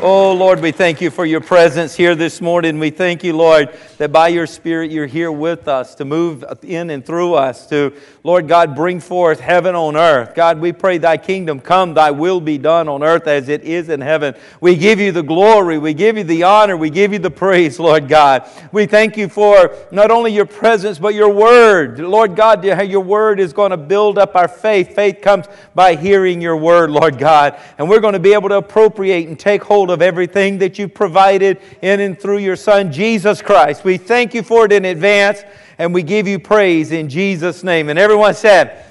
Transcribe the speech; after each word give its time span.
Oh, 0.00 0.32
Lord, 0.32 0.60
we 0.60 0.70
thank 0.70 1.00
you 1.00 1.10
for 1.10 1.26
your 1.26 1.40
presence 1.40 1.96
here 1.96 2.14
this 2.14 2.40
morning. 2.40 2.78
We 2.78 2.90
thank 2.90 3.24
you, 3.24 3.32
Lord, 3.32 3.76
that 3.96 4.12
by 4.12 4.28
your 4.28 4.46
Spirit 4.46 4.92
you're 4.92 5.06
here 5.06 5.32
with 5.32 5.66
us 5.66 5.96
to 5.96 6.04
move 6.04 6.44
in 6.62 6.90
and 6.90 7.04
through 7.04 7.34
us 7.34 7.66
to, 7.70 7.92
Lord 8.22 8.46
God, 8.46 8.76
bring 8.76 9.00
forth 9.00 9.40
heaven 9.40 9.74
on 9.74 9.96
earth. 9.96 10.36
God, 10.36 10.60
we 10.60 10.70
pray 10.70 10.98
thy 10.98 11.16
kingdom 11.16 11.58
come, 11.58 11.94
thy 11.94 12.12
will 12.12 12.40
be 12.40 12.58
done 12.58 12.88
on 12.88 13.02
earth 13.02 13.26
as 13.26 13.48
it 13.48 13.64
is 13.64 13.88
in 13.88 14.00
heaven. 14.00 14.36
We 14.60 14.76
give 14.76 15.00
you 15.00 15.10
the 15.10 15.24
glory, 15.24 15.78
we 15.78 15.94
give 15.94 16.16
you 16.16 16.22
the 16.22 16.44
honor, 16.44 16.76
we 16.76 16.90
give 16.90 17.12
you 17.12 17.18
the 17.18 17.32
praise, 17.32 17.80
Lord 17.80 18.06
God. 18.06 18.48
We 18.70 18.86
thank 18.86 19.16
you 19.16 19.28
for 19.28 19.74
not 19.90 20.12
only 20.12 20.32
your 20.32 20.46
presence, 20.46 21.00
but 21.00 21.14
your 21.14 21.32
word. 21.34 21.98
Lord 21.98 22.36
God, 22.36 22.62
your 22.64 23.00
word 23.00 23.40
is 23.40 23.52
going 23.52 23.72
to 23.72 23.76
build 23.76 24.16
up 24.16 24.36
our 24.36 24.46
faith. 24.46 24.94
Faith 24.94 25.22
comes 25.22 25.46
by 25.74 25.96
hearing 25.96 26.40
your 26.40 26.56
word, 26.56 26.92
Lord 26.92 27.18
God. 27.18 27.58
And 27.78 27.88
we're 27.88 27.98
going 27.98 28.12
to 28.12 28.20
be 28.20 28.32
able 28.32 28.48
to 28.50 28.58
appropriate 28.58 29.26
and 29.26 29.36
take 29.36 29.64
hold 29.64 29.87
hold 29.88 30.00
of 30.00 30.02
everything 30.02 30.58
that 30.58 30.78
you 30.78 30.86
provided 30.86 31.58
in 31.80 32.00
and 32.00 32.20
through 32.20 32.36
your 32.36 32.56
Son, 32.56 32.92
Jesus 32.92 33.40
Christ. 33.40 33.84
We 33.84 33.96
thank 33.96 34.34
you 34.34 34.42
for 34.42 34.66
it 34.66 34.72
in 34.72 34.84
advance 34.84 35.44
and 35.78 35.94
we 35.94 36.02
give 36.02 36.28
you 36.28 36.38
praise 36.38 36.92
in 36.92 37.08
Jesus' 37.08 37.64
name. 37.64 37.88
And 37.88 37.98
everyone 37.98 38.34
said, 38.34 38.84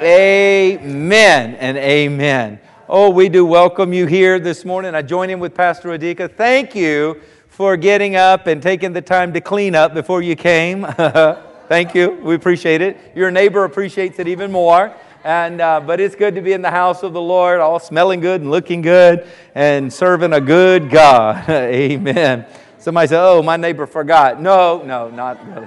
Amen, 0.00 0.80
amen 0.80 1.54
and 1.56 1.76
amen. 1.76 2.60
Oh, 2.88 3.10
we 3.10 3.28
do 3.28 3.44
welcome 3.44 3.92
you 3.92 4.06
here 4.06 4.38
this 4.38 4.64
morning. 4.64 4.94
I 4.94 5.02
join 5.02 5.28
in 5.28 5.38
with 5.38 5.54
Pastor 5.54 5.90
Adika. 5.90 6.32
Thank 6.32 6.74
you 6.74 7.20
for 7.48 7.76
getting 7.76 8.16
up 8.16 8.46
and 8.46 8.62
taking 8.62 8.94
the 8.94 9.02
time 9.02 9.34
to 9.34 9.42
clean 9.42 9.74
up 9.74 9.92
before 9.92 10.22
you 10.22 10.34
came. 10.34 10.86
Thank 11.68 11.94
you. 11.94 12.12
We 12.22 12.34
appreciate 12.34 12.80
it. 12.80 12.96
Your 13.14 13.30
neighbor 13.30 13.64
appreciates 13.64 14.18
it 14.18 14.26
even 14.28 14.50
more. 14.50 14.94
And, 15.24 15.60
uh, 15.60 15.80
but 15.80 16.00
it's 16.00 16.14
good 16.14 16.36
to 16.36 16.40
be 16.40 16.52
in 16.52 16.62
the 16.62 16.70
house 16.70 17.02
of 17.02 17.12
the 17.12 17.20
Lord, 17.20 17.60
all 17.60 17.80
smelling 17.80 18.20
good 18.20 18.40
and 18.40 18.50
looking 18.50 18.82
good 18.82 19.26
and 19.54 19.92
serving 19.92 20.32
a 20.32 20.40
good 20.40 20.90
God. 20.90 21.48
Amen. 21.50 22.46
Somebody 22.78 23.08
said, 23.08 23.20
Oh, 23.20 23.42
my 23.42 23.56
neighbor 23.56 23.86
forgot. 23.86 24.40
No, 24.40 24.82
no, 24.84 25.10
not 25.10 25.44
really. 25.48 25.66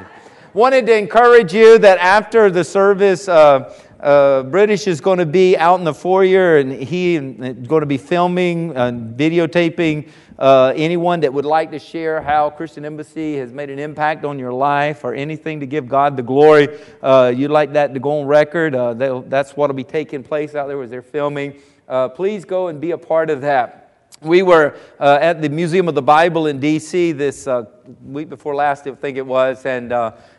Wanted 0.54 0.86
to 0.88 0.98
encourage 0.98 1.54
you 1.54 1.78
that 1.80 1.98
after 2.00 2.50
the 2.50 2.64
service, 2.64 3.28
uh, 3.28 3.74
uh, 4.02 4.44
British 4.44 4.88
is 4.88 5.00
going 5.00 5.20
to 5.20 5.26
be 5.26 5.56
out 5.58 5.78
in 5.80 5.86
the 5.86 5.94
foyer 5.94 6.58
and 6.58 6.72
he 6.72 7.16
is 7.16 7.68
going 7.68 7.82
to 7.82 7.86
be 7.86 7.98
filming 7.98 8.76
and 8.76 9.16
videotaping 9.18 10.10
uh, 10.40 10.74
anyone 10.76 11.20
that 11.20 11.32
would 11.32 11.46
like 11.46 11.70
to 11.70 11.78
share 11.78 12.20
how 12.20 12.50
Christian 12.50 12.84
Embassy 12.84 13.38
has 13.38 13.54
made 13.54 13.70
an 13.70 13.78
impact 13.78 14.26
on 14.26 14.40
your 14.40 14.52
life 14.52 15.04
or 15.04 15.14
anything 15.14 15.60
to 15.60 15.68
give 15.68 15.88
God 15.88 16.18
the 16.18 16.24
glory, 16.24 16.80
uh, 17.04 17.32
you'd 17.36 17.52
like 17.52 17.74
that 17.74 17.94
to 17.94 18.00
go 18.00 18.22
on 18.22 18.28
record, 18.28 18.74
uh, 18.74 19.22
that's 19.28 19.56
what 19.56 19.70
will 19.70 19.76
be 19.76 19.84
taking 19.84 20.24
place 20.24 20.56
out 20.56 20.68
there 20.68 20.82
as 20.82 20.90
they're 20.90 21.04
filming. 21.04 21.62
Uh, 21.88 22.10
please 22.10 22.44
go 22.44 22.70
and 22.70 22.82
be 22.82 22.92
a 22.92 22.98
part 22.98 23.30
of 23.30 23.42
that. 23.42 23.81
We 24.22 24.44
were 24.44 24.78
uh, 25.00 25.18
at 25.20 25.42
the 25.42 25.50
Museum 25.50 25.88
of 25.88 25.96
the 25.96 26.02
Bible 26.04 26.46
in 26.46 26.60
D.C. 26.60 27.12
this 27.14 27.48
uh, 27.48 27.66
week 28.04 28.30
before 28.30 28.54
last, 28.54 28.86
I 28.86 28.94
think 28.94 29.18
it 29.18 29.26
was, 29.26 29.66
and 29.66 29.92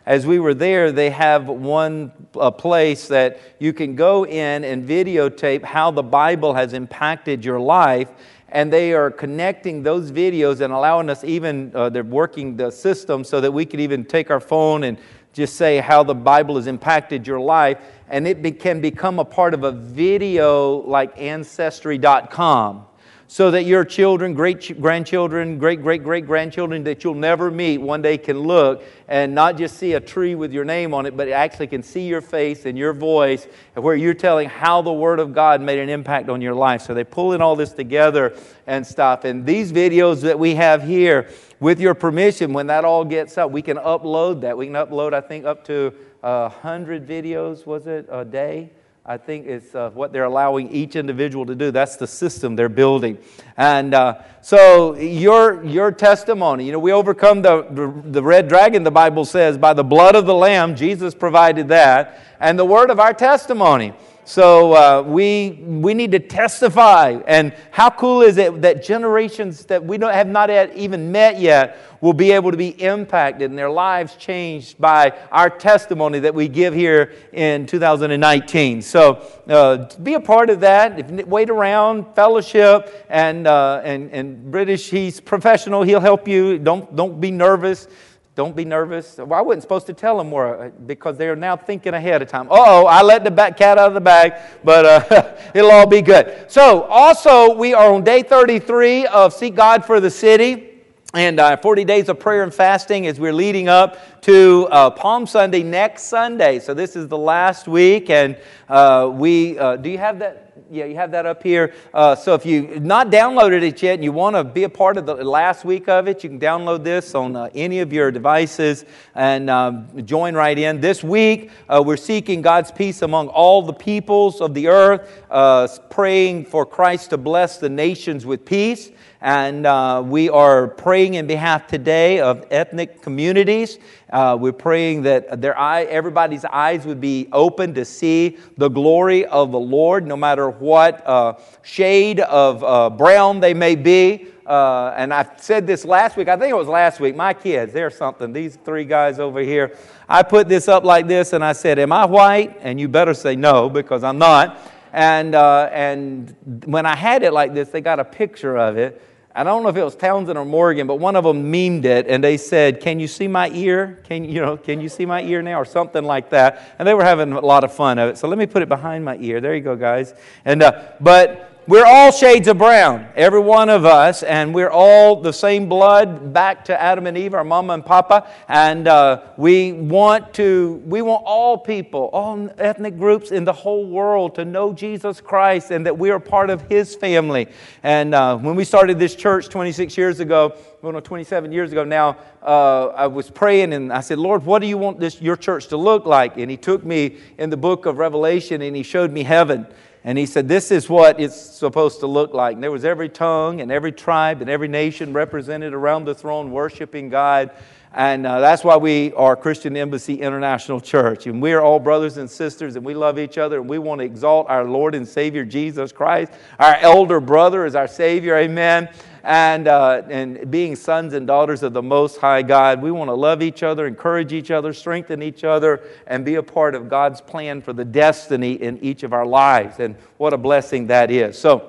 as 0.06 0.24
we 0.24 0.38
were 0.38 0.54
there, 0.54 0.92
they 0.92 1.10
have 1.10 1.48
one 1.48 2.10
place 2.58 3.08
that 3.08 3.40
you 3.58 3.72
can 3.72 3.96
go 3.96 4.24
in 4.24 4.62
and 4.62 4.88
videotape 4.88 5.64
how 5.64 5.90
the 5.90 6.02
Bible 6.04 6.54
has 6.54 6.74
impacted 6.74 7.44
your 7.44 7.58
life 7.58 8.08
and 8.52 8.72
they 8.72 8.92
are 8.92 9.10
connecting 9.10 9.82
those 9.82 10.12
videos 10.12 10.60
and 10.60 10.72
allowing 10.72 11.10
us 11.10 11.24
even 11.24 11.72
uh, 11.74 11.88
they're 11.88 12.04
working 12.04 12.56
the 12.56 12.70
system 12.70 13.24
so 13.24 13.40
that 13.40 13.50
we 13.50 13.64
could 13.64 13.80
even 13.80 14.04
take 14.04 14.30
our 14.30 14.40
phone 14.40 14.84
and 14.84 14.98
just 15.32 15.56
say 15.56 15.78
how 15.78 16.02
the 16.02 16.14
bible 16.14 16.56
has 16.56 16.66
impacted 16.66 17.26
your 17.26 17.40
life 17.40 17.78
and 18.10 18.28
it 18.28 18.42
be, 18.42 18.52
can 18.52 18.80
become 18.82 19.18
a 19.18 19.24
part 19.24 19.54
of 19.54 19.64
a 19.64 19.72
video 19.72 20.82
like 20.86 21.18
ancestry.com 21.18 22.84
so 23.32 23.50
that 23.50 23.64
your 23.64 23.82
children, 23.82 24.34
great 24.34 24.78
grandchildren, 24.78 25.56
great 25.56 25.80
great 25.80 26.04
great 26.04 26.26
grandchildren 26.26 26.84
that 26.84 27.02
you'll 27.02 27.14
never 27.14 27.50
meet 27.50 27.78
one 27.78 28.02
day 28.02 28.18
can 28.18 28.38
look 28.40 28.84
and 29.08 29.34
not 29.34 29.56
just 29.56 29.78
see 29.78 29.94
a 29.94 30.00
tree 30.00 30.34
with 30.34 30.52
your 30.52 30.66
name 30.66 30.92
on 30.92 31.06
it, 31.06 31.16
but 31.16 31.30
actually 31.30 31.66
can 31.66 31.82
see 31.82 32.06
your 32.06 32.20
face 32.20 32.66
and 32.66 32.76
your 32.76 32.92
voice 32.92 33.46
and 33.74 33.82
where 33.82 33.94
you're 33.94 34.12
telling 34.12 34.50
how 34.50 34.82
the 34.82 34.92
Word 34.92 35.18
of 35.18 35.32
God 35.32 35.62
made 35.62 35.78
an 35.78 35.88
impact 35.88 36.28
on 36.28 36.42
your 36.42 36.52
life. 36.52 36.82
So 36.82 36.92
they 36.92 37.04
pull 37.04 37.32
in 37.32 37.40
all 37.40 37.56
this 37.56 37.72
together 37.72 38.36
and 38.66 38.86
stuff. 38.86 39.24
And 39.24 39.46
these 39.46 39.72
videos 39.72 40.20
that 40.20 40.38
we 40.38 40.56
have 40.56 40.82
here, 40.82 41.30
with 41.58 41.80
your 41.80 41.94
permission, 41.94 42.52
when 42.52 42.66
that 42.66 42.84
all 42.84 43.02
gets 43.02 43.38
up, 43.38 43.50
we 43.50 43.62
can 43.62 43.78
upload 43.78 44.42
that. 44.42 44.58
We 44.58 44.66
can 44.66 44.74
upload, 44.74 45.14
I 45.14 45.22
think, 45.22 45.46
up 45.46 45.64
to 45.68 45.94
a 46.22 46.50
100 46.50 47.08
videos, 47.08 47.64
was 47.64 47.86
it, 47.86 48.06
a 48.10 48.26
day? 48.26 48.72
I 49.04 49.16
think 49.16 49.46
it's 49.46 49.74
uh, 49.74 49.90
what 49.90 50.12
they're 50.12 50.22
allowing 50.22 50.70
each 50.70 50.94
individual 50.94 51.44
to 51.46 51.56
do. 51.56 51.72
That's 51.72 51.96
the 51.96 52.06
system 52.06 52.54
they're 52.54 52.68
building. 52.68 53.18
And 53.56 53.94
uh, 53.94 54.22
so, 54.42 54.94
your, 54.94 55.64
your 55.64 55.90
testimony, 55.90 56.66
you 56.66 56.70
know, 56.70 56.78
we 56.78 56.92
overcome 56.92 57.42
the, 57.42 57.62
the, 57.62 57.92
the 58.12 58.22
red 58.22 58.46
dragon, 58.46 58.84
the 58.84 58.92
Bible 58.92 59.24
says, 59.24 59.58
by 59.58 59.74
the 59.74 59.82
blood 59.82 60.14
of 60.14 60.24
the 60.24 60.34
Lamb. 60.34 60.76
Jesus 60.76 61.16
provided 61.16 61.66
that. 61.68 62.20
And 62.38 62.56
the 62.56 62.64
word 62.64 62.90
of 62.90 63.00
our 63.00 63.12
testimony. 63.12 63.92
So 64.24 64.72
uh, 64.72 65.02
we, 65.02 65.62
we 65.66 65.94
need 65.94 66.12
to 66.12 66.20
testify. 66.20 67.20
And 67.26 67.54
how 67.70 67.90
cool 67.90 68.22
is 68.22 68.36
it 68.36 68.62
that 68.62 68.84
generations 68.84 69.66
that 69.66 69.84
we 69.84 69.98
don't, 69.98 70.14
have 70.14 70.28
not 70.28 70.48
even 70.50 71.10
met 71.10 71.40
yet 71.40 71.78
will 72.00 72.12
be 72.12 72.32
able 72.32 72.50
to 72.50 72.56
be 72.56 72.68
impacted 72.82 73.50
and 73.50 73.58
their 73.58 73.70
lives 73.70 74.16
changed 74.16 74.78
by 74.78 75.16
our 75.30 75.48
testimony 75.48 76.18
that 76.18 76.34
we 76.34 76.48
give 76.48 76.74
here 76.74 77.12
in 77.32 77.66
2019. 77.66 78.82
So 78.82 79.14
uh, 79.48 79.88
be 80.02 80.14
a 80.14 80.20
part 80.20 80.50
of 80.50 80.60
that. 80.60 80.98
If, 80.98 81.26
wait 81.26 81.50
around, 81.50 82.14
fellowship, 82.14 83.06
and, 83.08 83.46
uh, 83.46 83.82
and, 83.84 84.10
and 84.10 84.50
British, 84.50 84.90
he's 84.90 85.20
professional. 85.20 85.82
He'll 85.82 86.00
help 86.00 86.28
you. 86.28 86.58
Don't, 86.58 86.94
don't 86.94 87.20
be 87.20 87.30
nervous. 87.30 87.88
Don't 88.34 88.56
be 88.56 88.64
nervous. 88.64 89.18
Well, 89.18 89.34
I 89.34 89.42
wasn't 89.42 89.62
supposed 89.62 89.86
to 89.88 89.92
tell 89.92 90.16
them 90.16 90.30
more 90.30 90.64
uh, 90.64 90.70
because 90.86 91.18
they 91.18 91.28
are 91.28 91.36
now 91.36 91.54
thinking 91.54 91.92
ahead 91.92 92.22
of 92.22 92.28
time. 92.28 92.48
Oh, 92.50 92.86
I 92.86 93.02
let 93.02 93.24
the 93.24 93.30
cat 93.30 93.76
out 93.76 93.88
of 93.88 93.94
the 93.94 94.00
bag, 94.00 94.32
but 94.64 94.86
uh, 94.86 95.36
it'll 95.54 95.70
all 95.70 95.86
be 95.86 96.00
good. 96.00 96.46
So, 96.48 96.84
also, 96.84 97.54
we 97.54 97.74
are 97.74 97.92
on 97.92 98.04
day 98.04 98.22
33 98.22 99.06
of 99.06 99.34
Seek 99.34 99.54
God 99.54 99.84
for 99.84 100.00
the 100.00 100.10
City 100.10 100.70
and 101.12 101.38
uh, 101.38 101.58
40 101.58 101.84
days 101.84 102.08
of 102.08 102.18
prayer 102.18 102.42
and 102.42 102.54
fasting 102.54 103.06
as 103.06 103.20
we're 103.20 103.34
leading 103.34 103.68
up 103.68 104.22
to 104.22 104.66
uh, 104.70 104.88
Palm 104.88 105.26
Sunday 105.26 105.62
next 105.62 106.04
Sunday. 106.04 106.58
So, 106.58 106.72
this 106.72 106.96
is 106.96 107.08
the 107.08 107.18
last 107.18 107.68
week, 107.68 108.08
and 108.08 108.38
uh, 108.66 109.10
we 109.12 109.58
uh, 109.58 109.76
do 109.76 109.90
you 109.90 109.98
have 109.98 110.20
that? 110.20 110.41
Yeah, 110.70 110.84
you 110.84 110.94
have 110.96 111.10
that 111.12 111.26
up 111.26 111.42
here. 111.42 111.74
Uh, 111.94 112.14
so 112.14 112.34
if 112.34 112.44
you 112.44 112.78
not 112.80 113.10
downloaded 113.10 113.62
it 113.62 113.82
yet 113.82 113.94
and 113.94 114.04
you 114.04 114.12
want 114.12 114.36
to 114.36 114.44
be 114.44 114.64
a 114.64 114.68
part 114.68 114.96
of 114.96 115.06
the 115.06 115.14
last 115.14 115.64
week 115.64 115.88
of 115.88 116.08
it, 116.08 116.22
you 116.22 116.30
can 116.30 116.40
download 116.40 116.84
this 116.84 117.14
on 117.14 117.36
uh, 117.36 117.48
any 117.54 117.80
of 117.80 117.92
your 117.92 118.10
devices 118.10 118.84
and 119.14 119.48
um, 119.48 119.88
join 120.04 120.34
right 120.34 120.58
in. 120.58 120.80
This 120.80 121.02
week, 121.02 121.50
uh, 121.68 121.82
we're 121.84 121.96
seeking 121.96 122.42
God's 122.42 122.70
peace 122.70 123.02
among 123.02 123.28
all 123.28 123.62
the 123.62 123.72
peoples 123.72 124.40
of 124.40 124.54
the 124.54 124.68
earth, 124.68 125.22
uh, 125.30 125.68
praying 125.90 126.44
for 126.44 126.66
Christ 126.66 127.10
to 127.10 127.18
bless 127.18 127.58
the 127.58 127.68
nations 127.68 128.26
with 128.26 128.44
peace. 128.44 128.90
And 129.22 129.66
uh, 129.66 130.02
we 130.04 130.30
are 130.30 130.66
praying 130.66 131.14
in 131.14 131.28
behalf 131.28 131.68
today 131.68 132.18
of 132.18 132.44
ethnic 132.50 133.02
communities. 133.02 133.78
Uh, 134.10 134.36
we're 134.38 134.52
praying 134.52 135.02
that 135.02 135.40
their 135.40 135.56
eye, 135.56 135.84
everybody's 135.84 136.44
eyes 136.44 136.84
would 136.86 137.00
be 137.00 137.28
open 137.30 137.72
to 137.74 137.84
see 137.84 138.38
the 138.56 138.68
glory 138.68 139.24
of 139.26 139.52
the 139.52 139.60
Lord, 139.60 140.08
no 140.08 140.16
matter 140.16 140.50
what 140.50 141.06
uh, 141.06 141.34
shade 141.62 142.18
of 142.18 142.64
uh, 142.64 142.90
brown 142.90 143.38
they 143.38 143.54
may 143.54 143.76
be. 143.76 144.26
Uh, 144.44 144.92
and 144.96 145.14
I 145.14 145.30
said 145.36 145.68
this 145.68 145.84
last 145.84 146.16
week, 146.16 146.26
I 146.26 146.36
think 146.36 146.50
it 146.50 146.56
was 146.56 146.66
last 146.66 146.98
week. 146.98 147.14
My 147.14 147.32
kids, 147.32 147.72
they're 147.72 147.90
something. 147.90 148.32
These 148.32 148.56
three 148.64 148.84
guys 148.84 149.20
over 149.20 149.38
here. 149.38 149.76
I 150.08 150.24
put 150.24 150.48
this 150.48 150.66
up 150.66 150.82
like 150.82 151.06
this 151.06 151.32
and 151.32 151.44
I 151.44 151.52
said, 151.52 151.78
Am 151.78 151.92
I 151.92 152.06
white? 152.06 152.58
And 152.60 152.80
you 152.80 152.88
better 152.88 153.14
say 153.14 153.36
no 153.36 153.70
because 153.70 154.02
I'm 154.02 154.18
not. 154.18 154.58
And, 154.92 155.36
uh, 155.36 155.70
and 155.72 156.34
when 156.64 156.86
I 156.86 156.96
had 156.96 157.22
it 157.22 157.32
like 157.32 157.54
this, 157.54 157.68
they 157.68 157.80
got 157.80 158.00
a 158.00 158.04
picture 158.04 158.58
of 158.58 158.76
it. 158.76 159.00
I 159.34 159.44
don't 159.44 159.62
know 159.62 159.68
if 159.68 159.76
it 159.76 159.84
was 159.84 159.96
Townsend 159.96 160.38
or 160.38 160.44
Morgan, 160.44 160.86
but 160.86 160.96
one 160.96 161.16
of 161.16 161.24
them 161.24 161.50
memed 161.52 161.84
it 161.84 162.06
and 162.06 162.22
they 162.22 162.36
said, 162.36 162.80
Can 162.80 163.00
you 163.00 163.08
see 163.08 163.28
my 163.28 163.48
ear? 163.50 163.98
Can 164.04 164.24
you 164.24 164.40
know, 164.40 164.56
can 164.56 164.80
you 164.80 164.88
see 164.88 165.06
my 165.06 165.22
ear 165.22 165.42
now? 165.42 165.60
Or 165.60 165.64
something 165.64 166.04
like 166.04 166.30
that. 166.30 166.74
And 166.78 166.86
they 166.86 166.94
were 166.94 167.04
having 167.04 167.32
a 167.32 167.40
lot 167.40 167.64
of 167.64 167.72
fun 167.72 167.98
of 167.98 168.10
it. 168.10 168.18
So 168.18 168.28
let 168.28 168.38
me 168.38 168.46
put 168.46 168.62
it 168.62 168.68
behind 168.68 169.04
my 169.04 169.16
ear. 169.16 169.40
There 169.40 169.54
you 169.54 169.62
go, 169.62 169.76
guys. 169.76 170.14
And 170.44 170.62
uh, 170.62 170.92
but 171.00 171.51
we're 171.68 171.86
all 171.86 172.10
shades 172.10 172.48
of 172.48 172.58
brown, 172.58 173.06
every 173.14 173.38
one 173.38 173.68
of 173.68 173.84
us, 173.84 174.24
and 174.24 174.52
we're 174.52 174.70
all 174.70 175.20
the 175.20 175.32
same 175.32 175.68
blood 175.68 176.32
back 176.32 176.64
to 176.64 176.80
Adam 176.80 177.06
and 177.06 177.16
Eve, 177.16 177.34
our 177.34 177.44
mama 177.44 177.74
and 177.74 177.86
papa. 177.86 178.28
And 178.48 178.88
uh, 178.88 179.22
we 179.36 179.72
want 179.72 180.34
to, 180.34 180.82
we 180.84 181.02
want 181.02 181.22
all 181.24 181.56
people, 181.56 182.10
all 182.12 182.50
ethnic 182.58 182.98
groups 182.98 183.30
in 183.30 183.44
the 183.44 183.52
whole 183.52 183.86
world 183.86 184.34
to 184.34 184.44
know 184.44 184.72
Jesus 184.72 185.20
Christ 185.20 185.70
and 185.70 185.86
that 185.86 185.96
we 185.96 186.10
are 186.10 186.18
part 186.18 186.50
of 186.50 186.62
His 186.62 186.96
family. 186.96 187.46
And 187.84 188.12
uh, 188.12 188.38
when 188.38 188.56
we 188.56 188.64
started 188.64 188.98
this 188.98 189.14
church 189.14 189.48
26 189.48 189.96
years 189.96 190.18
ago, 190.18 190.56
well, 190.82 190.92
no, 190.92 190.98
27 190.98 191.52
years 191.52 191.70
ago 191.70 191.84
now, 191.84 192.16
uh, 192.42 192.88
I 192.88 193.06
was 193.06 193.30
praying 193.30 193.72
and 193.72 193.92
I 193.92 194.00
said, 194.00 194.18
Lord, 194.18 194.44
what 194.44 194.62
do 194.62 194.66
you 194.66 194.78
want 194.78 194.98
this 194.98 195.22
your 195.22 195.36
church 195.36 195.68
to 195.68 195.76
look 195.76 196.06
like? 196.06 196.38
And 196.38 196.50
He 196.50 196.56
took 196.56 196.84
me 196.84 197.18
in 197.38 197.50
the 197.50 197.56
book 197.56 197.86
of 197.86 197.98
Revelation 197.98 198.62
and 198.62 198.74
He 198.74 198.82
showed 198.82 199.12
me 199.12 199.22
heaven. 199.22 199.68
And 200.04 200.18
he 200.18 200.26
said, 200.26 200.48
This 200.48 200.70
is 200.70 200.88
what 200.88 201.20
it's 201.20 201.36
supposed 201.36 202.00
to 202.00 202.06
look 202.06 202.34
like. 202.34 202.54
And 202.54 202.62
there 202.62 202.72
was 202.72 202.84
every 202.84 203.08
tongue 203.08 203.60
and 203.60 203.70
every 203.70 203.92
tribe 203.92 204.40
and 204.40 204.50
every 204.50 204.68
nation 204.68 205.12
represented 205.12 205.74
around 205.74 206.04
the 206.04 206.14
throne 206.14 206.50
worshiping 206.50 207.08
God. 207.08 207.50
And 207.94 208.26
uh, 208.26 208.40
that's 208.40 208.64
why 208.64 208.78
we 208.78 209.12
are 209.12 209.36
Christian 209.36 209.76
Embassy 209.76 210.14
International 210.14 210.80
Church. 210.80 211.26
And 211.26 211.42
we 211.42 211.52
are 211.52 211.60
all 211.60 211.78
brothers 211.78 212.16
and 212.16 212.28
sisters, 212.28 212.74
and 212.74 212.84
we 212.86 212.94
love 212.94 213.18
each 213.18 213.36
other, 213.36 213.60
and 213.60 213.68
we 213.68 213.78
want 213.78 213.98
to 213.98 214.04
exalt 214.04 214.48
our 214.48 214.64
Lord 214.64 214.94
and 214.94 215.06
Savior 215.06 215.44
Jesus 215.44 215.92
Christ. 215.92 216.32
Our 216.58 216.76
elder 216.76 217.20
brother 217.20 217.66
is 217.66 217.74
our 217.74 217.86
Savior, 217.86 218.36
amen. 218.36 218.88
And, 219.24 219.68
uh, 219.68 220.02
and 220.08 220.50
being 220.50 220.74
sons 220.74 221.14
and 221.14 221.26
daughters 221.26 221.62
of 221.62 221.72
the 221.72 221.82
Most 221.82 222.18
High 222.18 222.42
God, 222.42 222.82
we 222.82 222.90
want 222.90 223.08
to 223.08 223.14
love 223.14 223.42
each 223.42 223.62
other, 223.62 223.86
encourage 223.86 224.32
each 224.32 224.50
other, 224.50 224.72
strengthen 224.72 225.22
each 225.22 225.44
other, 225.44 225.82
and 226.06 226.24
be 226.24 226.34
a 226.34 226.42
part 226.42 226.74
of 226.74 226.88
God's 226.88 227.20
plan 227.20 227.60
for 227.60 227.72
the 227.72 227.84
destiny 227.84 228.54
in 228.54 228.78
each 228.80 229.02
of 229.02 229.12
our 229.12 229.26
lives. 229.26 229.78
And 229.78 229.96
what 230.16 230.32
a 230.32 230.38
blessing 230.38 230.88
that 230.88 231.10
is. 231.10 231.38
So, 231.38 231.68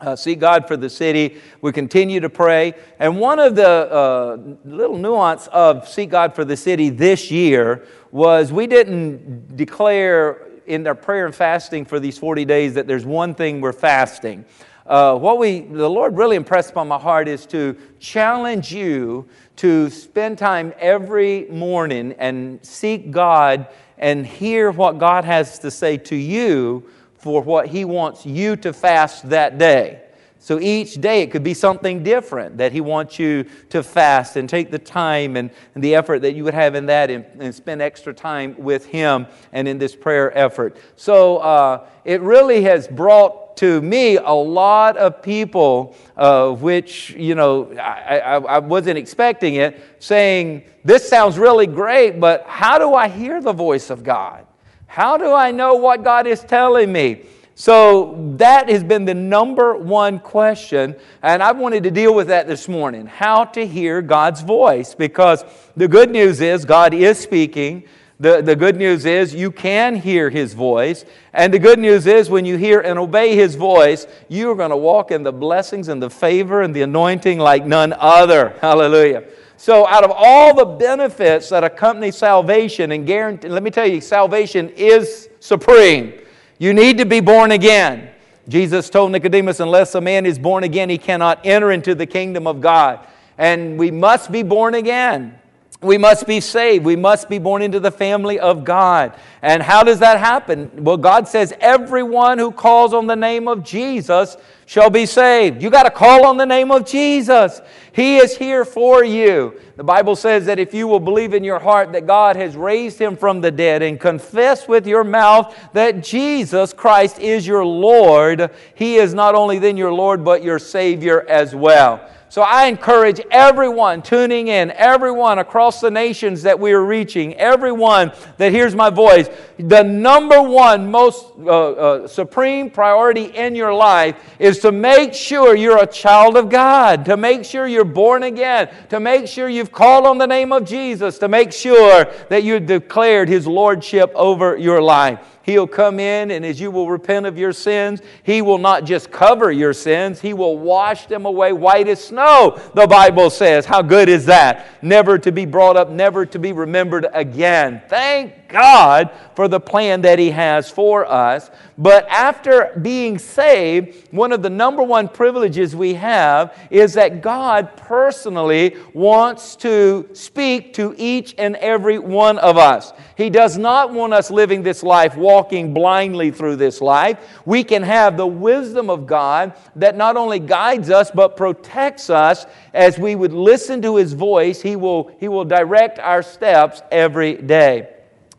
uh, 0.00 0.16
seek 0.16 0.40
God 0.40 0.66
for 0.66 0.76
the 0.76 0.90
city. 0.90 1.40
We 1.60 1.72
continue 1.72 2.20
to 2.20 2.28
pray. 2.28 2.74
And 2.98 3.20
one 3.20 3.38
of 3.38 3.54
the 3.54 3.68
uh, 3.68 4.38
little 4.64 4.98
nuance 4.98 5.46
of 5.48 5.88
Seek 5.88 6.10
God 6.10 6.34
for 6.34 6.44
the 6.44 6.56
City 6.56 6.90
this 6.90 7.30
year 7.30 7.86
was 8.10 8.52
we 8.52 8.66
didn't 8.66 9.56
declare 9.56 10.46
in 10.66 10.86
our 10.86 10.94
prayer 10.94 11.26
and 11.26 11.34
fasting 11.34 11.84
for 11.84 12.00
these 12.00 12.18
40 12.18 12.44
days 12.44 12.74
that 12.74 12.86
there's 12.86 13.04
one 13.04 13.34
thing 13.34 13.60
we're 13.60 13.72
fasting. 13.72 14.44
Uh, 14.86 15.16
what 15.16 15.38
we, 15.38 15.60
the 15.60 15.88
Lord 15.88 16.16
really 16.16 16.36
impressed 16.36 16.70
upon 16.70 16.88
my 16.88 16.98
heart 16.98 17.26
is 17.26 17.46
to 17.46 17.76
challenge 18.00 18.72
you 18.72 19.26
to 19.56 19.88
spend 19.88 20.36
time 20.36 20.74
every 20.78 21.46
morning 21.48 22.14
and 22.18 22.64
seek 22.64 23.10
God 23.10 23.66
and 23.96 24.26
hear 24.26 24.70
what 24.70 24.98
God 24.98 25.24
has 25.24 25.58
to 25.60 25.70
say 25.70 25.96
to 25.96 26.16
you 26.16 26.84
for 27.14 27.40
what 27.40 27.68
He 27.68 27.86
wants 27.86 28.26
you 28.26 28.56
to 28.56 28.74
fast 28.74 29.30
that 29.30 29.56
day. 29.56 30.02
So 30.38 30.60
each 30.60 31.00
day 31.00 31.22
it 31.22 31.30
could 31.30 31.42
be 31.42 31.54
something 31.54 32.02
different 32.02 32.58
that 32.58 32.72
He 32.72 32.82
wants 32.82 33.18
you 33.18 33.44
to 33.70 33.82
fast 33.82 34.36
and 34.36 34.46
take 34.46 34.70
the 34.70 34.78
time 34.78 35.38
and, 35.38 35.50
and 35.74 35.82
the 35.82 35.94
effort 35.94 36.20
that 36.20 36.34
you 36.34 36.44
would 36.44 36.52
have 36.52 36.74
in 36.74 36.84
that 36.86 37.10
and, 37.10 37.24
and, 37.38 37.54
spend 37.54 37.80
extra 37.80 38.12
time 38.12 38.54
with 38.58 38.84
Him 38.84 39.26
and 39.52 39.66
in 39.66 39.78
this 39.78 39.96
prayer 39.96 40.36
effort. 40.36 40.76
So 40.96 41.38
uh, 41.38 41.86
it 42.04 42.20
really 42.20 42.64
has 42.64 42.86
brought 42.86 43.43
to 43.56 43.80
me 43.82 44.16
a 44.16 44.32
lot 44.32 44.96
of 44.96 45.22
people, 45.22 45.96
uh, 46.16 46.50
which, 46.50 47.10
you 47.10 47.34
know, 47.34 47.72
I, 47.72 48.18
I, 48.18 48.36
I 48.36 48.58
wasn't 48.58 48.98
expecting 48.98 49.56
it, 49.56 49.82
saying, 49.98 50.64
This 50.84 51.08
sounds 51.08 51.38
really 51.38 51.66
great, 51.66 52.20
but 52.20 52.44
how 52.46 52.78
do 52.78 52.94
I 52.94 53.08
hear 53.08 53.40
the 53.40 53.52
voice 53.52 53.90
of 53.90 54.02
God? 54.02 54.46
How 54.86 55.16
do 55.16 55.32
I 55.32 55.50
know 55.50 55.74
what 55.74 56.04
God 56.04 56.26
is 56.26 56.40
telling 56.40 56.92
me? 56.92 57.24
So 57.56 58.34
that 58.36 58.68
has 58.68 58.82
been 58.82 59.04
the 59.04 59.14
number 59.14 59.76
one 59.76 60.18
question, 60.18 60.96
and 61.22 61.40
I 61.42 61.52
wanted 61.52 61.84
to 61.84 61.90
deal 61.90 62.12
with 62.12 62.26
that 62.26 62.48
this 62.48 62.68
morning 62.68 63.06
how 63.06 63.44
to 63.46 63.64
hear 63.64 64.02
God's 64.02 64.42
voice. 64.42 64.94
Because 64.94 65.44
the 65.76 65.86
good 65.86 66.10
news 66.10 66.40
is 66.40 66.64
God 66.64 66.94
is 66.94 67.18
speaking. 67.18 67.84
The, 68.20 68.42
the 68.42 68.54
good 68.54 68.76
news 68.76 69.06
is 69.06 69.34
you 69.34 69.50
can 69.50 69.96
hear 69.96 70.30
His 70.30 70.54
voice. 70.54 71.04
And 71.32 71.52
the 71.52 71.58
good 71.58 71.78
news 71.78 72.06
is 72.06 72.30
when 72.30 72.44
you 72.44 72.56
hear 72.56 72.80
and 72.80 72.98
obey 72.98 73.34
His 73.34 73.56
voice, 73.56 74.06
you 74.28 74.50
are 74.50 74.54
going 74.54 74.70
to 74.70 74.76
walk 74.76 75.10
in 75.10 75.22
the 75.22 75.32
blessings 75.32 75.88
and 75.88 76.02
the 76.02 76.10
favor 76.10 76.62
and 76.62 76.74
the 76.74 76.82
anointing 76.82 77.38
like 77.38 77.66
none 77.66 77.92
other. 77.98 78.56
Hallelujah. 78.60 79.24
So, 79.56 79.86
out 79.86 80.04
of 80.04 80.12
all 80.14 80.54
the 80.54 80.64
benefits 80.64 81.48
that 81.48 81.64
accompany 81.64 82.10
salvation 82.10 82.92
and 82.92 83.06
guarantee, 83.06 83.48
let 83.48 83.62
me 83.62 83.70
tell 83.70 83.86
you, 83.86 84.00
salvation 84.00 84.68
is 84.70 85.28
supreme. 85.40 86.12
You 86.58 86.74
need 86.74 86.98
to 86.98 87.06
be 87.06 87.20
born 87.20 87.52
again. 87.52 88.10
Jesus 88.48 88.90
told 88.90 89.12
Nicodemus, 89.12 89.60
unless 89.60 89.94
a 89.94 90.00
man 90.00 90.26
is 90.26 90.38
born 90.38 90.64
again, 90.64 90.90
he 90.90 90.98
cannot 90.98 91.44
enter 91.44 91.72
into 91.72 91.94
the 91.94 92.06
kingdom 92.06 92.46
of 92.46 92.60
God. 92.60 93.06
And 93.38 93.78
we 93.78 93.90
must 93.90 94.30
be 94.30 94.42
born 94.42 94.74
again. 94.74 95.38
We 95.84 95.98
must 95.98 96.26
be 96.26 96.40
saved. 96.40 96.84
We 96.84 96.96
must 96.96 97.28
be 97.28 97.38
born 97.38 97.62
into 97.62 97.78
the 97.78 97.90
family 97.90 98.40
of 98.40 98.64
God. 98.64 99.14
And 99.42 99.62
how 99.62 99.82
does 99.82 99.98
that 99.98 100.18
happen? 100.18 100.70
Well, 100.82 100.96
God 100.96 101.28
says, 101.28 101.52
everyone 101.60 102.38
who 102.38 102.50
calls 102.50 102.94
on 102.94 103.06
the 103.06 103.14
name 103.14 103.46
of 103.46 103.62
Jesus 103.62 104.36
shall 104.66 104.88
be 104.88 105.04
saved. 105.04 105.62
You 105.62 105.68
got 105.68 105.82
to 105.82 105.90
call 105.90 106.24
on 106.24 106.38
the 106.38 106.46
name 106.46 106.70
of 106.70 106.86
Jesus. 106.86 107.60
He 107.92 108.16
is 108.16 108.36
here 108.36 108.64
for 108.64 109.04
you. 109.04 109.60
The 109.76 109.84
Bible 109.84 110.16
says 110.16 110.46
that 110.46 110.58
if 110.58 110.72
you 110.72 110.88
will 110.88 111.00
believe 111.00 111.34
in 111.34 111.44
your 111.44 111.58
heart 111.58 111.92
that 111.92 112.06
God 112.06 112.36
has 112.36 112.56
raised 112.56 112.98
him 112.98 113.16
from 113.16 113.40
the 113.40 113.50
dead 113.50 113.82
and 113.82 114.00
confess 114.00 114.66
with 114.66 114.86
your 114.86 115.04
mouth 115.04 115.54
that 115.74 116.02
Jesus 116.02 116.72
Christ 116.72 117.18
is 117.18 117.46
your 117.46 117.64
Lord, 117.64 118.50
he 118.74 118.96
is 118.96 119.12
not 119.12 119.34
only 119.34 119.58
then 119.58 119.76
your 119.76 119.92
Lord, 119.92 120.24
but 120.24 120.42
your 120.42 120.58
Savior 120.58 121.26
as 121.28 121.54
well. 121.54 122.08
So 122.34 122.42
I 122.42 122.66
encourage 122.66 123.20
everyone 123.30 124.02
tuning 124.02 124.48
in, 124.48 124.72
everyone 124.72 125.38
across 125.38 125.80
the 125.80 125.92
nations 125.92 126.42
that 126.42 126.58
we 126.58 126.72
are 126.72 126.84
reaching, 126.84 127.34
everyone 127.34 128.10
that 128.38 128.50
hears 128.50 128.74
my 128.74 128.90
voice, 128.90 129.28
the 129.56 129.84
number 129.84 130.42
one 130.42 130.90
most 130.90 131.26
uh, 131.38 131.46
uh, 131.46 132.08
supreme 132.08 132.70
priority 132.70 133.26
in 133.26 133.54
your 133.54 133.72
life 133.72 134.16
is 134.40 134.58
to 134.58 134.72
make 134.72 135.14
sure 135.14 135.54
you're 135.54 135.80
a 135.80 135.86
child 135.86 136.36
of 136.36 136.50
God, 136.50 137.04
to 137.04 137.16
make 137.16 137.44
sure 137.44 137.68
you're 137.68 137.84
born 137.84 138.24
again, 138.24 138.68
to 138.88 138.98
make 138.98 139.28
sure 139.28 139.48
you've 139.48 139.70
called 139.70 140.04
on 140.04 140.18
the 140.18 140.26
name 140.26 140.50
of 140.50 140.64
Jesus, 140.64 141.18
to 141.18 141.28
make 141.28 141.52
sure 141.52 142.06
that 142.30 142.42
you've 142.42 142.66
declared 142.66 143.28
His 143.28 143.46
Lordship 143.46 144.10
over 144.16 144.56
your 144.58 144.82
life. 144.82 145.33
He'll 145.44 145.66
come 145.66 146.00
in, 146.00 146.30
and 146.30 146.44
as 146.44 146.58
you 146.60 146.70
will 146.70 146.88
repent 146.88 147.26
of 147.26 147.36
your 147.36 147.52
sins, 147.52 148.00
He 148.22 148.40
will 148.40 148.58
not 148.58 148.84
just 148.84 149.10
cover 149.10 149.52
your 149.52 149.74
sins, 149.74 150.20
He 150.20 150.32
will 150.32 150.58
wash 150.58 151.06
them 151.06 151.26
away 151.26 151.52
white 151.52 151.86
as 151.86 152.02
snow, 152.02 152.58
the 152.74 152.86
Bible 152.86 153.28
says. 153.28 153.66
How 153.66 153.82
good 153.82 154.08
is 154.08 154.26
that? 154.26 154.82
Never 154.82 155.18
to 155.18 155.30
be 155.30 155.44
brought 155.44 155.76
up, 155.76 155.90
never 155.90 156.24
to 156.24 156.38
be 156.38 156.52
remembered 156.52 157.06
again. 157.12 157.82
Thank 157.88 158.43
God 158.54 159.10
for 159.34 159.48
the 159.48 159.58
plan 159.58 160.02
that 160.02 160.18
He 160.18 160.30
has 160.30 160.70
for 160.70 161.04
us. 161.04 161.50
But 161.76 162.06
after 162.08 162.78
being 162.80 163.18
saved, 163.18 164.12
one 164.12 164.30
of 164.30 164.42
the 164.42 164.50
number 164.50 164.82
one 164.82 165.08
privileges 165.08 165.74
we 165.74 165.94
have 165.94 166.56
is 166.70 166.94
that 166.94 167.20
God 167.20 167.76
personally 167.76 168.76
wants 168.94 169.56
to 169.56 170.08
speak 170.12 170.72
to 170.74 170.94
each 170.96 171.34
and 171.36 171.56
every 171.56 171.98
one 171.98 172.38
of 172.38 172.56
us. 172.56 172.92
He 173.16 173.28
does 173.28 173.58
not 173.58 173.92
want 173.92 174.12
us 174.12 174.30
living 174.30 174.62
this 174.62 174.84
life 174.84 175.16
walking 175.16 175.74
blindly 175.74 176.30
through 176.30 176.56
this 176.56 176.80
life. 176.80 177.18
We 177.44 177.64
can 177.64 177.82
have 177.82 178.16
the 178.16 178.26
wisdom 178.26 178.88
of 178.88 179.06
God 179.06 179.54
that 179.74 179.96
not 179.96 180.16
only 180.16 180.38
guides 180.38 180.90
us 180.90 181.10
but 181.10 181.36
protects 181.36 182.08
us 182.08 182.46
as 182.72 182.98
we 182.98 183.16
would 183.16 183.32
listen 183.32 183.82
to 183.82 183.96
His 183.96 184.12
voice. 184.12 184.62
He 184.62 184.76
will, 184.76 185.10
he 185.18 185.26
will 185.26 185.44
direct 185.44 185.98
our 185.98 186.22
steps 186.22 186.82
every 186.92 187.34
day. 187.34 187.93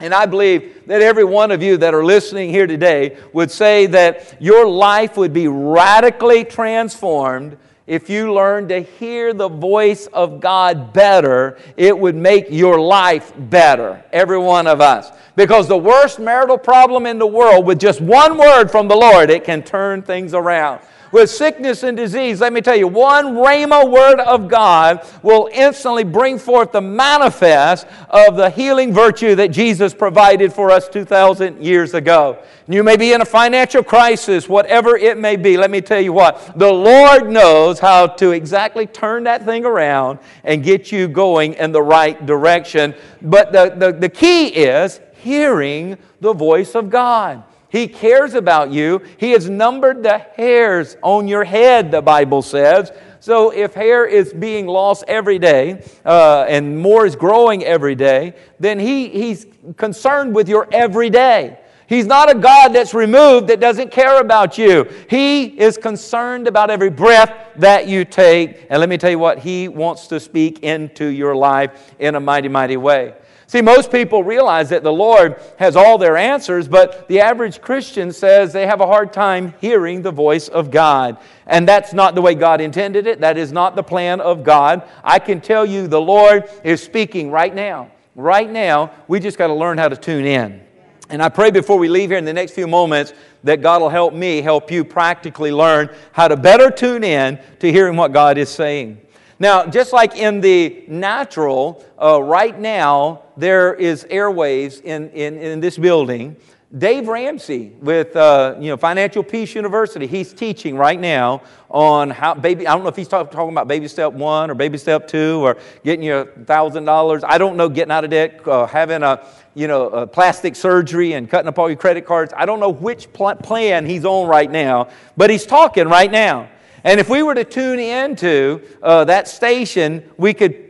And 0.06 0.14
I 0.14 0.28
believe 0.28 0.86
that 0.86 1.02
every 1.02 1.24
one 1.24 1.50
of 1.50 1.64
you 1.64 1.78
that 1.78 1.96
are 1.96 2.06
listening 2.06 2.52
here 2.52 2.68
today 2.68 3.18
would 3.34 3.50
say 3.50 3.88
that 3.88 4.40
your 4.40 4.68
life 4.68 5.18
would 5.18 5.34
be 5.34 5.48
radically 5.48 6.44
transformed 6.44 7.58
if 7.88 8.08
you 8.08 8.32
learn 8.32 8.68
to 8.68 8.82
hear 8.82 9.34
the 9.34 9.50
voice 9.50 10.06
of 10.06 10.40
God 10.40 10.94
better. 10.94 11.58
It 11.76 11.98
would 11.98 12.14
make 12.16 12.52
your 12.52 12.80
life 12.80 13.34
better, 13.36 14.06
every 14.14 14.38
one 14.38 14.68
of 14.68 14.80
us. 14.80 15.10
Because 15.36 15.68
the 15.68 15.78
worst 15.78 16.20
marital 16.20 16.58
problem 16.58 17.06
in 17.06 17.20
the 17.20 17.28
world, 17.28 17.66
with 17.66 17.80
just 17.80 18.02
one 18.02 18.38
word 18.38 18.72
from 18.72 18.88
the 18.88 18.96
Lord, 18.96 19.30
it 19.30 19.44
can 19.44 19.64
turn 19.64 20.02
things 20.02 20.34
around 20.34 20.80
with 21.16 21.30
sickness 21.30 21.84
and 21.84 21.96
disease, 21.96 22.42
let 22.42 22.52
me 22.52 22.60
tell 22.60 22.76
you, 22.76 22.90
one 22.90 23.36
Rhema 23.36 23.90
word 23.90 24.20
of 24.20 24.50
God 24.50 25.08
will 25.24 25.50
instantly 25.54 26.04
bring 26.04 26.38
forth 26.38 26.74
the 26.74 26.82
manifest 26.82 27.88
of 28.10 28.36
the 28.36 28.50
healing 28.50 28.94
virtue 28.94 29.34
that 29.36 29.48
Jesus 29.52 29.94
provided 29.94 30.52
for 30.52 30.72
us 30.72 30.90
2,000 30.90 31.64
years 31.64 31.94
ago. 31.94 32.40
You 32.68 32.84
may 32.84 32.98
be 32.98 33.14
in 33.14 33.22
a 33.22 33.26
financial 33.26 33.82
crisis, 33.82 34.50
whatever 34.50 34.98
it 34.98 35.18
may 35.18 35.38
be. 35.38 35.56
Let 35.56 35.72
me 35.72 35.80
tell 35.80 36.02
you 36.02 36.12
what, 36.12 36.60
the 36.60 36.72
Lord 36.72 37.30
knows 37.30 37.80
how 37.80 38.08
to 38.08 38.32
exactly 38.32 38.86
turn 38.86 39.24
that 39.24 39.46
thing 39.46 39.64
around 39.64 40.20
and 40.44 40.64
get 40.64 40.92
you 40.92 41.08
going 41.08 41.54
in 41.54 41.72
the 41.72 41.82
right 41.82 42.26
direction. 42.26 42.94
But 43.22 43.54
the, 43.54 43.74
the, 43.74 43.94
the 43.94 44.10
key 44.10 44.48
is 44.48 45.00
hearing 45.26 45.98
the 46.22 46.34
voice 46.34 46.76
of 46.76 46.90
God. 46.90 47.44
He 47.68 47.88
cares 47.88 48.36
about 48.36 48.72
you. 48.72 49.02
He 49.18 49.32
has 49.32 49.50
numbered 49.50 50.04
the 50.04 50.20
hairs 50.20 50.96
on 51.02 51.28
your 51.28 51.44
head, 51.44 51.92
the 51.92 52.02
Bible 52.02 52.42
says. 52.42 52.92
So 53.20 53.50
if 53.50 53.74
hair 53.74 54.06
is 54.06 54.32
being 54.32 54.68
lost 54.68 55.04
every 55.08 55.40
day 55.40 55.84
uh, 56.06 56.46
and 56.48 56.78
more 56.80 57.08
is 57.08 57.16
growing 57.16 57.66
every 57.66 57.96
day, 57.96 58.36
then 58.60 58.80
he, 58.80 59.10
he's 59.10 59.48
concerned 59.78 60.36
with 60.36 60.48
your 60.48 60.70
every 60.72 61.10
day. 61.10 61.58
He's 61.88 62.06
not 62.06 62.32
a 62.32 62.36
God 62.36 62.70
that's 62.70 62.94
removed 62.94 63.48
that 63.48 63.60
doesn't 63.60 63.92
care 63.92 64.20
about 64.20 64.58
you. 64.58 64.90
He 65.10 65.46
is 65.46 65.78
concerned 65.78 66.48
about 66.48 66.70
every 66.70 66.90
breath 66.90 67.34
that 67.58 67.88
you 67.88 68.06
take. 68.06 68.68
And 68.70 68.80
let 68.80 68.90
me 68.90 68.98
tell 68.98 69.12
you 69.12 69.20
what, 69.20 69.40
He 69.40 69.68
wants 69.68 70.08
to 70.08 70.20
speak 70.20 70.60
into 70.60 71.06
your 71.06 71.36
life 71.36 71.94
in 72.00 72.16
a 72.16 72.20
mighty, 72.20 72.48
mighty 72.48 72.78
way. 72.78 73.14
See, 73.48 73.62
most 73.62 73.92
people 73.92 74.24
realize 74.24 74.70
that 74.70 74.82
the 74.82 74.92
Lord 74.92 75.40
has 75.60 75.76
all 75.76 75.98
their 75.98 76.18
answers, 76.18 76.68
but 76.68 77.08
the 77.08 77.20
average 77.20 77.62
Christian 77.62 78.12
says 78.12 78.52
they 78.52 78.66
have 78.66 78.82
a 78.82 78.88
hard 78.88 79.14
time 79.14 79.54
hearing 79.62 80.02
the 80.02 80.12
voice 80.12 80.48
of 80.48 80.72
God. 80.72 81.18
And 81.46 81.68
that's 81.68 81.94
not 81.94 82.16
the 82.16 82.22
way 82.22 82.34
God 82.34 82.60
intended 82.60 83.06
it. 83.06 83.22
That 83.22 83.38
is 83.38 83.52
not 83.52 83.76
the 83.76 83.84
plan 83.84 84.20
of 84.20 84.44
God. 84.44 84.88
I 85.04 85.20
can 85.20 85.42
tell 85.42 85.64
you 85.66 85.88
the 85.88 86.02
Lord 86.02 86.50
is 86.64 86.82
speaking 86.82 87.30
right 87.30 87.54
now. 87.54 87.92
Right 88.16 88.50
now, 88.50 88.92
we 89.08 89.20
just 89.20 89.38
got 89.38 89.48
to 89.48 89.54
learn 89.54 89.78
how 89.78 89.90
to 89.90 89.98
tune 89.98 90.26
in. 90.26 90.62
And 91.10 91.22
I 91.22 91.30
pray 91.30 91.52
before 91.52 91.78
we 91.78 91.88
leave 91.88 92.10
here 92.10 92.18
in 92.18 92.26
the 92.26 92.34
next 92.34 92.54
few 92.54 92.66
moments 92.66 93.14
that 93.44 93.62
God 93.62 93.80
will 93.80 93.90
help 93.90 94.16
me 94.16 94.42
help 94.42 94.72
you 94.72 94.84
practically 94.84 95.52
learn 95.52 95.90
how 96.14 96.28
to 96.28 96.36
better 96.36 96.72
tune 96.72 97.04
in 97.04 97.40
to 97.60 97.72
hearing 97.72 97.96
what 97.96 98.12
God 98.12 98.40
is 98.40 98.50
saying. 98.50 99.00
Now, 99.38 99.68
just 99.68 99.94
like 99.94 100.16
in 100.16 100.42
the 100.42 100.84
natural, 100.88 101.86
uh, 102.02 102.24
right 102.24 102.58
now 102.58 103.22
there 103.38 103.74
is 103.74 104.06
airwaves 104.06 104.82
in, 104.82 105.10
in, 105.12 105.38
in 105.38 105.60
this 105.60 105.78
building. 105.78 106.38
Dave 106.76 107.08
Ramsey 107.08 107.74
with 107.80 108.16
uh, 108.16 108.56
you 108.60 108.70
know 108.70 108.76
Financial 108.76 109.24
Peace 109.24 109.56
University, 109.56 110.08
he's 110.08 110.34
teaching 110.34 110.76
right 110.76 111.00
now 111.00 111.42
on 111.70 112.10
how 112.10 112.34
baby. 112.34 112.68
I 112.68 112.74
don't 112.74 112.84
know 112.84 112.90
if 112.90 112.98
he's 112.98 113.08
talk, 113.08 113.32
talking 113.32 113.54
about 113.54 113.68
baby 113.68 113.88
step 113.88 114.12
one 114.12 114.50
or 114.50 114.56
baby 114.56 114.78
step 114.78 115.08
two 115.08 115.46
or 115.46 115.58
getting 115.86 116.04
you 116.04 116.28
thousand 116.46 116.84
dollars. 116.84 117.24
I 117.24 117.38
don't 117.38 117.56
know 117.56 117.70
getting 117.70 117.92
out 117.92 118.04
of 118.04 118.10
debt, 118.10 118.46
uh, 118.46 118.66
having 118.66 119.04
a 119.04 119.26
you 119.54 119.68
know 119.68 119.88
a 119.90 120.08
plastic 120.08 120.56
surgery 120.56 121.14
and 121.14 121.30
cutting 121.30 121.48
up 121.48 121.58
all 121.58 121.70
your 121.70 121.78
credit 121.78 122.06
cards. 122.06 122.34
I 122.36 122.46
don't 122.46 122.60
know 122.60 122.72
which 122.72 123.14
pl- 123.14 123.36
plan 123.36 123.86
he's 123.86 124.04
on 124.04 124.28
right 124.28 124.50
now, 124.50 124.90
but 125.16 125.30
he's 125.30 125.46
talking 125.46 125.88
right 125.88 126.12
now. 126.12 126.50
And 126.84 127.00
if 127.00 127.10
we 127.10 127.24
were 127.24 127.36
to 127.36 127.46
tune 127.46 127.80
into 127.80 128.62
uh, 128.84 129.06
that 129.06 129.28
station, 129.28 130.04
we 130.18 130.34
could 130.34 130.65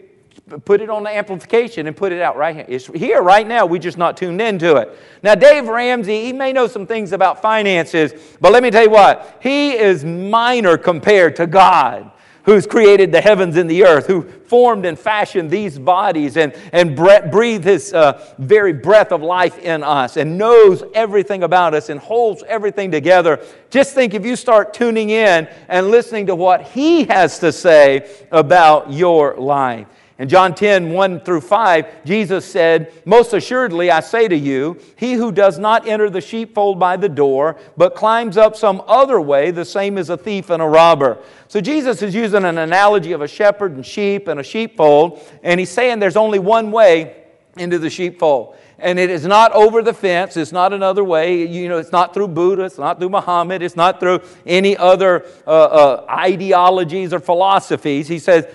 put 0.63 0.81
it 0.81 0.89
on 0.89 1.03
the 1.03 1.09
amplification 1.09 1.87
and 1.87 1.95
put 1.95 2.11
it 2.11 2.21
out 2.21 2.37
right 2.37 2.55
here. 2.55 2.65
It's 2.67 2.87
here 2.87 3.21
right 3.21 3.47
now. 3.47 3.65
We're 3.65 3.79
just 3.79 3.97
not 3.97 4.15
tuned 4.15 4.41
into 4.41 4.75
it. 4.75 4.97
Now, 5.23 5.33
Dave 5.35 5.67
Ramsey, 5.67 6.25
he 6.25 6.33
may 6.33 6.53
know 6.53 6.67
some 6.67 6.85
things 6.85 7.13
about 7.13 7.41
finances, 7.41 8.13
but 8.39 8.51
let 8.51 8.61
me 8.61 8.69
tell 8.69 8.83
you 8.83 8.91
what, 8.91 9.39
he 9.41 9.73
is 9.73 10.05
minor 10.05 10.77
compared 10.77 11.35
to 11.37 11.47
God 11.47 12.11
who's 12.45 12.67
created 12.67 13.11
the 13.11 13.19
heavens 13.19 13.57
and 13.57 13.67
the 13.69 13.83
earth, 13.83 14.05
who 14.05 14.21
formed 14.21 14.85
and 14.85 14.97
fashioned 14.97 15.49
these 15.49 15.79
bodies 15.79 16.37
and, 16.37 16.53
and 16.71 16.95
breathed 16.95 17.63
his 17.63 17.91
uh, 17.91 18.23
very 18.37 18.71
breath 18.71 19.11
of 19.11 19.23
life 19.23 19.57
in 19.59 19.83
us 19.83 20.15
and 20.15 20.37
knows 20.37 20.83
everything 20.93 21.41
about 21.41 21.73
us 21.73 21.89
and 21.89 21.99
holds 21.99 22.43
everything 22.47 22.91
together. 22.91 23.43
Just 23.71 23.95
think 23.95 24.13
if 24.13 24.23
you 24.23 24.35
start 24.35 24.75
tuning 24.75 25.09
in 25.09 25.49
and 25.67 25.89
listening 25.89 26.27
to 26.27 26.35
what 26.35 26.61
he 26.61 27.05
has 27.05 27.39
to 27.39 27.51
say 27.51 28.07
about 28.31 28.93
your 28.93 29.35
life. 29.37 29.87
In 30.17 30.29
John 30.29 30.55
10, 30.55 30.91
1 30.91 31.19
through 31.21 31.41
5, 31.41 32.05
Jesus 32.05 32.45
said, 32.45 32.93
Most 33.03 33.33
assuredly 33.33 33.91
I 33.91 33.99
say 33.99 34.29
to 34.29 34.35
you, 34.35 34.79
he 34.95 35.13
who 35.13 35.29
does 35.29 35.59
not 35.59 35.89
enter 35.89 36.09
the 36.09 36.21
sheepfold 36.21 36.79
by 36.79 36.95
the 36.95 37.09
door, 37.09 37.57
but 37.75 37.95
climbs 37.95 38.37
up 38.37 38.55
some 38.55 38.81
other 38.87 39.19
way, 39.19 39.51
the 39.51 39.65
same 39.65 39.97
is 39.97 40.09
a 40.09 40.15
thief 40.15 40.49
and 40.49 40.61
a 40.61 40.67
robber. 40.67 41.17
So 41.49 41.59
Jesus 41.59 42.01
is 42.01 42.15
using 42.15 42.45
an 42.45 42.57
analogy 42.57 43.11
of 43.11 43.21
a 43.21 43.27
shepherd 43.27 43.73
and 43.73 43.85
sheep 43.85 44.29
and 44.29 44.39
a 44.39 44.43
sheepfold, 44.43 45.19
and 45.43 45.59
he's 45.59 45.69
saying 45.69 45.99
there's 45.99 46.15
only 46.15 46.39
one 46.39 46.71
way 46.71 47.25
into 47.57 47.77
the 47.77 47.89
sheepfold. 47.89 48.55
And 48.77 48.99
it 48.99 49.09
is 49.09 49.25
not 49.25 49.53
over 49.53 49.81
the 49.81 49.93
fence. 49.93 50.35
It's 50.35 50.51
not 50.51 50.73
another 50.73 51.03
way. 51.03 51.45
You 51.45 51.69
know, 51.69 51.77
it's 51.77 51.93
not 51.93 52.13
through 52.13 52.29
Buddha. 52.29 52.63
It's 52.63 52.77
not 52.77 52.99
through 52.99 53.09
Muhammad. 53.09 53.61
It's 53.61 53.77
not 53.77 54.01
through 54.01 54.21
any 54.45 54.75
other 54.75 55.25
uh, 55.47 55.49
uh, 55.49 56.05
ideologies 56.09 57.13
or 57.13 57.19
philosophies. 57.21 58.07
He 58.09 58.19
says, 58.19 58.45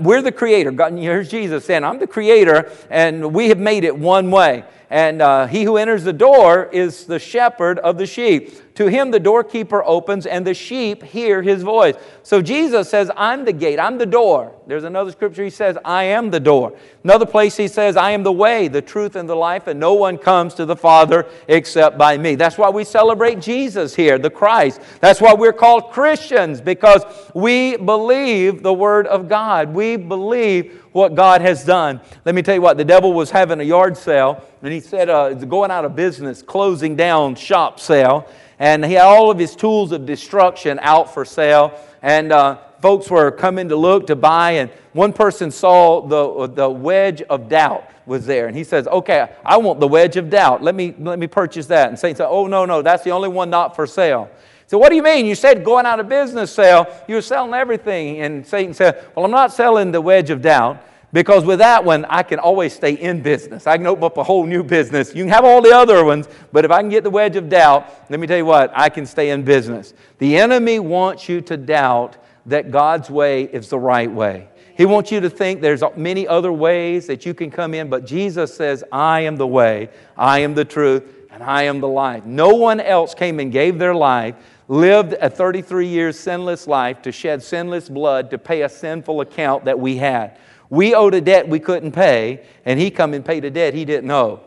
we're 0.00 0.22
the 0.22 0.32
creator. 0.32 0.70
God, 0.70 0.94
here's 0.94 1.28
Jesus 1.28 1.64
saying, 1.64 1.84
I'm 1.84 1.98
the 1.98 2.06
creator, 2.06 2.70
and 2.90 3.34
we 3.34 3.48
have 3.48 3.58
made 3.58 3.84
it 3.84 3.96
one 3.96 4.30
way. 4.30 4.64
And 4.90 5.22
uh, 5.22 5.46
he 5.46 5.62
who 5.62 5.76
enters 5.76 6.02
the 6.02 6.12
door 6.12 6.68
is 6.72 7.04
the 7.04 7.20
shepherd 7.20 7.78
of 7.78 7.96
the 7.96 8.06
sheep. 8.06 8.74
To 8.74 8.86
him 8.86 9.10
the 9.10 9.20
doorkeeper 9.20 9.84
opens, 9.84 10.26
and 10.26 10.44
the 10.44 10.54
sheep 10.54 11.02
hear 11.02 11.42
his 11.42 11.62
voice. 11.62 11.94
So 12.22 12.40
Jesus 12.40 12.88
says, 12.88 13.10
I'm 13.16 13.44
the 13.44 13.52
gate, 13.52 13.78
I'm 13.78 13.98
the 13.98 14.06
door. 14.06 14.54
There's 14.66 14.84
another 14.84 15.12
scripture 15.12 15.44
he 15.44 15.50
says, 15.50 15.76
I 15.84 16.04
am 16.04 16.30
the 16.30 16.40
door. 16.40 16.76
Another 17.04 17.26
place 17.26 17.56
he 17.56 17.68
says, 17.68 17.96
I 17.96 18.12
am 18.12 18.22
the 18.22 18.32
way, 18.32 18.68
the 18.68 18.80
truth, 18.80 19.16
and 19.16 19.28
the 19.28 19.34
life, 19.36 19.66
and 19.66 19.78
no 19.78 19.94
one 19.94 20.16
comes 20.16 20.54
to 20.54 20.64
the 20.64 20.76
Father 20.76 21.26
except 21.46 21.98
by 21.98 22.16
me. 22.16 22.36
That's 22.36 22.56
why 22.56 22.70
we 22.70 22.84
celebrate 22.84 23.40
Jesus 23.40 23.94
here, 23.94 24.18
the 24.18 24.30
Christ. 24.30 24.80
That's 25.00 25.20
why 25.20 25.34
we're 25.34 25.52
called 25.52 25.90
Christians, 25.90 26.60
because 26.60 27.02
we 27.34 27.76
believe 27.76 28.62
the 28.62 28.72
Word 28.72 29.06
of 29.06 29.28
God. 29.28 29.59
We 29.68 29.96
believe 29.96 30.82
what 30.92 31.14
God 31.14 31.40
has 31.42 31.64
done. 31.64 32.00
Let 32.24 32.34
me 32.34 32.42
tell 32.42 32.54
you 32.54 32.62
what, 32.62 32.76
the 32.76 32.84
devil 32.84 33.12
was 33.12 33.30
having 33.30 33.60
a 33.60 33.64
yard 33.64 33.96
sale, 33.96 34.42
and 34.62 34.72
he 34.72 34.80
said, 34.80 35.08
uh, 35.08 35.34
going 35.34 35.70
out 35.70 35.84
of 35.84 35.94
business, 35.94 36.42
closing 36.42 36.96
down 36.96 37.34
shop 37.34 37.78
sale, 37.78 38.28
and 38.58 38.84
he 38.84 38.94
had 38.94 39.04
all 39.04 39.30
of 39.30 39.38
his 39.38 39.56
tools 39.56 39.92
of 39.92 40.04
destruction 40.06 40.78
out 40.82 41.12
for 41.12 41.24
sale. 41.24 41.72
And 42.02 42.32
uh, 42.32 42.58
folks 42.80 43.10
were 43.10 43.30
coming 43.30 43.68
to 43.68 43.76
look 43.76 44.06
to 44.08 44.16
buy, 44.16 44.52
and 44.52 44.70
one 44.92 45.12
person 45.12 45.50
saw 45.50 46.06
the, 46.06 46.46
the 46.46 46.68
wedge 46.68 47.22
of 47.22 47.48
doubt 47.48 47.90
was 48.06 48.26
there. 48.26 48.48
And 48.48 48.56
he 48.56 48.64
says, 48.64 48.86
Okay, 48.88 49.30
I 49.44 49.56
want 49.56 49.80
the 49.80 49.88
wedge 49.88 50.16
of 50.16 50.28
doubt. 50.28 50.62
Let 50.62 50.74
me, 50.74 50.94
let 50.98 51.18
me 51.18 51.26
purchase 51.26 51.66
that. 51.66 51.88
And 51.88 51.98
Satan 51.98 52.16
said, 52.16 52.28
Oh, 52.28 52.46
no, 52.46 52.64
no, 52.64 52.82
that's 52.82 53.04
the 53.04 53.10
only 53.10 53.28
one 53.28 53.48
not 53.50 53.74
for 53.74 53.86
sale. 53.86 54.30
So, 54.70 54.78
what 54.78 54.90
do 54.90 54.94
you 54.94 55.02
mean? 55.02 55.26
You 55.26 55.34
said 55.34 55.64
going 55.64 55.84
out 55.84 55.98
of 55.98 56.08
business 56.08 56.52
sale, 56.52 56.86
you 57.08 57.16
were 57.16 57.22
selling 57.22 57.54
everything. 57.54 58.20
And 58.20 58.46
Satan 58.46 58.72
said, 58.72 59.04
Well, 59.16 59.24
I'm 59.24 59.32
not 59.32 59.52
selling 59.52 59.90
the 59.90 60.00
wedge 60.00 60.30
of 60.30 60.42
doubt 60.42 60.80
because 61.12 61.44
with 61.44 61.58
that 61.58 61.84
one, 61.84 62.04
I 62.04 62.22
can 62.22 62.38
always 62.38 62.72
stay 62.72 62.92
in 62.92 63.20
business. 63.20 63.66
I 63.66 63.76
can 63.78 63.88
open 63.88 64.04
up 64.04 64.16
a 64.16 64.22
whole 64.22 64.46
new 64.46 64.62
business. 64.62 65.12
You 65.12 65.24
can 65.24 65.32
have 65.32 65.44
all 65.44 65.60
the 65.60 65.74
other 65.74 66.04
ones, 66.04 66.28
but 66.52 66.64
if 66.64 66.70
I 66.70 66.82
can 66.82 66.88
get 66.88 67.02
the 67.02 67.10
wedge 67.10 67.34
of 67.34 67.48
doubt, 67.48 67.92
let 68.10 68.20
me 68.20 68.28
tell 68.28 68.36
you 68.36 68.44
what, 68.44 68.70
I 68.72 68.90
can 68.90 69.06
stay 69.06 69.30
in 69.30 69.42
business. 69.42 69.92
The 70.18 70.36
enemy 70.36 70.78
wants 70.78 71.28
you 71.28 71.40
to 71.40 71.56
doubt 71.56 72.18
that 72.46 72.70
God's 72.70 73.10
way 73.10 73.46
is 73.46 73.70
the 73.70 73.78
right 73.80 74.08
way. 74.08 74.50
He 74.76 74.84
wants 74.84 75.10
you 75.10 75.18
to 75.18 75.28
think 75.28 75.62
there's 75.62 75.82
many 75.96 76.28
other 76.28 76.52
ways 76.52 77.08
that 77.08 77.26
you 77.26 77.34
can 77.34 77.50
come 77.50 77.74
in, 77.74 77.90
but 77.90 78.06
Jesus 78.06 78.54
says, 78.54 78.84
I 78.92 79.22
am 79.22 79.34
the 79.34 79.48
way, 79.48 79.90
I 80.16 80.38
am 80.38 80.54
the 80.54 80.64
truth, 80.64 81.02
and 81.32 81.42
I 81.42 81.64
am 81.64 81.80
the 81.80 81.88
life. 81.88 82.24
No 82.24 82.50
one 82.54 82.78
else 82.78 83.14
came 83.14 83.40
and 83.40 83.50
gave 83.50 83.78
their 83.78 83.94
life 83.94 84.36
lived 84.70 85.14
a 85.20 85.28
33 85.28 85.88
years 85.88 86.16
sinless 86.16 86.68
life 86.68 87.02
to 87.02 87.10
shed 87.10 87.42
sinless 87.42 87.88
blood 87.88 88.30
to 88.30 88.38
pay 88.38 88.62
a 88.62 88.68
sinful 88.68 89.20
account 89.20 89.64
that 89.64 89.80
we 89.80 89.96
had. 89.96 90.38
We 90.68 90.94
owed 90.94 91.12
a 91.14 91.20
debt 91.20 91.48
we 91.48 91.58
couldn't 91.58 91.90
pay, 91.90 92.46
and 92.64 92.78
he 92.78 92.88
come 92.88 93.12
and 93.12 93.24
paid 93.24 93.44
a 93.44 93.50
debt 93.50 93.74
he 93.74 93.84
didn't 93.84 94.12
owe. 94.12 94.40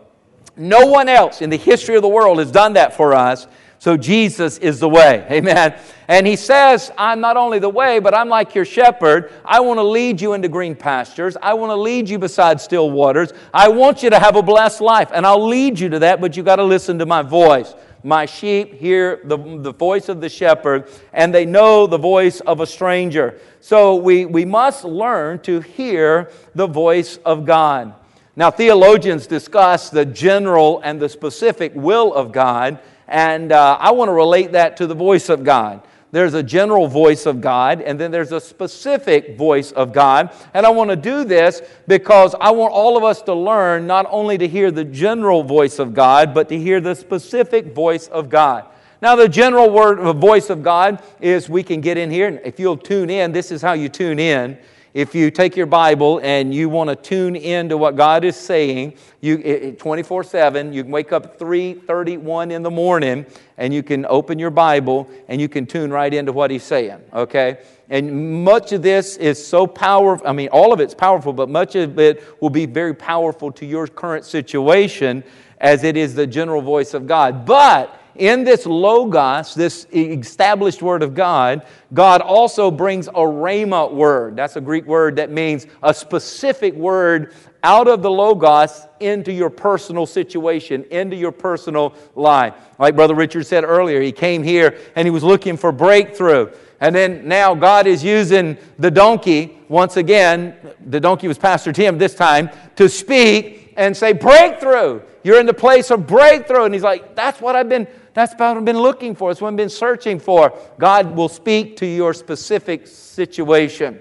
No 0.56 0.86
one 0.86 1.10
else 1.10 1.42
in 1.42 1.50
the 1.50 1.58
history 1.58 1.98
of 1.98 2.04
the 2.04 2.08
world 2.08 2.40
has 2.40 2.52
done 2.52 2.74
that 2.74 2.96
for 2.96 3.14
us. 3.14 3.48
So 3.80 3.98
Jesus 3.98 4.60
is 4.60 4.80
the 4.80 4.88
way. 4.88 5.28
Amen. 5.32 5.78
And 6.08 6.26
he 6.26 6.38
says, 6.38 6.90
I'm 6.98 7.20
not 7.20 7.36
only 7.36 7.60
the 7.60 7.68
way, 7.68 8.00
but 8.00 8.14
I'm 8.14 8.30
like 8.30 8.56
your 8.56 8.64
shepherd. 8.64 9.30
I 9.44 9.60
want 9.60 9.78
to 9.80 9.84
lead 9.84 10.22
you 10.22 10.32
into 10.32 10.48
green 10.48 10.74
pastures. 10.74 11.36
I 11.42 11.54
want 11.56 11.72
to 11.72 11.76
lead 11.76 12.08
you 12.08 12.18
beside 12.18 12.62
still 12.62 12.92
waters. 12.92 13.34
I 13.54 13.68
want 13.68 14.02
you 14.02 14.10
to 14.10 14.20
have 14.20 14.38
a 14.38 14.42
blessed 14.42 14.80
life. 14.80 15.10
And 15.14 15.26
I'll 15.26 15.46
lead 15.46 15.78
you 15.78 15.90
to 15.90 16.00
that, 16.00 16.22
but 16.22 16.38
you 16.38 16.44
got 16.44 16.58
to 16.58 16.64
listen 16.64 16.98
to 17.00 17.06
my 17.06 17.24
voice. 17.24 17.76
My 18.04 18.26
sheep 18.26 18.74
hear 18.74 19.22
the, 19.24 19.38
the 19.38 19.72
voice 19.72 20.10
of 20.10 20.20
the 20.20 20.30
shepherd, 20.30 20.90
and 21.14 21.34
they 21.34 21.46
know 21.46 21.88
the 21.88 21.98
voice 21.98 22.42
of 22.42 22.60
a 22.60 22.68
stranger. 22.68 23.40
So 23.62 23.96
we, 23.96 24.26
we 24.26 24.44
must 24.44 24.84
learn 24.84 25.40
to 25.40 25.62
hear 25.62 26.30
the 26.54 26.68
voice 26.68 27.18
of 27.18 27.46
God. 27.46 27.96
Now, 28.36 28.52
theologians 28.52 29.26
discuss 29.26 29.90
the 29.90 30.06
general 30.06 30.82
and 30.84 31.00
the 31.00 31.08
specific 31.08 31.72
will 31.76 32.14
of 32.14 32.32
God, 32.32 32.80
and 33.08 33.52
uh, 33.52 33.78
I 33.80 33.92
want 33.92 34.10
to 34.10 34.14
relate 34.14 34.52
that 34.52 34.78
to 34.78 34.88
the 34.88 34.96
voice 34.96 35.30
of 35.30 35.44
God 35.44 35.82
there's 36.14 36.36
a 36.36 36.44
general 36.44 36.88
voice 36.88 37.26
of 37.26 37.42
God, 37.42 37.82
and 37.82 38.00
then 38.00 38.12
there's 38.12 38.32
a 38.32 38.40
specific 38.40 39.36
voice 39.36 39.72
of 39.72 39.92
God. 39.92 40.32
And 40.54 40.64
I 40.64 40.70
want 40.70 40.92
to 40.92 40.96
do 40.96 41.24
this 41.24 41.64
because 41.88 42.36
I 42.40 42.52
want 42.52 42.72
all 42.72 42.96
of 42.96 43.04
us 43.04 43.24
to 43.24 43.34
learn 43.34 43.88
not 43.88 44.06
only 44.12 44.38
to 44.38 44.48
hear 44.48 44.70
the 44.70 44.86
general 44.86 45.42
voice 45.42 45.80
of 45.80 45.96
God, 45.96 46.32
but 46.32 46.50
to 46.50 46.60
hear 46.60 46.80
the 46.80 46.94
specific 46.94 47.74
voice 47.74 48.10
of 48.10 48.30
God. 48.30 48.66
Now, 49.02 49.16
the 49.16 49.28
general 49.28 49.72
word, 49.72 50.00
of 50.00 50.18
voice 50.18 50.52
of 50.52 50.62
God 50.62 51.02
is 51.20 51.50
we 51.50 51.64
can 51.64 51.82
get 51.82 51.98
in 51.98 52.12
here, 52.12 52.28
and 52.28 52.40
if 52.46 52.60
you'll 52.60 52.78
tune 52.78 53.10
in, 53.10 53.32
this 53.32 53.52
is 53.52 53.64
how 53.64 53.74
you 53.74 53.90
tune 53.90 54.20
in 54.20 54.60
if 54.94 55.16
you 55.16 55.32
take 55.32 55.56
your 55.56 55.66
Bible 55.66 56.20
and 56.22 56.54
you 56.54 56.70
want 56.70 56.90
to 56.90 56.96
tune 56.96 57.36
into 57.36 57.78
what 57.78 57.96
God 57.96 58.24
is 58.24 58.36
saying, 58.36 58.94
you 59.22 59.76
24 59.80 60.24
7, 60.24 60.72
you 60.72 60.84
can 60.84 60.92
wake 60.92 61.12
up 61.12 61.26
at 61.26 61.40
3:31 61.40 62.52
in 62.52 62.62
the 62.62 62.70
morning 62.70 63.26
and 63.58 63.74
you 63.74 63.82
can 63.82 64.06
open 64.06 64.38
your 64.38 64.52
Bible 64.52 65.08
and 65.28 65.42
you 65.42 65.50
can 65.50 65.66
tune 65.66 65.92
right 65.92 66.14
into 66.14 66.32
what 66.32 66.52
He's 66.52 66.64
saying. 66.64 67.00
Okay, 67.12 67.58
and 67.90 68.44
much 68.44 68.72
of 68.72 68.84
this 68.84 69.18
is 69.18 69.44
so 69.46 69.66
powerful. 69.66 70.28
I 70.28 70.32
mean, 70.32 70.50
all 70.50 70.72
of 70.72 70.80
it's 70.80 70.94
powerful, 70.94 71.34
but 71.34 71.50
much 71.50 71.76
of 71.76 71.98
it 71.98 72.24
will 72.40 72.52
be 72.52 72.68
very 72.68 72.94
powerful 72.94 73.52
to 73.54 73.66
your 73.66 73.88
current 73.88 74.26
situation, 74.26 75.24
as 75.58 75.84
it 75.84 75.98
is 75.98 76.14
the 76.14 76.28
general 76.28 76.62
voice 76.62 76.94
of 76.94 77.08
God. 77.08 77.46
But 77.46 78.00
in 78.16 78.44
this 78.44 78.66
Logos, 78.66 79.56
this 79.56 79.88
established 79.94 80.82
word 80.82 81.02
of 81.02 81.16
God, 81.16 81.66
God 81.94 82.22
also 82.22 82.70
brings 82.70 83.08
a 83.08 83.12
rhema 83.12 83.92
word. 83.92 84.36
That's 84.36 84.56
a 84.56 84.62
Greek 84.62 84.86
word 84.86 85.16
that 85.16 85.32
means 85.32 85.68
a 85.82 85.94
specific 85.94 86.74
word 86.76 87.34
out 87.64 87.88
of 87.88 88.02
the 88.02 88.12
Logos 88.12 88.88
into 89.00 89.32
your 89.32 89.50
personal 89.50 90.06
situation, 90.06 90.84
into 90.92 91.16
your 91.16 91.32
personal 91.32 91.96
life. 92.16 92.54
Like 92.78 92.96
Brother 92.96 93.16
Richard 93.16 93.48
said 93.48 93.64
earlier, 93.64 94.02
he 94.02 94.12
came 94.12 94.44
here 94.44 94.78
and 94.96 95.08
he 95.08 95.12
was 95.12 95.24
looking 95.24 95.58
for 95.58 95.72
breakthrough. 95.72 96.52
And 96.82 96.94
then 96.94 97.28
now 97.28 97.56
God 97.56 97.88
is 97.88 98.04
using 98.04 98.58
the 98.78 98.92
donkey 98.92 99.58
once 99.70 99.96
again. 99.96 100.56
The 100.86 101.00
donkey 101.00 101.30
was 101.30 101.38
Pastor 101.38 101.72
Tim 101.72 101.98
this 101.98 102.14
time 102.14 102.50
to 102.76 102.90
speak 102.90 103.74
and 103.78 103.96
say, 103.96 104.14
Breakthrough. 104.14 105.02
You're 105.24 105.40
in 105.40 105.46
the 105.46 105.54
place 105.54 105.92
of 105.92 106.06
breakthrough. 106.06 106.66
And 106.66 106.74
he's 106.74 106.84
like, 106.84 107.16
That's 107.16 107.40
what 107.40 107.56
I've 107.56 107.70
been. 107.70 107.88
That's 108.14 108.34
what 108.34 108.42
I've 108.42 108.66
been 108.66 108.80
looking 108.80 109.16
for. 109.16 109.32
It's 109.32 109.42
what 109.42 109.50
I've 109.50 109.58
been 109.58 109.70
searching 109.70 110.20
for. 110.20 110.58
God 110.78 111.16
will 111.16 111.30
speak 111.30 111.78
to 111.78 111.86
your 111.86 112.14
specific 112.14 112.88
situation. 112.88 114.00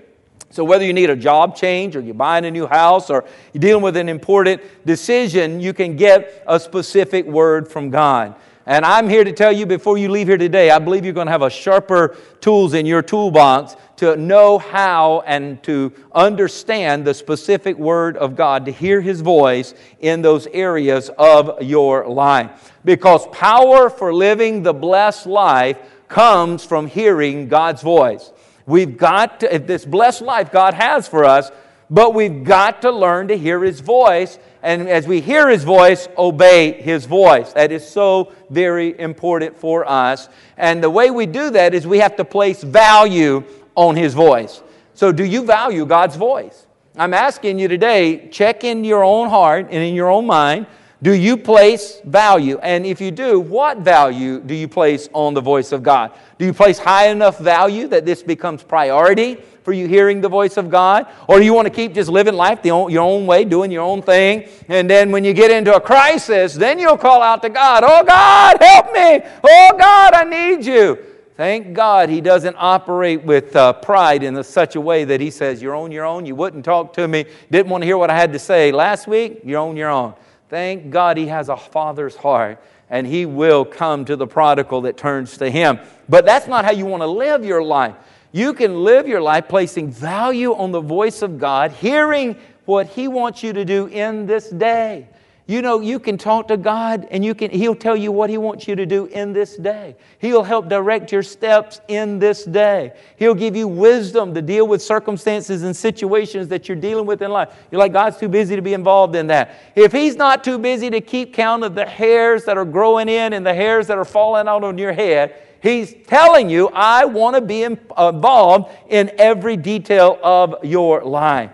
So, 0.51 0.65
whether 0.65 0.85
you 0.85 0.93
need 0.93 1.09
a 1.09 1.17
job 1.17 1.57
change 1.57 1.97
or 1.97 2.01
you're 2.01 2.13
buying 2.13 2.45
a 2.45 2.51
new 2.51 2.67
house 2.67 3.09
or 3.09 3.25
you're 3.55 3.61
dealing 3.61 3.83
with 3.83 3.97
an 3.97 4.11
important 4.11 4.61
decision, 4.85 5.61
you 5.61 5.73
can 5.73 5.97
get 5.97 6.45
a 6.47 6.61
specific 6.61 7.25
word 7.25 7.69
from 7.69 7.89
God. 7.89 8.35
And 8.67 8.85
I'm 8.85 9.09
here 9.09 9.25
to 9.25 9.33
tell 9.33 9.51
you 9.51 9.67
before 9.67 9.99
you 9.99 10.09
leave 10.09 10.29
here 10.29 10.39
today, 10.39 10.71
I 10.71 10.79
believe 10.79 11.05
you're 11.05 11.15
going 11.15 11.27
to 11.27 11.33
have 11.33 11.43
a 11.43 11.51
sharper 11.51 12.17
tools 12.41 12.75
in 12.75 12.87
your 12.87 13.03
toolbox 13.03 13.77
to 13.97 14.17
know 14.17 14.59
how 14.59 15.23
and 15.27 15.61
to 15.65 15.93
understand 16.13 17.05
the 17.05 17.15
specific 17.15 17.77
word 17.77 18.17
of 18.17 18.37
God, 18.37 18.65
to 18.67 18.73
hear 18.73 19.01
his 19.01 19.21
voice 19.21 19.75
in 20.01 20.23
those 20.23 20.47
areas 20.49 21.11
of 21.19 21.61
your 21.63 22.07
life. 22.07 22.73
Because 22.85 23.27
power 23.29 23.91
for 23.91 24.15
living 24.15 24.63
the 24.63 24.75
blessed 24.75 25.27
life 25.27 25.79
comes 26.09 26.65
from 26.65 26.87
hearing 26.87 27.49
God's 27.49 27.83
voice. 27.83 28.33
We've 28.67 28.97
got 28.97 29.41
to, 29.41 29.59
this 29.59 29.85
blessed 29.85 30.23
life 30.23 30.53
God 30.53 30.75
has 30.75 31.09
for 31.09 31.25
us, 31.25 31.51
but 31.93 32.15
we've 32.15 32.43
got 32.43 32.83
to 32.83 32.91
learn 32.91 33.29
to 33.29 33.39
hear 33.39 33.63
his 33.63 33.79
voice 33.79 34.39
and 34.63 34.89
as 34.89 35.09
we 35.09 35.21
hear 35.21 35.49
his 35.49 35.65
voice, 35.65 36.09
obey 36.17 36.81
his 36.81 37.05
voice. 37.05 37.53
That 37.53 37.73
is 37.73 37.87
so 37.87 38.33
very 38.49 38.99
important 38.99 39.59
for 39.59 39.89
us. 39.89 40.29
And 40.57 40.83
the 40.83 40.89
way 40.89 41.11
we 41.11 41.27
do 41.27 41.51
that 41.51 41.75
is 41.75 41.85
we 41.85 41.99
have 41.99 42.15
to 42.17 42.25
place 42.25 42.63
value 42.63 43.43
on 43.75 43.97
his 43.97 44.15
voice. 44.15 44.63
So, 44.95 45.11
do 45.11 45.25
you 45.25 45.45
value 45.45 45.85
God's 45.85 46.15
voice? 46.15 46.67
I'm 46.97 47.15
asking 47.15 47.59
you 47.59 47.69
today, 47.69 48.29
check 48.29 48.63
in 48.63 48.85
your 48.85 49.03
own 49.03 49.31
heart 49.31 49.67
and 49.71 49.83
in 49.83 49.95
your 49.95 50.11
own 50.11 50.27
mind. 50.27 50.67
Do 51.03 51.13
you 51.13 51.37
place 51.37 52.01
value? 52.05 52.59
And 52.59 52.87
if 52.87 53.01
you 53.01 53.11
do, 53.11 53.41
what 53.41 53.79
value 53.79 54.39
do 54.41 54.55
you 54.55 54.69
place 54.69 55.09
on 55.13 55.35
the 55.35 55.41
voice 55.41 55.73
of 55.73 55.83
God? 55.83 56.13
Do 56.39 56.45
you 56.45 56.53
place 56.53 56.79
high 56.79 57.09
enough 57.09 57.39
value 57.39 57.89
that 57.89 58.07
this 58.07 58.23
becomes 58.23 58.63
priority? 58.63 59.39
for 59.63 59.73
you 59.73 59.87
hearing 59.87 60.21
the 60.21 60.29
voice 60.29 60.57
of 60.57 60.71
God? 60.71 61.07
Or 61.29 61.39
do 61.39 61.45
you 61.45 61.55
want 61.55 61.67
to 61.67 61.73
keep 61.73 61.95
just 61.95 62.11
living 62.11 62.35
life 62.35 62.65
own, 62.67 62.91
your 62.91 63.03
own 63.03 63.27
way, 63.27 63.45
doing 63.45 63.71
your 63.71 63.83
own 63.83 64.03
thing? 64.03 64.49
And 64.69 64.89
then 64.89 65.11
when 65.11 65.25
you 65.25 65.33
get 65.33 65.51
into 65.51 65.75
a 65.75 65.81
crisis, 65.81 66.55
then 66.55 66.79
you'll 66.79 66.99
call 66.99 67.23
out 67.23 67.43
to 67.43 67.49
God, 67.49 67.85
Oh 67.87 68.05
God, 68.05 68.57
help 68.61 68.87
me! 68.93 69.21
Oh 69.45 69.77
God, 69.79 70.15
I 70.15 70.25
need 70.25 70.65
you! 70.67 70.99
Thank 71.37 71.73
God 71.73 72.09
he 72.09 72.21
doesn't 72.21 72.57
operate 72.59 73.25
with 73.25 73.57
uh, 73.57 73.73
pride 73.73 74.23
in 74.23 74.37
a, 74.37 74.45
such 74.45 74.77
a 74.77 74.81
way 74.81 75.05
that 75.05 75.21
he 75.21 75.31
says, 75.31 75.63
You're 75.63 75.75
on 75.75 75.91
your 75.91 76.05
own. 76.05 76.27
You 76.27 76.35
wouldn't 76.35 76.65
talk 76.65 76.93
to 76.95 77.09
me. 77.09 77.25
Didn't 77.51 77.71
want 77.71 77.83
to 77.83 77.87
hear 77.87 77.97
what 77.97 78.11
I 78.11 78.17
had 78.17 78.33
to 78.35 78.39
say 78.39 78.71
last 78.71 79.07
week. 79.07 79.41
You're 79.45 79.61
on 79.61 79.77
your 79.77 79.89
own. 79.89 80.15
Thank 80.53 80.91
God 80.91 81.17
he 81.17 81.29
has 81.29 81.49
a 81.49 81.57
father's 81.57 82.15
heart 82.15 82.63
and 82.91 83.07
he 83.07 83.25
will 83.25 83.65
come 83.65 84.05
to 84.05 84.17
the 84.17 84.27
prodigal 84.27 84.83
that 84.83 84.99
turns 84.99 85.39
to 85.39 85.51
him. 85.51 85.79
But 86.11 86.27
that's 86.27 86.47
not 86.47 86.67
how 86.67 86.73
you 86.73 86.85
want 86.85 87.03
to 87.03 87.07
live 87.07 87.43
your 87.43 87.63
life. 87.63 87.95
You 88.33 88.53
can 88.53 88.85
live 88.85 89.09
your 89.09 89.23
life 89.23 89.49
placing 89.49 89.91
value 89.91 90.53
on 90.53 90.71
the 90.71 90.83
voice 90.83 91.23
of 91.23 91.39
God, 91.39 91.71
hearing 91.71 92.37
what 92.67 92.87
He 92.89 93.09
wants 93.09 93.43
you 93.43 93.55
to 93.55 93.65
do 93.65 93.87
in 93.87 94.27
this 94.27 94.51
day. 94.51 95.09
You 95.49 95.61
know, 95.61 95.81
you 95.81 95.99
can 95.99 96.19
talk 96.19 96.47
to 96.49 96.57
God 96.57 97.09
and 97.11 97.25
you 97.25 97.35
can, 97.35 97.51
He'll 97.51 97.75
tell 97.75 97.97
you 97.97 98.13
what 98.13 98.31
He 98.31 98.39
wants 98.39 98.69
you 98.69 98.77
to 98.77 98.87
do 98.87 99.07
in 99.07 99.33
this 99.33 99.57
day. 99.57 99.97
He'll 100.21 100.45
help 100.45 100.69
direct 100.69 101.11
your 101.11 101.25
steps 101.25 101.81
in 101.89 102.21
this 102.21 102.45
day. 102.45 102.93
He'll 103.17 103.35
give 103.35 103.57
you 103.57 103.67
wisdom 103.67 104.35
to 104.35 104.43
deal 104.43 104.69
with 104.69 104.81
circumstances 104.81 105.65
and 105.65 105.75
situations 105.75 106.47
that 106.49 106.69
you're 106.69 106.77
dealing 106.77 107.07
with 107.07 107.23
in 107.23 107.33
life. 107.33 107.57
You're 107.73 107.81
like, 107.81 107.93
God's 107.93 108.19
too 108.19 108.29
busy 108.29 108.55
to 108.55 108.63
be 108.63 108.73
involved 108.73 109.17
in 109.17 109.27
that. 109.29 109.57
If 109.75 109.91
He's 109.91 110.15
not 110.15 110.45
too 110.45 110.59
busy 110.59 110.91
to 110.91 111.01
keep 111.01 111.35
count 111.35 111.65
of 111.65 111.75
the 111.75 111.87
hairs 111.87 112.45
that 112.45 112.57
are 112.57 112.65
growing 112.65 113.09
in 113.09 113.33
and 113.33 113.45
the 113.45 113.55
hairs 113.55 113.89
that 113.89 113.99
are 113.99 114.05
falling 114.05 114.47
out 114.47 114.63
on 114.63 114.79
your 114.79 114.93
head, 114.93 115.35
He's 115.61 115.95
telling 116.07 116.51
you, 116.51 116.69
I 116.69 117.05
want 117.05 117.35
to 117.35 117.41
be 117.41 117.65
involved 117.65 118.73
in 118.89 119.11
every 119.19 119.57
detail 119.57 120.19
of 120.23 120.65
your 120.65 121.03
life. 121.03 121.51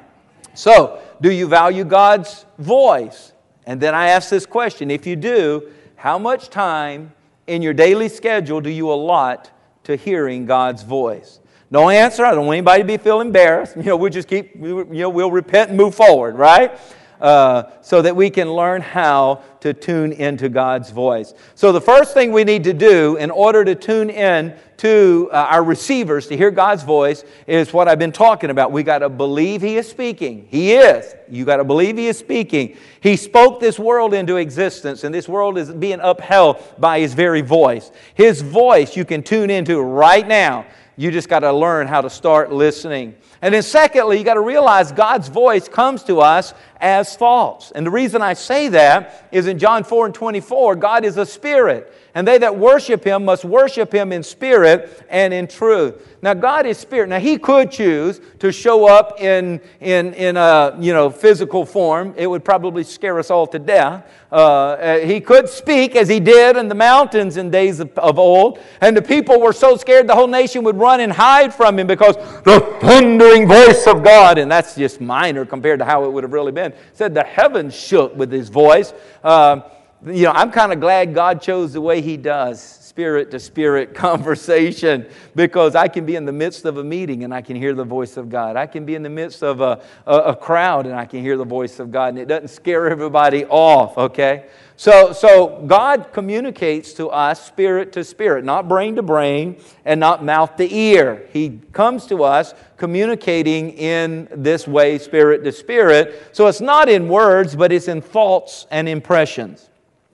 So, 0.53 1.03
do 1.21 1.31
you 1.31 1.47
value 1.47 1.85
God's 1.85 2.45
voice? 2.59 3.33
And 3.69 3.79
then 3.83 3.95
I 3.95 4.09
ask 4.09 4.31
this 4.31 4.47
question 4.47 4.91
if 4.91 5.07
you 5.07 5.15
do, 5.15 5.69
how 5.97 6.19
much 6.19 6.49
time 6.49 7.13
in 7.47 7.61
your 7.61 7.75
daily 7.75 8.09
schedule 8.09 8.63
do 8.63 8.71
you 8.71 8.91
allot 8.91 9.51
to 9.85 9.95
hearing 9.95 10.47
God's 10.47 10.83
voice? 10.83 11.39
No 11.71 11.91
answer. 11.91 12.25
I 12.25 12.35
don't 12.35 12.47
want 12.47 12.57
anybody 12.57 12.83
to 12.83 12.87
be 12.87 12.97
feel 12.97 13.21
embarrassed. 13.21 13.77
You 13.77 13.83
know, 13.83 13.97
we'll 13.99 14.11
just 14.11 14.27
keep, 14.27 14.55
you 14.57 14.85
know, 14.87 15.11
we'll 15.11 15.31
repent 15.31 15.69
and 15.69 15.77
move 15.77 15.95
forward, 15.95 16.37
right? 16.37 16.81
Uh, 17.21 17.65
so 17.81 18.03
that 18.03 18.15
we 18.15 18.31
can 18.31 18.53
learn 18.53 18.81
how 18.81 19.43
to 19.61 19.75
tune 19.75 20.13
into 20.13 20.49
God's 20.49 20.91
voice. 20.91 21.35
So, 21.55 21.73
the 21.73 21.81
first 21.81 22.15
thing 22.15 22.33
we 22.33 22.45
need 22.45 22.65
to 22.65 22.73
do 22.73 23.17
in 23.17 23.31
order 23.31 23.65
to 23.65 23.75
tune 23.75 24.11
in 24.11 24.55
to 24.79 25.29
uh, 25.33 25.49
our 25.51 25.65
receivers 25.65 26.29
to 26.29 26.37
hear 26.37 26.53
God's 26.53 26.85
voice 26.85 27.25
is 27.49 27.73
what 27.73 27.89
I've 27.89 27.99
been 27.99 28.13
talking 28.13 28.51
about. 28.51 28.71
We 28.71 28.85
got 28.85 28.99
to 29.01 29.09
believe 29.09 29.61
He 29.61 29.77
is 29.77 29.89
speaking. 29.89 30.47
He 30.49 30.73
is. 30.73 31.15
You 31.29 31.45
got 31.45 31.57
to 31.57 31.65
believe 31.65 31.97
He 31.97 32.07
is 32.07 32.17
speaking. 32.17 32.77
He 33.01 33.17
spoke 33.17 33.59
this 33.61 33.79
world 33.79 34.15
into 34.15 34.37
existence, 34.37 35.03
and 35.03 35.13
this 35.13 35.29
world 35.29 35.59
is 35.59 35.73
being 35.73 35.99
upheld 36.01 36.63
by 36.79 37.01
His 37.01 37.15
very 37.15 37.41
voice. 37.41 37.91
His 38.15 38.41
voice 38.41 38.97
you 38.97 39.05
can 39.05 39.23
tune 39.23 39.51
into 39.51 39.81
right 39.81 40.27
now. 40.27 40.67
You 40.97 41.11
just 41.11 41.29
got 41.29 41.41
to 41.41 41.53
learn 41.53 41.87
how 41.87 42.01
to 42.01 42.11
start 42.11 42.53
listening. 42.53 43.15
And 43.41 43.55
then, 43.55 43.63
secondly, 43.63 44.19
you 44.19 44.25
got 44.25 44.35
to 44.35 44.41
realize 44.41 44.91
God's 44.91 45.29
voice 45.29 45.69
comes 45.69 46.03
to 46.05 46.21
us 46.21 46.55
as 46.81 47.15
false. 47.15 47.71
And 47.71 47.87
the 47.87 47.91
reason 47.91 48.21
I 48.21 48.33
say 48.33 48.69
that 48.69 49.29
is 49.31 49.47
in 49.47 49.59
John 49.59 49.85
4 49.85 50.07
and 50.07 50.15
24, 50.15 50.77
God 50.77 51.05
is 51.05 51.17
a 51.17 51.27
spirit, 51.27 51.93
and 52.19 52.27
they 52.27 52.37
that 52.37 52.57
worship 52.59 53.05
him 53.05 53.25
must 53.25 53.45
worship 53.45 53.95
him 53.95 54.11
in 54.11 54.25
spirit 54.25 55.07
and 55.09 55.33
in 55.33 55.47
truth. 55.47 56.17
Now, 56.21 56.35
God 56.35 56.67
is 56.67 56.77
spirit. 56.77 57.09
Now, 57.09 57.21
he 57.21 57.39
could 57.39 57.71
choose 57.71 58.21
to 58.41 58.51
show 58.51 58.89
up 58.89 59.21
in, 59.21 59.61
in, 59.79 60.15
in 60.15 60.37
a 60.37 60.77
you 60.81 60.93
know, 60.93 61.11
physical 61.11 61.65
form. 61.65 62.15
It 62.17 62.27
would 62.27 62.45
probably 62.45 62.83
scare 62.83 63.21
us 63.21 63.31
all 63.31 63.47
to 63.47 63.61
death. 63.61 64.05
Uh, 64.33 64.35
uh, 64.35 64.99
he 64.99 65.21
could 65.21 65.49
speak 65.49 65.95
as 65.95 66.09
he 66.09 66.19
did 66.19 66.57
in 66.57 66.67
the 66.67 66.75
mountains 66.75 67.37
in 67.37 67.53
days 67.53 67.79
of, 67.79 67.97
of 67.97 68.19
old, 68.19 68.59
and 68.81 68.97
the 68.97 69.03
people 69.03 69.41
were 69.41 69.53
so 69.53 69.77
scared 69.77 70.09
the 70.09 70.15
whole 70.17 70.27
nation 70.27 70.65
would 70.65 70.77
run 70.77 70.99
and 70.99 71.13
hide 71.13 71.55
from 71.55 71.79
him 71.79 71.87
because 71.87 72.17
the 72.43 72.59
thundering 72.81 73.47
voice 73.47 73.87
of 73.87 74.03
God, 74.03 74.39
and 74.39 74.51
that's 74.51 74.75
just 74.75 75.01
minor 75.01 75.47
compared 75.47 75.79
to 75.79 75.85
how 75.85 76.05
it 76.05 76.11
would 76.11 76.25
have 76.25 76.33
really 76.33 76.51
been, 76.51 76.73
said 76.95 77.15
the 77.15 77.23
heavens 77.23 77.79
shook 77.79 78.17
with 78.17 78.33
his 78.33 78.49
voice. 78.49 78.93
Uh, 79.23 79.61
you 80.07 80.25
know, 80.25 80.33
I'm 80.33 80.53
kind 80.53 80.73
of 80.73 80.79
glad 80.79 81.13
God 81.13 81.43
chose 81.43 81.73
the 81.73 81.81
way 81.81 82.01
he 82.01 82.17
does 82.17 82.63
spirit 82.63 83.31
to 83.31 83.39
spirit 83.39 83.95
conversation 83.95 85.07
because 85.37 85.77
I 85.77 85.87
can 85.89 86.05
be 86.05 86.17
in 86.17 86.25
the 86.25 86.33
midst 86.33 86.65
of 86.65 86.79
a 86.79 86.85
meeting 86.85 87.23
and 87.23 87.33
I 87.33 87.43
can 87.43 87.57
hear 87.57 87.75
the 87.75 87.85
voice 87.85 88.17
of 88.17 88.29
God. 88.29 88.57
I 88.57 88.67
can 88.67 88.85
be 88.85 88.95
in 88.95 89.03
the 89.03 89.09
midst 89.09 89.43
of 89.43 89.61
a, 89.61 89.83
a, 90.07 90.17
a 90.17 90.37
crowd 90.37 90.87
and 90.87 90.95
I 90.95 91.05
can 91.05 91.21
hear 91.21 91.37
the 91.37 91.45
voice 91.45 91.79
of 91.79 91.93
God, 91.93 92.09
and 92.09 92.19
it 92.19 92.27
doesn't 92.27 92.49
scare 92.49 92.89
everybody 92.89 93.45
off, 93.45 93.97
okay? 93.99 94.47
So, 94.77 95.13
so 95.13 95.65
God 95.67 96.13
communicates 96.13 96.93
to 96.95 97.09
us 97.09 97.45
spirit 97.45 97.93
to 97.93 98.05
spirit, 98.05 98.45
not 98.45 98.69
brain 98.69 98.97
to 98.97 99.03
brain 99.03 99.61
and 99.85 99.99
not 99.99 100.25
mouth 100.25 100.57
to 100.57 100.73
ear. 100.73 101.27
He 101.33 101.61
comes 101.73 102.07
to 102.07 102.23
us 102.23 102.55
communicating 102.77 103.71
in 103.71 104.29
this 104.31 104.69
way, 104.69 104.99
spirit 104.99 105.43
to 105.45 105.53
spirit. 105.53 106.31
So 106.33 106.47
it's 106.47 106.61
not 106.61 106.89
in 106.89 107.09
words, 107.09 107.57
but 107.57 107.73
it's 107.73 107.89
in 107.89 108.01
thoughts 108.01 108.67
and 108.71 108.89
impressions. 108.89 109.69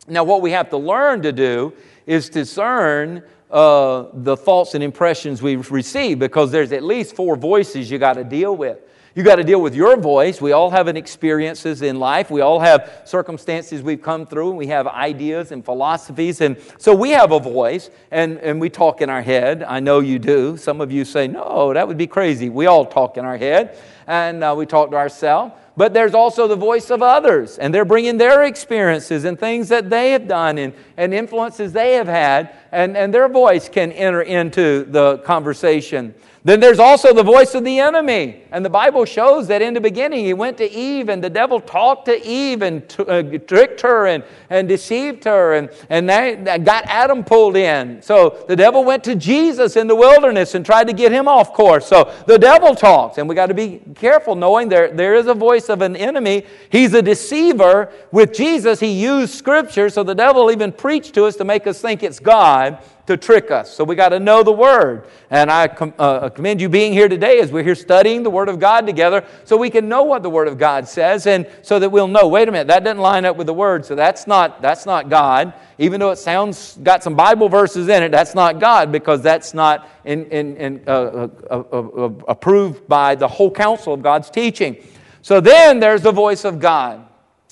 Now, 0.06 0.24
what 0.24 0.42
we 0.42 0.50
have 0.50 0.70
to 0.70 0.76
learn 0.76 1.22
to 1.22 1.32
do 1.32 1.72
is 2.06 2.28
discern 2.28 3.22
uh, 3.50 4.06
the 4.12 4.36
thoughts 4.36 4.74
and 4.74 4.82
impressions 4.82 5.40
we 5.40 5.56
receive 5.56 6.18
because 6.18 6.50
there's 6.50 6.72
at 6.72 6.82
least 6.82 7.16
four 7.16 7.36
voices 7.36 7.90
you 7.90 7.98
got 7.98 8.14
to 8.14 8.24
deal 8.24 8.56
with. 8.56 8.78
You 9.16 9.22
got 9.22 9.36
to 9.36 9.44
deal 9.44 9.62
with 9.62 9.76
your 9.76 9.96
voice. 9.96 10.40
We 10.40 10.50
all 10.50 10.70
have 10.70 10.88
experiences 10.88 11.82
in 11.82 12.00
life. 12.00 12.32
We 12.32 12.40
all 12.40 12.58
have 12.58 13.02
circumstances 13.04 13.80
we've 13.80 14.02
come 14.02 14.26
through, 14.26 14.48
and 14.48 14.58
we 14.58 14.66
have 14.66 14.88
ideas 14.88 15.52
and 15.52 15.64
philosophies. 15.64 16.40
And 16.40 16.56
so 16.78 16.92
we 16.92 17.10
have 17.10 17.30
a 17.30 17.38
voice, 17.38 17.90
and, 18.10 18.38
and 18.38 18.60
we 18.60 18.70
talk 18.70 19.00
in 19.00 19.10
our 19.10 19.22
head. 19.22 19.62
I 19.62 19.78
know 19.78 20.00
you 20.00 20.18
do. 20.18 20.56
Some 20.56 20.80
of 20.80 20.90
you 20.90 21.04
say, 21.04 21.28
no, 21.28 21.72
that 21.72 21.86
would 21.86 21.96
be 21.96 22.08
crazy. 22.08 22.48
We 22.48 22.66
all 22.66 22.84
talk 22.84 23.16
in 23.16 23.24
our 23.24 23.36
head, 23.36 23.78
and 24.08 24.42
uh, 24.42 24.52
we 24.56 24.66
talk 24.66 24.90
to 24.90 24.96
ourselves. 24.96 25.54
But 25.76 25.94
there's 25.94 26.14
also 26.14 26.48
the 26.48 26.56
voice 26.56 26.90
of 26.90 27.00
others, 27.00 27.58
and 27.58 27.72
they're 27.72 27.84
bringing 27.84 28.16
their 28.16 28.42
experiences 28.42 29.24
and 29.24 29.38
things 29.38 29.68
that 29.68 29.90
they 29.90 30.10
have 30.10 30.26
done 30.26 30.58
and, 30.58 30.72
and 30.96 31.14
influences 31.14 31.72
they 31.72 31.94
have 31.94 32.08
had, 32.08 32.56
and, 32.72 32.96
and 32.96 33.14
their 33.14 33.28
voice 33.28 33.68
can 33.68 33.92
enter 33.92 34.22
into 34.22 34.84
the 34.84 35.18
conversation. 35.18 36.14
Then 36.46 36.60
there's 36.60 36.78
also 36.78 37.14
the 37.14 37.22
voice 37.22 37.54
of 37.54 37.64
the 37.64 37.78
enemy. 37.78 38.42
And 38.52 38.62
the 38.62 38.70
Bible 38.70 39.06
shows 39.06 39.48
that 39.48 39.62
in 39.62 39.72
the 39.72 39.80
beginning 39.80 40.26
he 40.26 40.34
went 40.34 40.58
to 40.58 40.70
Eve 40.70 41.08
and 41.08 41.24
the 41.24 41.30
devil 41.30 41.58
talked 41.58 42.04
to 42.04 42.22
Eve 42.22 42.60
and 42.60 42.86
t- 42.86 43.02
uh, 43.02 43.38
tricked 43.38 43.80
her 43.80 44.06
and, 44.08 44.22
and 44.50 44.68
deceived 44.68 45.24
her 45.24 45.54
and, 45.54 45.70
and 45.88 46.06
got 46.66 46.84
Adam 46.84 47.24
pulled 47.24 47.56
in. 47.56 48.02
So 48.02 48.44
the 48.46 48.56
devil 48.56 48.84
went 48.84 49.02
to 49.04 49.14
Jesus 49.14 49.76
in 49.76 49.86
the 49.86 49.96
wilderness 49.96 50.54
and 50.54 50.66
tried 50.66 50.86
to 50.88 50.92
get 50.92 51.12
him 51.12 51.28
off 51.28 51.54
course. 51.54 51.86
So 51.86 52.12
the 52.26 52.38
devil 52.38 52.74
talks. 52.74 53.16
And 53.16 53.26
we 53.26 53.34
got 53.34 53.46
to 53.46 53.54
be 53.54 53.80
careful 53.94 54.34
knowing 54.34 54.68
there, 54.68 54.92
there 54.92 55.14
is 55.14 55.28
a 55.28 55.34
voice 55.34 55.70
of 55.70 55.80
an 55.80 55.96
enemy. 55.96 56.44
He's 56.68 56.92
a 56.92 57.00
deceiver. 57.00 57.90
With 58.12 58.34
Jesus, 58.34 58.80
he 58.80 58.92
used 58.92 59.32
scripture. 59.32 59.88
So 59.88 60.02
the 60.02 60.14
devil 60.14 60.50
even 60.50 60.72
preached 60.72 61.14
to 61.14 61.24
us 61.24 61.36
to 61.36 61.44
make 61.44 61.66
us 61.66 61.80
think 61.80 62.02
it's 62.02 62.20
God 62.20 62.78
to 63.06 63.16
trick 63.16 63.50
us. 63.50 63.74
So 63.74 63.84
we 63.84 63.94
got 63.94 64.10
to 64.10 64.20
know 64.20 64.42
the 64.42 64.52
Word. 64.52 65.04
And 65.30 65.50
I 65.50 65.68
com- 65.68 65.92
uh, 65.98 66.30
commend 66.30 66.60
you 66.60 66.68
being 66.68 66.92
here 66.92 67.08
today 67.08 67.40
as 67.40 67.52
we're 67.52 67.62
here 67.62 67.74
studying 67.74 68.22
the 68.22 68.30
Word 68.30 68.48
of 68.48 68.58
God 68.58 68.86
together 68.86 69.26
so 69.44 69.56
we 69.56 69.68
can 69.68 69.88
know 69.88 70.04
what 70.04 70.22
the 70.22 70.30
Word 70.30 70.48
of 70.48 70.56
God 70.56 70.88
says 70.88 71.26
and 71.26 71.46
so 71.62 71.78
that 71.78 71.90
we'll 71.90 72.08
know, 72.08 72.26
wait 72.28 72.48
a 72.48 72.52
minute, 72.52 72.68
that 72.68 72.84
doesn't 72.84 73.00
line 73.00 73.24
up 73.24 73.36
with 73.36 73.46
the 73.46 73.54
Word, 73.54 73.84
so 73.84 73.94
that's 73.94 74.26
not, 74.26 74.62
that's 74.62 74.86
not 74.86 75.08
God. 75.08 75.52
Even 75.78 76.00
though 76.00 76.10
it 76.10 76.18
sounds, 76.18 76.78
got 76.82 77.02
some 77.02 77.14
Bible 77.14 77.48
verses 77.48 77.88
in 77.88 78.02
it, 78.02 78.10
that's 78.10 78.34
not 78.34 78.58
God 78.58 78.90
because 78.90 79.22
that's 79.22 79.52
not 79.52 79.88
in, 80.04 80.24
in, 80.26 80.56
in, 80.56 80.84
uh, 80.86 81.28
uh, 81.50 81.62
uh 81.72 82.10
approved 82.28 82.88
by 82.88 83.14
the 83.14 83.28
whole 83.28 83.50
counsel 83.50 83.92
of 83.92 84.02
God's 84.02 84.30
teaching. 84.30 84.76
So 85.20 85.40
then 85.40 85.80
there's 85.80 86.02
the 86.02 86.12
voice 86.12 86.44
of 86.44 86.58
God. 86.60 87.06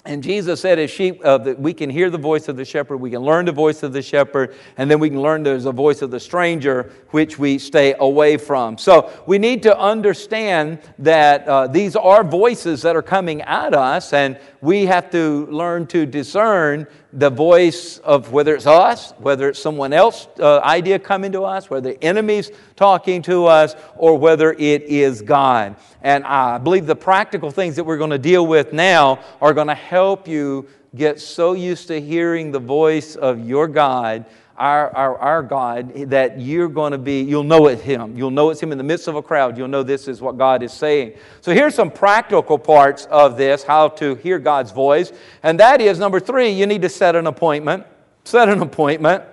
And 0.05 0.21
Jesus 0.21 0.61
said, 0.61 0.81
as 0.81 0.91
sheep, 0.91 1.25
uh, 1.25 1.39
that 1.39 1.61
we 1.61 1.73
can 1.73 1.89
hear 1.89 2.11
the 2.11 2.19
voice 2.19 2.49
of 2.49 2.57
the 2.57 2.65
shepherd, 2.65 2.97
we 2.97 3.11
can 3.11 3.23
learn 3.23 3.45
the 3.45 3.53
voice 3.53 3.85
of 3.85 3.93
the 3.93 4.03
shepherd, 4.03 4.57
and 4.77 4.91
then 4.91 4.99
we 4.99 5.09
can 5.09 5.23
learn 5.23 5.45
there's 5.45 5.65
a 5.65 5.71
voice 5.71 6.03
of 6.03 6.11
the 6.11 6.19
stranger 6.19 6.91
which 7.11 7.39
we 7.39 7.57
stay 7.57 7.95
away 8.01 8.37
from. 8.37 8.77
So 8.79 9.13
we 9.27 9.39
need 9.39 9.63
to 9.63 9.79
understand 9.79 10.81
that 10.99 11.47
uh, 11.47 11.69
these 11.69 11.95
are 11.95 12.25
voices 12.25 12.83
that 12.83 12.97
are 12.97 13.03
coming 13.03 13.43
at 13.43 13.75
us, 13.75 14.13
and 14.13 14.41
we 14.61 14.87
have 14.87 15.09
to 15.13 15.47
learn 15.47 15.87
to 15.89 16.05
discern 16.05 16.89
the 17.13 17.31
voice 17.31 17.99
of 17.99 18.33
whether 18.33 18.55
it's 18.57 18.67
us, 18.67 19.13
whether 19.19 19.51
it's 19.51 19.61
someone 19.61 19.93
else 19.93 20.29
uh, 20.41 20.61
idea 20.61 20.99
coming 20.99 21.31
to 21.33 21.43
us, 21.43 21.69
whether 21.69 21.93
the 21.93 22.03
enemies 22.03 22.51
talking 22.75 23.21
to 23.23 23.45
us, 23.45 23.77
or 23.97 24.17
whether 24.19 24.53
it 24.53 24.83
is 24.85 25.21
God. 25.21 25.77
And 26.01 26.25
I 26.25 26.59
believe 26.59 26.87
the 26.87 26.97
practical 26.97 27.51
things 27.51 27.77
that 27.77 27.85
we're 27.85 27.99
going 27.99 28.11
to 28.11 28.19
deal 28.19 28.47
with 28.47 28.73
now 28.73 29.21
are 29.41 29.53
going 29.53 29.69
to 29.69 29.75
help 29.93 30.27
you 30.27 30.67
get 30.97 31.21
so 31.21 31.53
used 31.53 31.87
to 31.89 32.01
hearing 32.01 32.51
the 32.51 32.59
voice 32.59 33.15
of 33.15 33.47
your 33.47 33.69
God 33.69 34.25
our, 34.57 34.95
our, 34.95 35.19
our 35.19 35.43
God 35.43 35.93
that 36.11 36.41
you're 36.41 36.69
going 36.69 36.93
to 36.93 36.99
be, 36.99 37.23
you'll 37.23 37.43
know 37.43 37.67
it's 37.67 37.83
Him. 37.83 38.17
You'll 38.17 38.31
know 38.31 38.51
it's 38.51 38.63
Him 38.63 38.71
in 38.71 38.79
the 38.79 38.85
midst 38.85 39.09
of 39.09 39.17
a 39.17 39.23
crowd. 39.23 39.57
You'll 39.59 39.67
know 39.67 39.83
this 39.83 40.07
is 40.07 40.21
what 40.21 40.39
God 40.39 40.63
is 40.63 40.73
saying. 40.73 41.15
So 41.41 41.53
here's 41.53 41.75
some 41.75 41.91
practical 41.91 42.59
parts 42.59 43.07
of 43.07 43.37
this, 43.37 43.65
how 43.65 43.89
to 43.89 44.15
hear 44.17 44.39
God's 44.39 44.71
voice. 44.71 45.13
And 45.43 45.59
that 45.59 45.81
is 45.81 45.99
number 45.99 46.21
three, 46.21 46.51
you 46.51 46.67
need 46.67 46.83
to 46.83 46.89
set 46.89 47.17
an 47.17 47.27
appointment. 47.27 47.87
Set 48.25 48.49
an 48.49 48.61
appointment. 48.61 49.25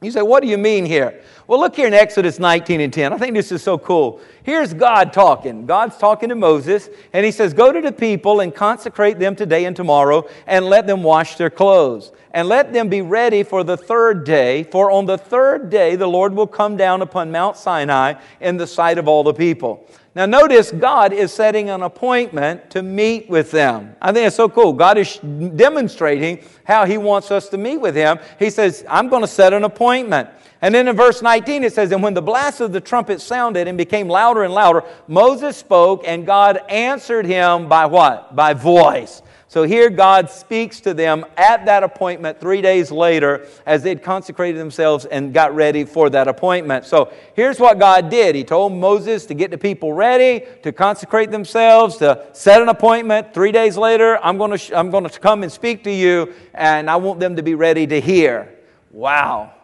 You 0.00 0.12
say, 0.12 0.22
what 0.22 0.42
do 0.42 0.48
you 0.48 0.58
mean 0.58 0.84
here? 0.84 1.22
Well, 1.48 1.60
look 1.60 1.76
here 1.76 1.86
in 1.86 1.94
Exodus 1.94 2.38
19 2.38 2.82
and 2.82 2.92
10. 2.92 3.10
I 3.10 3.16
think 3.16 3.32
this 3.32 3.50
is 3.50 3.62
so 3.62 3.78
cool. 3.78 4.20
Here's 4.42 4.74
God 4.74 5.14
talking. 5.14 5.64
God's 5.64 5.96
talking 5.96 6.28
to 6.28 6.34
Moses, 6.34 6.90
and 7.14 7.24
he 7.24 7.32
says, 7.32 7.54
Go 7.54 7.72
to 7.72 7.80
the 7.80 7.90
people 7.90 8.40
and 8.40 8.54
consecrate 8.54 9.18
them 9.18 9.34
today 9.34 9.64
and 9.64 9.74
tomorrow, 9.74 10.28
and 10.46 10.66
let 10.66 10.86
them 10.86 11.02
wash 11.02 11.36
their 11.36 11.48
clothes. 11.48 12.12
And 12.32 12.48
let 12.48 12.74
them 12.74 12.90
be 12.90 13.00
ready 13.00 13.44
for 13.44 13.64
the 13.64 13.78
third 13.78 14.24
day, 14.24 14.64
for 14.64 14.90
on 14.90 15.06
the 15.06 15.16
third 15.16 15.70
day 15.70 15.96
the 15.96 16.06
Lord 16.06 16.34
will 16.34 16.46
come 16.46 16.76
down 16.76 17.00
upon 17.00 17.32
Mount 17.32 17.56
Sinai 17.56 18.20
in 18.40 18.58
the 18.58 18.66
sight 18.66 18.98
of 18.98 19.08
all 19.08 19.22
the 19.22 19.32
people. 19.32 19.88
Now, 20.14 20.26
notice 20.26 20.70
God 20.70 21.14
is 21.14 21.32
setting 21.32 21.70
an 21.70 21.82
appointment 21.82 22.70
to 22.72 22.82
meet 22.82 23.30
with 23.30 23.50
them. 23.50 23.96
I 24.02 24.12
think 24.12 24.26
it's 24.26 24.36
so 24.36 24.50
cool. 24.50 24.74
God 24.74 24.98
is 24.98 25.16
demonstrating 25.18 26.44
how 26.64 26.84
He 26.84 26.98
wants 26.98 27.30
us 27.30 27.48
to 27.50 27.56
meet 27.56 27.78
with 27.78 27.94
Him. 27.94 28.18
He 28.38 28.50
says, 28.50 28.84
I'm 28.86 29.08
going 29.08 29.22
to 29.22 29.28
set 29.28 29.54
an 29.54 29.64
appointment. 29.64 30.28
And 30.60 30.74
then 30.74 30.88
in 30.88 30.96
verse 30.96 31.22
19 31.22 31.64
it 31.64 31.72
says, 31.72 31.92
And 31.92 32.02
when 32.02 32.14
the 32.14 32.22
blast 32.22 32.60
of 32.60 32.72
the 32.72 32.80
trumpet 32.80 33.20
sounded 33.20 33.68
and 33.68 33.78
became 33.78 34.08
louder 34.08 34.42
and 34.42 34.52
louder, 34.52 34.84
Moses 35.06 35.56
spoke, 35.56 36.02
and 36.06 36.26
God 36.26 36.58
answered 36.68 37.26
him 37.26 37.68
by 37.68 37.86
what? 37.86 38.34
By 38.34 38.54
voice. 38.54 39.22
So 39.50 39.62
here 39.62 39.88
God 39.88 40.28
speaks 40.28 40.78
to 40.80 40.92
them 40.92 41.24
at 41.38 41.64
that 41.64 41.82
appointment 41.82 42.38
three 42.38 42.60
days 42.60 42.92
later 42.92 43.46
as 43.64 43.82
they'd 43.82 44.02
consecrated 44.02 44.58
themselves 44.58 45.06
and 45.06 45.32
got 45.32 45.54
ready 45.54 45.84
for 45.84 46.10
that 46.10 46.28
appointment. 46.28 46.84
So 46.84 47.10
here's 47.34 47.58
what 47.58 47.78
God 47.78 48.10
did 48.10 48.34
He 48.34 48.44
told 48.44 48.74
Moses 48.74 49.24
to 49.26 49.34
get 49.34 49.50
the 49.50 49.56
people 49.56 49.94
ready, 49.94 50.44
to 50.62 50.70
consecrate 50.70 51.30
themselves, 51.30 51.96
to 51.96 52.26
set 52.34 52.60
an 52.60 52.68
appointment. 52.68 53.32
Three 53.32 53.52
days 53.52 53.78
later, 53.78 54.22
I'm 54.22 54.36
going 54.36 54.58
to, 54.58 54.78
I'm 54.78 54.90
going 54.90 55.08
to 55.08 55.18
come 55.18 55.42
and 55.42 55.50
speak 55.50 55.82
to 55.84 55.90
you, 55.90 56.34
and 56.52 56.90
I 56.90 56.96
want 56.96 57.18
them 57.18 57.36
to 57.36 57.42
be 57.42 57.54
ready 57.54 57.86
to 57.86 58.02
hear. 58.02 58.54
Wow. 58.90 59.54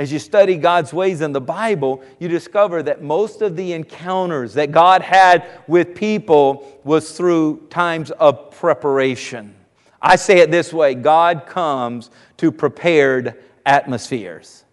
As 0.00 0.10
you 0.10 0.18
study 0.18 0.56
God's 0.56 0.94
ways 0.94 1.20
in 1.20 1.32
the 1.32 1.42
Bible, 1.42 2.02
you 2.18 2.26
discover 2.26 2.82
that 2.84 3.02
most 3.02 3.42
of 3.42 3.54
the 3.54 3.74
encounters 3.74 4.54
that 4.54 4.72
God 4.72 5.02
had 5.02 5.46
with 5.66 5.94
people 5.94 6.80
was 6.84 7.14
through 7.14 7.66
times 7.68 8.10
of 8.12 8.50
preparation. 8.50 9.54
I 10.00 10.16
say 10.16 10.38
it 10.38 10.50
this 10.50 10.72
way 10.72 10.94
God 10.94 11.44
comes 11.44 12.08
to 12.38 12.50
prepared 12.50 13.44
atmospheres. 13.66 14.64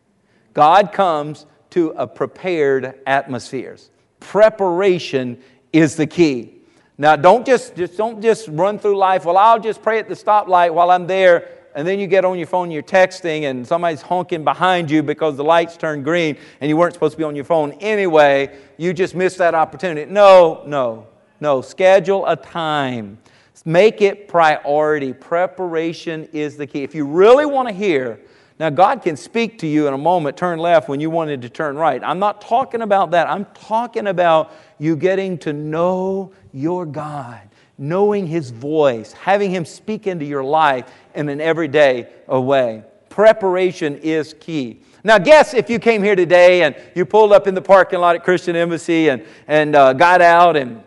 God 0.54 0.94
comes 0.94 1.46
to 1.72 1.90
a 1.98 2.08
prepared 2.08 2.98
atmospheres. 3.06 3.90
Preparation 4.22 5.44
is 5.74 5.98
the 5.98 6.08
key. 6.08 6.54
Now, 6.98 7.18
don't 7.18 7.46
just, 7.46 7.76
just, 7.76 7.98
don't 7.98 8.22
just 8.22 8.48
run 8.48 8.80
through 8.80 8.96
life. 8.96 9.26
Well, 9.26 9.36
I'll 9.36 9.60
just 9.60 9.82
pray 9.82 10.00
at 10.00 10.08
the 10.08 10.16
stoplight 10.16 10.74
while 10.74 10.90
I'm 10.90 11.06
there 11.06 11.50
and 11.78 11.88
then 11.88 12.00
you 12.00 12.08
get 12.08 12.26
on 12.26 12.40
your 12.40 12.48
phone, 12.48 12.72
you're 12.72 12.82
texting, 12.82 13.44
and 13.44 13.66
somebody's 13.66 14.02
honking 14.02 14.44
behind 14.44 14.90
you 14.90 15.04
because 15.04 15.38
the 15.38 15.44
lights 15.44 15.78
turned 15.78 16.04
green 16.04 16.36
and 16.60 16.70
you 16.70 16.76
weren't 16.76 16.96
supposed 16.96 17.12
to 17.12 17.20
be 17.20 17.24
on 17.24 17.36
your 17.36 17.46
phone 17.46 17.72
anyway, 17.74 18.58
you 18.78 18.96
just 18.96 19.14
missed 19.14 19.38
that 19.38 19.54
opportunity. 19.54 20.12
No, 20.12 20.64
no, 20.66 21.06
no. 21.40 21.62
Schedule 21.62 22.26
a 22.26 22.36
time. 22.36 23.20
Make 23.64 24.02
it 24.02 24.28
priority. 24.28 25.14
Preparation 25.14 26.28
is 26.34 26.58
the 26.58 26.66
key. 26.66 26.82
If 26.82 26.96
you 26.96 27.06
really 27.06 27.46
want 27.46 27.68
to 27.68 27.74
hear, 27.76 28.20
now 28.60 28.72
God 28.72 29.04
can 29.04 29.16
speak 29.16 29.60
to 29.60 29.68
you 29.68 29.88
in 29.88 29.94
a 29.94 30.00
moment, 30.00 30.36
turn 30.36 30.58
left 30.58 30.90
when 30.90 31.00
you 31.00 31.12
wanted 31.12 31.44
to 31.44 31.50
turn 31.50 31.76
right. 31.76 32.04
I'm 32.04 32.18
not 32.18 32.42
talking 32.42 32.82
about 32.82 33.12
that. 33.12 33.30
I'm 33.30 33.46
talking 33.54 34.08
about 34.08 34.52
you 34.80 34.96
getting 34.96 35.38
to 35.40 35.54
know 35.54 36.32
your 36.54 36.88
God 36.88 37.47
knowing 37.78 38.28
His 38.28 38.50
voice, 38.50 39.14
having 39.14 39.52
Him 39.52 39.66
speak 39.66 40.08
into 40.08 40.26
your 40.26 40.44
life 40.44 40.92
in 41.16 41.30
an 41.30 41.42
everyday 41.42 42.08
way. 42.28 42.84
Preparation 43.10 43.98
is 43.98 44.36
key. 44.40 44.82
Now, 45.04 45.18
guess 45.18 45.54
if 45.54 45.70
you 45.70 45.80
came 45.80 46.04
here 46.04 46.16
today 46.16 46.64
and 46.64 46.76
you 46.96 47.06
pulled 47.06 47.32
up 47.32 47.48
in 47.48 47.56
the 47.56 47.62
parking 47.62 48.00
lot 48.00 48.16
at 48.16 48.24
Christian 48.24 48.56
Embassy 48.56 49.10
and, 49.10 49.26
and 49.48 49.76
uh, 49.76 49.94
got 49.94 50.22
out 50.22 50.58
and 50.58 50.84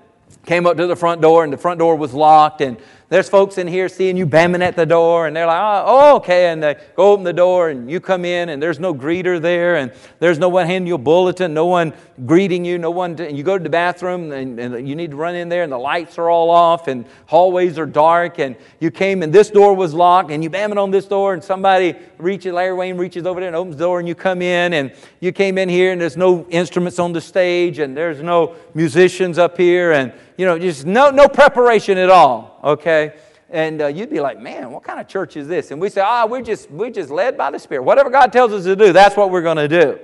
came 0.46 0.66
up 0.66 0.76
to 0.76 0.86
the 0.86 0.96
front 0.96 1.20
door 1.20 1.44
and 1.44 1.52
the 1.52 1.56
front 1.56 1.78
door 1.78 1.96
was 1.96 2.12
locked 2.12 2.60
and 2.60 2.76
there's 3.10 3.28
folks 3.28 3.58
in 3.58 3.66
here 3.66 3.88
seeing 3.88 4.16
you 4.16 4.24
bamming 4.24 4.62
at 4.62 4.76
the 4.76 4.86
door, 4.86 5.26
and 5.26 5.34
they're 5.34 5.46
like, 5.46 5.60
oh, 5.60 5.84
oh, 5.84 6.16
okay. 6.18 6.46
And 6.46 6.62
they 6.62 6.76
go 6.94 7.10
open 7.10 7.24
the 7.24 7.32
door, 7.32 7.68
and 7.68 7.90
you 7.90 7.98
come 7.98 8.24
in, 8.24 8.50
and 8.50 8.62
there's 8.62 8.78
no 8.78 8.94
greeter 8.94 9.42
there, 9.42 9.76
and 9.76 9.92
there's 10.20 10.38
no 10.38 10.48
one 10.48 10.66
handing 10.66 10.86
you 10.86 10.94
a 10.94 10.98
bulletin, 10.98 11.52
no 11.52 11.66
one 11.66 11.92
greeting 12.24 12.64
you, 12.64 12.78
no 12.78 12.92
one. 12.92 13.16
To, 13.16 13.26
and 13.26 13.36
you 13.36 13.42
go 13.42 13.58
to 13.58 13.64
the 13.64 13.68
bathroom, 13.68 14.30
and, 14.30 14.60
and 14.60 14.88
you 14.88 14.94
need 14.94 15.10
to 15.10 15.16
run 15.16 15.34
in 15.34 15.48
there, 15.48 15.64
and 15.64 15.72
the 15.72 15.78
lights 15.78 16.18
are 16.18 16.30
all 16.30 16.50
off, 16.50 16.86
and 16.86 17.04
hallways 17.26 17.80
are 17.80 17.86
dark, 17.86 18.38
and 18.38 18.54
you 18.78 18.92
came, 18.92 19.24
and 19.24 19.32
this 19.32 19.50
door 19.50 19.74
was 19.74 19.92
locked, 19.92 20.30
and 20.30 20.44
you 20.44 20.48
bam 20.48 20.70
it 20.70 20.78
on 20.78 20.92
this 20.92 21.06
door, 21.06 21.34
and 21.34 21.42
somebody 21.42 21.96
reaches, 22.18 22.52
Larry 22.52 22.74
Wayne 22.74 22.96
reaches 22.96 23.26
over 23.26 23.40
there 23.40 23.48
and 23.48 23.56
opens 23.56 23.76
the 23.76 23.84
door, 23.84 23.98
and 23.98 24.06
you 24.06 24.14
come 24.14 24.40
in, 24.40 24.72
and 24.72 24.92
you 25.18 25.32
came 25.32 25.58
in 25.58 25.68
here, 25.68 25.90
and 25.90 26.00
there's 26.00 26.16
no 26.16 26.46
instruments 26.48 27.00
on 27.00 27.12
the 27.12 27.20
stage, 27.20 27.80
and 27.80 27.96
there's 27.96 28.22
no 28.22 28.54
musicians 28.72 29.36
up 29.36 29.56
here, 29.56 29.90
and 29.90 30.12
you 30.40 30.46
know, 30.46 30.58
just 30.58 30.86
no, 30.86 31.10
no 31.10 31.28
preparation 31.28 31.98
at 31.98 32.08
all, 32.08 32.58
okay? 32.64 33.12
And 33.50 33.82
uh, 33.82 33.88
you'd 33.88 34.08
be 34.08 34.20
like, 34.20 34.40
man, 34.40 34.70
what 34.70 34.82
kind 34.82 34.98
of 34.98 35.06
church 35.06 35.36
is 35.36 35.46
this? 35.46 35.70
And 35.70 35.78
we 35.78 35.90
say, 35.90 36.00
ah, 36.02 36.22
oh, 36.22 36.28
we're 36.28 36.40
just, 36.40 36.70
we're 36.70 36.88
just 36.88 37.10
led 37.10 37.36
by 37.36 37.50
the 37.50 37.58
Spirit. 37.58 37.82
Whatever 37.82 38.08
God 38.08 38.32
tells 38.32 38.50
us 38.50 38.64
to 38.64 38.74
do, 38.74 38.90
that's 38.90 39.18
what 39.18 39.30
we're 39.30 39.42
going 39.42 39.58
to 39.58 39.68
do. 39.68 39.98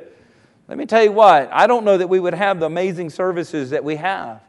Let 0.68 0.76
me 0.76 0.84
tell 0.84 1.02
you 1.02 1.12
what, 1.12 1.48
I 1.50 1.66
don't 1.66 1.86
know 1.86 1.96
that 1.96 2.08
we 2.08 2.20
would 2.20 2.34
have 2.34 2.60
the 2.60 2.66
amazing 2.66 3.08
services 3.08 3.70
that 3.70 3.82
we 3.82 3.96
have 3.96 4.42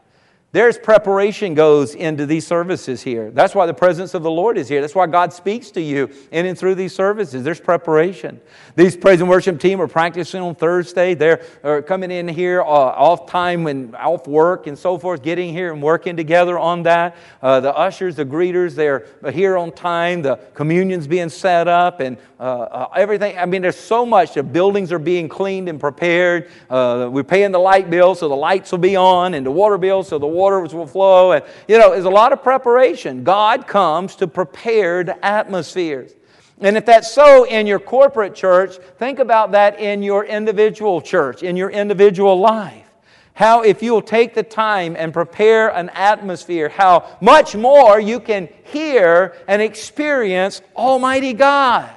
There's 0.54 0.78
preparation 0.78 1.56
goes 1.56 1.94
into 1.94 2.26
these 2.26 2.48
services 2.48 3.04
here. 3.04 3.32
That's 3.32 3.54
why 3.54 3.66
the 3.66 3.74
presence 3.74 4.14
of 4.14 4.24
the 4.24 4.32
Lord 4.32 4.58
is 4.58 4.70
here. 4.70 4.80
That's 4.80 4.96
why 4.96 5.06
God 5.06 5.34
speaks 5.34 5.72
to 5.72 5.82
you 5.82 6.10
in 6.32 6.46
and 6.46 6.58
through 6.58 6.76
these 6.76 6.96
services. 6.96 7.44
There's 7.44 7.60
preparation. 7.60 8.40
These 8.78 8.96
praise 8.96 9.20
and 9.20 9.30
worship 9.30 9.60
team 9.60 9.82
are 9.82 9.90
practicing 9.90 10.42
on 10.42 10.56
Thursday. 10.56 11.16
They're 11.16 11.82
coming 11.82 12.12
in 12.12 12.30
here 12.30 12.62
uh, 12.62 12.66
off 12.66 13.30
time 13.30 13.68
and 13.68 13.94
off 13.98 14.26
work 14.26 14.68
and 14.68 14.80
so 14.80 14.98
forth, 14.98 15.22
getting 15.22 15.52
here 15.52 15.74
and 15.74 15.84
working 15.84 16.16
together 16.16 16.58
on 16.58 16.84
that. 16.84 17.18
Uh, 17.42 17.60
the 17.60 17.76
ushers, 17.76 18.16
the 18.16 18.26
greeters, 18.26 18.74
they're 18.74 19.06
here 19.34 19.58
on 19.58 19.74
time. 19.74 20.22
The 20.22 20.38
communion's 20.54 21.08
being 21.08 21.28
set 21.28 21.68
up 21.68 22.00
and 22.00 22.18
uh, 22.40 22.44
uh 22.44 22.90
everything. 22.96 23.38
I 23.38 23.46
mean, 23.46 23.64
there's 23.64 23.80
so 23.80 24.06
much. 24.06 24.36
The 24.36 24.44
buildings 24.44 24.94
are 24.94 25.00
being 25.00 25.28
cleaned 25.28 25.68
and 25.68 25.78
prepared. 25.78 26.50
Uh, 26.70 27.10
we're 27.12 27.26
paying 27.26 27.52
the 27.52 27.60
light 27.60 27.90
bill, 27.90 28.16
so 28.16 28.30
the 28.30 28.36
lights 28.36 28.72
will 28.72 28.80
be 28.80 28.96
on, 28.96 29.34
and 29.34 29.46
the 29.46 29.52
water 29.52 29.78
bill, 29.78 30.04
so 30.04 30.18
the 30.18 30.37
waters 30.38 30.74
will 30.74 30.88
flow. 30.88 31.34
And, 31.34 31.44
you 31.68 31.78
know, 31.78 31.92
there's 31.92 32.06
a 32.06 32.10
lot 32.10 32.32
of 32.32 32.44
preparation. 32.44 33.24
God 33.24 33.68
comes 33.68 34.16
to 34.18 34.28
prepared 34.28 35.14
atmospheres. 35.22 36.14
And 36.60 36.78
if 36.78 36.86
that's 36.86 37.12
so 37.12 37.44
in 37.44 37.68
your 37.68 37.80
corporate 37.80 38.34
church, 38.34 38.78
think 38.98 39.20
about 39.20 39.52
that 39.52 39.80
in 39.80 40.02
your 40.02 40.26
individual 40.26 41.02
church, 41.02 41.44
in 41.44 41.56
your 41.56 41.70
individual 41.70 42.40
life. 42.40 42.86
How, 43.34 43.62
if 43.62 43.84
you'll 43.84 44.02
take 44.02 44.34
the 44.34 44.42
time 44.42 44.96
and 44.98 45.14
prepare 45.14 45.70
an 45.70 45.90
atmosphere, 45.90 46.70
how 46.70 47.18
much 47.22 47.56
more 47.56 48.00
you 48.00 48.20
can 48.20 48.50
hear 48.64 49.36
and 49.48 49.62
experience 49.62 50.64
Almighty 50.76 51.34
God. 51.34 51.92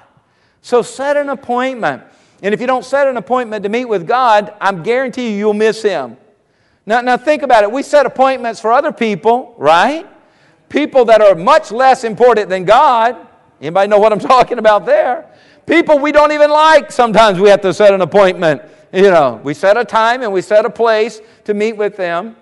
So 0.61 0.83
set 0.83 1.17
an 1.17 1.31
appointment. 1.31 2.03
And 2.43 2.53
if 2.53 2.61
you 2.61 2.67
don't 2.67 2.85
set 2.85 3.09
an 3.09 3.17
appointment 3.17 3.63
to 3.63 3.71
meet 3.71 3.87
with 3.87 4.07
God, 4.07 4.53
I'm 4.61 4.83
guarantee 4.83 5.31
you 5.31 5.37
you'll 5.37 5.55
miss 5.55 5.83
Him. 5.83 6.19
Now, 6.87 7.01
now 7.01 7.17
think 7.17 7.43
about 7.43 7.63
it. 7.63 7.71
We 7.71 7.83
set 7.83 8.07
appointments 8.07 8.61
for 8.61 8.73
other 8.73 8.93
people, 8.93 9.55
right? 9.59 10.09
People 10.69 11.05
that 11.07 11.21
are 11.21 11.35
much 11.35 11.71
less 11.71 12.05
important 12.05 12.49
than 12.49 12.65
God. 12.65 13.17
Anybody 13.61 13.89
know 13.89 13.99
what 13.99 14.13
I'm 14.13 14.19
talking 14.37 14.59
about 14.59 14.87
there? 14.87 15.27
People 15.67 15.99
we 15.99 16.13
don't 16.13 16.33
even 16.33 16.51
like, 16.51 16.91
sometimes 16.91 17.39
we 17.39 17.49
have 17.49 17.61
to 17.63 17.73
set 17.73 17.93
an 17.93 18.01
appointment. 18.01 18.63
You 18.93 19.11
know, 19.11 19.41
we 19.45 19.55
set 19.55 19.77
a 19.77 19.85
time 19.85 20.23
and 20.23 20.33
we 20.33 20.43
set 20.43 20.65
a 20.65 20.71
place 20.71 21.21
to 21.45 21.55
meet 21.55 21.77
with 21.77 21.97
them. 21.97 22.37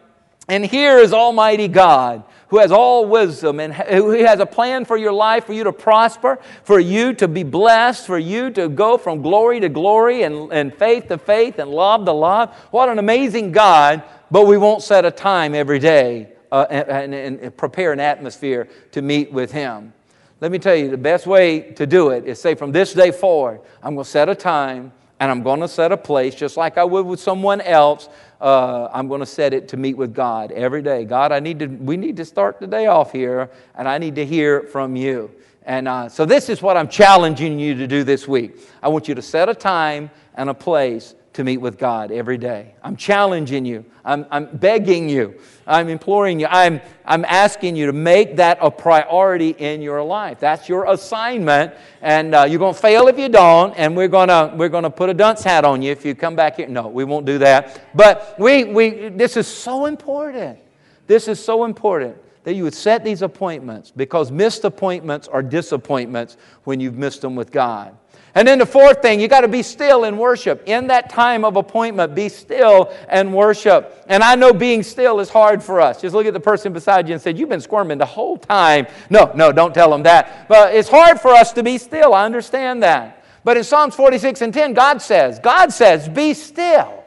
And 0.49 0.65
here 0.65 0.99
is 0.99 1.13
Almighty 1.13 1.69
God 1.69 2.25
who 2.49 2.59
has 2.59 2.73
all 2.73 3.07
wisdom 3.07 3.61
and 3.61 3.75
who 3.75 4.11
has 4.25 4.41
a 4.41 4.47
plan 4.47 4.85
for 4.85 4.97
your 4.97 5.13
life, 5.13 5.45
for 5.45 5.53
you 5.53 5.65
to 5.65 5.73
prosper, 5.73 6.39
for 6.65 6.81
you 6.81 7.13
to 7.15 7.29
be 7.29 7.43
blessed, 7.43 8.07
for 8.07 8.19
you 8.19 8.51
to 8.51 8.69
go 8.69 8.97
from 8.97 9.21
glory 9.21 9.61
to 9.61 9.69
glory 9.69 10.23
and, 10.23 10.51
and 10.53 10.75
faith 10.75 11.09
to 11.09 11.19
faith 11.19 11.59
and 11.59 11.71
love 11.71 12.07
to 12.07 12.13
love. 12.13 12.55
What 12.71 12.89
an 12.89 12.99
amazing 12.99 13.53
God 13.53 14.03
but 14.31 14.47
we 14.47 14.59
won't 14.59 14.83
set 14.83 15.05
a 15.05 15.11
time 15.11 15.55
every 15.55 15.79
day 15.79 16.33
uh, 16.53 16.67
and, 16.71 17.15
and, 17.15 17.41
and 17.41 17.57
prepare 17.57 17.93
an 17.93 18.01
atmosphere 18.01 18.69
to 18.93 19.03
meet 19.03 19.33
with 19.33 19.53
Him. 19.53 19.93
Let 20.41 20.53
me 20.53 20.59
tell 20.59 20.77
you, 20.77 20.89
the 20.89 20.97
best 20.97 21.27
way 21.27 21.61
to 21.73 21.87
do 21.87 22.11
it 22.11 22.25
is 22.25 22.41
say, 22.41 22.55
from 22.55 22.71
this 22.71 22.93
day 22.95 23.11
forward, 23.11 23.61
I'm 23.83 23.95
going 23.95 24.05
to 24.05 24.11
set 24.11 24.29
a 24.29 24.35
time 24.35 24.93
and 25.21 25.31
I'm 25.31 25.43
going 25.43 25.61
to 25.61 25.69
set 25.69 25.91
a 25.91 25.97
place, 25.97 26.35
just 26.35 26.57
like 26.57 26.79
I 26.79 26.85
would 26.85 27.05
with 27.05 27.19
someone 27.19 27.61
else. 27.61 28.09
Uh, 28.41 28.89
I'm 28.93 29.09
going 29.09 29.19
to 29.19 29.27
set 29.27 29.53
it 29.53 29.67
to 29.69 29.77
meet 29.77 29.97
with 29.97 30.15
God 30.15 30.53
every 30.53 30.81
day. 30.81 31.05
God, 31.05 31.33
I 31.33 31.41
need 31.41 31.59
to, 31.59 31.67
we 31.67 31.97
need 31.97 32.17
to 32.19 32.25
start 32.25 32.61
the 32.61 32.69
day 32.69 32.87
off 32.87 33.11
here, 33.11 33.51
and 33.75 33.89
I 33.89 33.99
need 33.99 34.15
to 34.15 34.25
hear 34.25 34.63
from 34.63 34.95
you. 34.95 35.31
And 35.65 35.89
uh, 35.89 36.09
so, 36.09 36.25
this 36.25 36.49
is 36.49 36.63
what 36.63 36.77
I'm 36.77 36.89
challenging 36.89 37.59
you 37.59 37.75
to 37.75 37.87
do 37.87 38.05
this 38.05 38.29
week. 38.29 38.59
I 38.81 38.89
want 38.89 39.09
you 39.09 39.15
to 39.17 39.23
set 39.23 39.49
a 39.49 39.55
time 39.55 40.09
and 40.37 40.49
a 40.49 40.55
place 40.55 41.15
to 41.39 41.45
meet 41.45 41.59
with 41.59 41.79
God 41.79 42.11
every 42.11 42.37
day. 42.37 42.75
I'm 42.83 42.97
challenging 42.97 43.65
you. 43.65 43.85
I'm, 44.05 44.27
I'm 44.29 44.57
begging 44.57 45.09
you. 45.09 45.39
I'm 45.69 45.89
imploring 45.89 46.41
you. 46.41 46.49
I'm, 46.51 46.81
I'm 47.05 47.25
asking 47.25 47.77
you 47.77 47.87
to 47.87 47.93
make 47.93 48.35
that 48.37 48.59
a 48.61 48.73
priority 48.73 49.51
in 49.51 49.81
your 49.81 50.03
life. 50.03 50.41
That's 50.41 50.69
your 50.69 50.87
assignment. 50.87 51.75
And 52.03 52.35
uh, 52.35 52.47
you're 52.49 52.59
going 52.59 52.75
to 52.75 52.81
fail 52.81 53.07
if 53.07 53.21
you 53.21 53.29
don't. 53.29 53.73
And 53.77 53.97
we're 53.97 54.09
going 54.09 54.27
to 54.27 54.53
we're 54.57 54.69
to 54.69 54.91
put 54.91 55.11
a 55.11 55.15
dunce 55.15 55.45
hat 55.45 55.65
on 55.65 55.81
you 55.81 55.93
if 55.93 56.05
you 56.05 56.17
come 56.17 56.35
back 56.35 56.57
here. 56.57 56.67
No, 56.67 56.89
we 56.89 57.05
won't 57.05 57.25
do 57.25 57.39
that. 57.39 57.85
But 57.95 58.35
we, 58.41 58.65
we, 58.65 59.09
this 59.11 59.37
is 59.37 59.47
so 59.47 59.87
important. 59.87 60.59
This 61.07 61.29
is 61.29 61.43
so 61.43 61.65
important 61.65 62.17
that 62.43 62.55
you 62.55 62.65
would 62.65 62.75
set 62.75 63.05
these 63.05 63.23
appointments 63.23 63.93
because 63.93 64.33
missed 64.33 64.65
appointments 64.65 65.29
are 65.29 65.43
disappointments 65.43 66.37
when 66.65 66.81
you've 66.81 66.99
missed 66.99 67.21
them 67.21 67.37
with 67.37 67.53
God. 67.53 67.97
And 68.35 68.47
then 68.47 68.59
the 68.59 68.67
fourth 68.67 69.03
thing, 69.03 69.21
you 69.21 69.29
got 69.29 69.41
to 69.41 69.49
be 69.49 69.63
still 69.63 70.05
in 70.05 70.19
worship. 70.19 70.63
In 70.67 70.87
that 70.89 71.11
time 71.11 71.45
of 71.45 71.57
appointment, 71.57 72.15
be 72.15 72.29
still 72.29 72.95
and 73.09 73.33
worship. 73.33 74.05
And 74.07 74.23
I 74.23 74.35
know 74.35 74.53
being 74.53 74.83
still 74.83 75.21
is 75.21 75.29
hard 75.29 75.63
for 75.63 75.81
us. 75.81 76.01
Just 76.01 76.15
look 76.15 76.27
at 76.27 76.35
the 76.35 76.41
person 76.41 76.73
beside 76.73 77.09
you 77.09 77.15
and 77.15 77.23
say, 77.23 77.33
You've 77.33 77.49
been 77.49 77.61
squirming 77.61 77.99
the 77.99 78.07
whole 78.07 78.37
time. 78.37 78.87
No, 79.11 79.33
no, 79.35 79.51
don't 79.51 79.75
tell 79.75 79.91
them 79.91 80.03
that. 80.05 80.49
But 80.49 80.75
it's 80.75 80.89
hard 80.89 81.21
for 81.21 81.31
us 81.31 81.53
to 81.55 81.63
be 81.63 81.79
still. 81.79 82.15
I 82.15 82.25
understand 82.25 82.83
that. 82.83 83.25
But 83.45 83.57
in 83.57 83.65
Psalms 83.65 83.95
46 83.95 84.43
and 84.43 84.53
10, 84.53 84.75
God 84.75 85.01
says, 85.01 85.39
God 85.39 85.73
says, 85.73 86.09
Be 86.09 86.35
still 86.35 87.03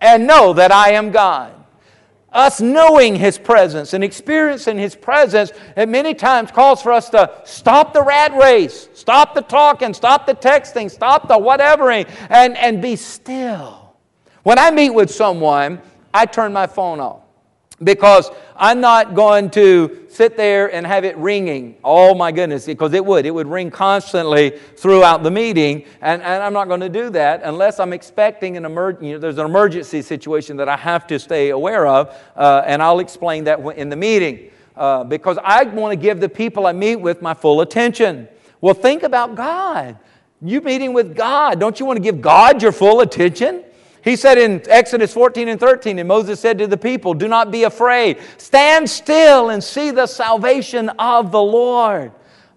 and 0.00 0.26
know 0.26 0.52
that 0.54 0.72
I 0.72 0.92
am 0.92 1.10
God 1.10 1.61
us 2.32 2.60
knowing 2.60 3.16
His 3.16 3.38
presence 3.38 3.94
and 3.94 4.02
experiencing 4.02 4.78
His 4.78 4.94
presence, 4.94 5.52
it 5.76 5.88
many 5.88 6.14
times 6.14 6.50
calls 6.50 6.82
for 6.82 6.92
us 6.92 7.10
to 7.10 7.30
stop 7.44 7.92
the 7.92 8.02
rat 8.02 8.32
race, 8.34 8.88
stop 8.94 9.34
the 9.34 9.42
talking, 9.42 9.94
stop 9.94 10.26
the 10.26 10.34
texting, 10.34 10.90
stop 10.90 11.28
the 11.28 11.34
whatevering, 11.34 12.08
and, 12.30 12.56
and 12.56 12.80
be 12.80 12.96
still. 12.96 13.94
When 14.42 14.58
I 14.58 14.70
meet 14.70 14.90
with 14.90 15.10
someone, 15.10 15.80
I 16.12 16.26
turn 16.26 16.52
my 16.52 16.66
phone 16.66 17.00
off 17.00 17.22
because 17.84 18.30
I'm 18.56 18.80
not 18.80 19.14
going 19.14 19.50
to 19.50 20.06
sit 20.08 20.36
there 20.36 20.72
and 20.72 20.86
have 20.86 21.04
it 21.04 21.16
ringing. 21.16 21.76
Oh 21.82 22.14
my 22.14 22.32
goodness, 22.32 22.66
because 22.66 22.92
it 22.92 23.04
would. 23.04 23.26
It 23.26 23.30
would 23.30 23.46
ring 23.46 23.70
constantly 23.70 24.50
throughout 24.76 25.22
the 25.22 25.30
meeting, 25.30 25.84
and, 26.00 26.22
and 26.22 26.42
I'm 26.42 26.52
not 26.52 26.68
going 26.68 26.80
to 26.80 26.88
do 26.88 27.10
that 27.10 27.42
unless 27.44 27.80
I'm 27.80 27.92
expecting 27.92 28.56
an 28.56 28.64
emergency. 28.64 29.08
You 29.08 29.12
know, 29.14 29.18
there's 29.18 29.38
an 29.38 29.46
emergency 29.46 30.02
situation 30.02 30.56
that 30.58 30.68
I 30.68 30.76
have 30.76 31.06
to 31.08 31.18
stay 31.18 31.50
aware 31.50 31.86
of, 31.86 32.16
uh, 32.36 32.62
and 32.66 32.82
I'll 32.82 33.00
explain 33.00 33.44
that 33.44 33.58
in 33.76 33.88
the 33.88 33.96
meeting. 33.96 34.50
Uh, 34.74 35.04
because 35.04 35.36
I 35.44 35.64
want 35.64 35.92
to 35.92 35.96
give 35.96 36.18
the 36.18 36.30
people 36.30 36.66
I 36.66 36.72
meet 36.72 36.96
with 36.96 37.20
my 37.20 37.34
full 37.34 37.60
attention. 37.60 38.26
Well, 38.62 38.72
think 38.72 39.02
about 39.02 39.34
God. 39.34 39.98
You 40.40 40.60
meeting 40.62 40.94
with 40.94 41.14
God. 41.14 41.60
Don't 41.60 41.78
you 41.78 41.84
want 41.84 41.98
to 41.98 42.02
give 42.02 42.22
God 42.22 42.62
your 42.62 42.72
full 42.72 43.00
attention? 43.00 43.64
He 44.02 44.16
said 44.16 44.36
in 44.36 44.62
Exodus 44.68 45.14
14 45.14 45.48
and 45.48 45.60
13, 45.60 45.98
and 45.98 46.08
Moses 46.08 46.40
said 46.40 46.58
to 46.58 46.66
the 46.66 46.76
people, 46.76 47.14
Do 47.14 47.28
not 47.28 47.50
be 47.52 47.64
afraid. 47.64 48.18
Stand 48.36 48.90
still 48.90 49.50
and 49.50 49.62
see 49.62 49.92
the 49.92 50.06
salvation 50.06 50.88
of 50.98 51.30
the 51.30 51.42
Lord. 51.42 52.12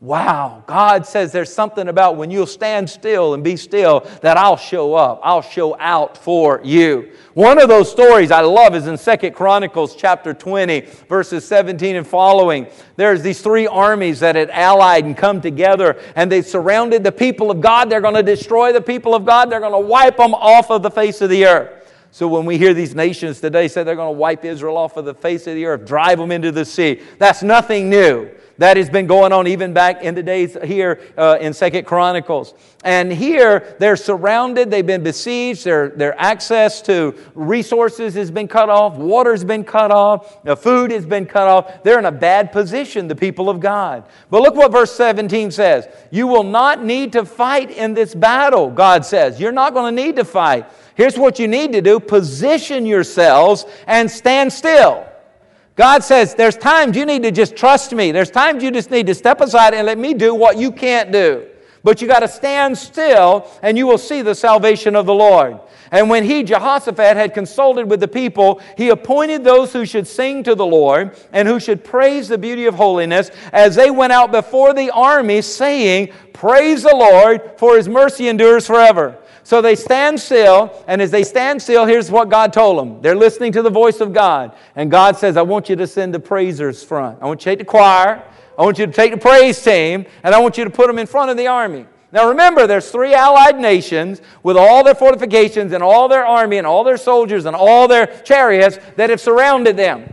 Wow, 0.05 0.63
God 0.67 1.07
says 1.07 1.31
there's 1.31 1.51
something 1.51 1.87
about 1.87 2.15
when 2.15 2.29
you'll 2.29 2.45
stand 2.45 2.87
still 2.87 3.33
and 3.33 3.43
be 3.43 3.57
still 3.57 4.01
that 4.21 4.37
I'll 4.37 4.55
show 4.55 4.93
up. 4.93 5.19
I'll 5.23 5.41
show 5.41 5.75
out 5.79 6.15
for 6.15 6.61
you. 6.63 7.11
One 7.33 7.59
of 7.59 7.69
those 7.69 7.89
stories 7.89 8.29
I 8.29 8.41
love 8.41 8.75
is 8.75 8.85
in 8.85 8.99
Second 8.99 9.33
Chronicles 9.33 9.95
chapter 9.95 10.31
20, 10.31 10.81
verses 11.09 11.47
17 11.47 11.95
and 11.95 12.05
following. 12.05 12.67
There's 12.97 13.23
these 13.23 13.41
three 13.41 13.65
armies 13.65 14.19
that 14.19 14.35
had 14.35 14.51
allied 14.51 15.05
and 15.05 15.17
come 15.17 15.41
together 15.41 15.99
and 16.15 16.31
they 16.31 16.43
surrounded 16.43 17.03
the 17.03 17.11
people 17.11 17.49
of 17.49 17.59
God. 17.59 17.89
They're 17.89 17.99
going 17.99 18.13
to 18.13 18.21
destroy 18.21 18.73
the 18.73 18.81
people 18.81 19.15
of 19.15 19.25
God. 19.25 19.49
They're 19.49 19.59
going 19.59 19.71
to 19.71 19.79
wipe 19.79 20.17
them 20.17 20.35
off 20.35 20.69
of 20.69 20.83
the 20.83 20.91
face 20.91 21.21
of 21.21 21.31
the 21.31 21.47
earth. 21.47 21.91
So 22.11 22.27
when 22.27 22.45
we 22.45 22.59
hear 22.59 22.75
these 22.75 22.93
nations 22.93 23.41
today 23.41 23.67
say 23.67 23.83
they're 23.83 23.95
going 23.95 24.13
to 24.13 24.19
wipe 24.19 24.45
Israel 24.45 24.77
off 24.77 24.97
of 24.97 25.05
the 25.05 25.15
face 25.15 25.47
of 25.47 25.55
the 25.55 25.65
earth, 25.65 25.83
drive 25.83 26.19
them 26.19 26.31
into 26.31 26.51
the 26.51 26.63
sea, 26.63 27.01
that's 27.17 27.41
nothing 27.41 27.89
new. 27.89 28.29
That 28.57 28.77
has 28.77 28.89
been 28.89 29.05
going 29.05 29.33
on 29.33 29.47
even 29.47 29.73
back 29.73 30.01
in 30.01 30.15
the 30.15 30.23
days 30.23 30.57
here 30.63 31.01
uh, 31.17 31.37
in 31.41 31.53
Second 31.53 31.85
Chronicles. 31.85 32.53
And 32.85 33.11
here 33.11 33.75
they're 33.79 33.97
surrounded, 33.97 34.71
they've 34.71 34.85
been 34.85 35.03
besieged, 35.03 35.65
their, 35.65 35.89
their 35.89 36.19
access 36.19 36.81
to 36.83 37.15
resources 37.33 38.13
has 38.13 38.31
been 38.31 38.47
cut 38.47 38.69
off, 38.69 38.95
water's 38.95 39.43
been 39.43 39.65
cut 39.65 39.91
off, 39.91 40.43
the 40.43 40.55
food 40.55 40.91
has 40.91 41.05
been 41.05 41.25
cut 41.25 41.47
off. 41.47 41.83
They're 41.83 41.99
in 41.99 42.05
a 42.05 42.11
bad 42.11 42.53
position, 42.53 43.07
the 43.09 43.15
people 43.15 43.49
of 43.49 43.59
God. 43.59 44.05
But 44.29 44.41
look 44.41 44.55
what 44.55 44.71
verse 44.71 44.93
17 44.93 45.51
says. 45.51 45.87
You 46.09 46.27
will 46.27 46.43
not 46.43 46.83
need 46.83 47.11
to 47.13 47.25
fight 47.25 47.71
in 47.71 47.93
this 47.93 48.15
battle, 48.15 48.69
God 48.69 49.05
says. 49.05 49.39
You're 49.39 49.51
not 49.51 49.73
going 49.73 49.93
to 49.93 50.03
need 50.03 50.15
to 50.15 50.25
fight. 50.25 50.65
Here's 50.95 51.17
what 51.17 51.39
you 51.39 51.47
need 51.47 51.73
to 51.73 51.81
do 51.81 51.99
position 51.99 52.85
yourselves 52.85 53.65
and 53.85 54.09
stand 54.09 54.53
still. 54.53 55.05
God 55.75 56.03
says, 56.03 56.35
There's 56.35 56.57
times 56.57 56.95
you 56.95 57.05
need 57.05 57.23
to 57.23 57.31
just 57.31 57.55
trust 57.55 57.93
me. 57.93 58.11
There's 58.11 58.31
times 58.31 58.63
you 58.63 58.71
just 58.71 58.91
need 58.91 59.07
to 59.07 59.15
step 59.15 59.41
aside 59.41 59.73
and 59.73 59.85
let 59.85 59.97
me 59.97 60.13
do 60.13 60.33
what 60.33 60.57
you 60.57 60.71
can't 60.71 61.11
do. 61.11 61.47
But 61.83 62.01
you 62.01 62.07
got 62.07 62.21
to 62.21 62.27
stand 62.27 62.77
still 62.77 63.47
and 63.61 63.77
you 63.77 63.85
will 63.85 63.97
see 63.97 64.21
the 64.21 64.33
salvation 64.33 64.95
of 64.95 65.05
the 65.05 65.13
Lord. 65.13 65.59
And 65.91 66.09
when 66.09 66.23
he, 66.23 66.43
Jehoshaphat, 66.43 67.15
had 67.15 67.33
consulted 67.33 67.89
with 67.89 67.99
the 67.99 68.07
people, 68.07 68.59
he 68.75 68.89
appointed 68.89 69.43
those 69.43 69.71
who 69.71 69.85
should 69.85 70.07
sing 70.07 70.43
to 70.43 70.55
the 70.55 70.65
Lord 70.65 71.15
and 71.31 71.47
who 71.47 71.59
should 71.59 71.83
praise 71.83 72.27
the 72.27 72.37
beauty 72.37 72.65
of 72.65 72.73
holiness 72.73 73.29
as 73.53 73.75
they 73.75 73.91
went 73.91 74.11
out 74.11 74.31
before 74.31 74.73
the 74.73 74.89
army, 74.89 75.41
saying, 75.41 76.11
Praise 76.33 76.83
the 76.83 76.95
Lord, 76.95 77.51
for 77.57 77.77
his 77.77 77.87
mercy 77.87 78.27
endures 78.27 78.65
forever. 78.65 79.19
So 79.45 79.61
they 79.61 79.75
stand 79.75 80.19
still, 80.19 80.73
and 80.87 80.99
as 80.99 81.11
they 81.11 81.23
stand 81.23 81.61
still, 81.61 81.85
here's 81.85 82.09
what 82.09 82.29
God 82.29 82.51
told 82.51 82.79
them. 82.79 82.99
They're 83.03 83.15
listening 83.15 83.51
to 83.51 83.61
the 83.61 83.69
voice 83.69 84.01
of 84.01 84.11
God. 84.11 84.57
And 84.75 84.89
God 84.89 85.17
says, 85.17 85.37
I 85.37 85.43
want 85.43 85.69
you 85.69 85.75
to 85.75 85.85
send 85.85 86.15
the 86.15 86.19
praisers 86.19 86.83
front. 86.83 87.19
I 87.21 87.27
want 87.27 87.41
you 87.41 87.51
to 87.51 87.51
take 87.51 87.59
the 87.59 87.65
choir, 87.65 88.23
I 88.57 88.63
want 88.63 88.79
you 88.79 88.87
to 88.87 88.91
take 88.91 89.11
the 89.11 89.19
praise 89.19 89.63
team, 89.63 90.07
and 90.23 90.33
I 90.33 90.39
want 90.39 90.57
you 90.57 90.63
to 90.63 90.71
put 90.71 90.87
them 90.87 90.97
in 90.97 91.05
front 91.05 91.29
of 91.29 91.37
the 91.37 91.45
army. 91.45 91.85
Now 92.11 92.27
remember, 92.27 92.65
there's 92.65 92.89
three 92.89 93.13
allied 93.13 93.59
nations 93.59 94.19
with 94.41 94.57
all 94.57 94.83
their 94.83 94.95
fortifications 94.95 95.73
and 95.73 95.83
all 95.83 96.07
their 96.07 96.25
army 96.25 96.57
and 96.57 96.65
all 96.65 96.83
their 96.83 96.97
soldiers 96.97 97.45
and 97.45 97.55
all 97.55 97.87
their 97.87 98.07
chariots 98.23 98.79
that 98.95 99.11
have 99.11 99.21
surrounded 99.21 99.77
them. 99.77 100.11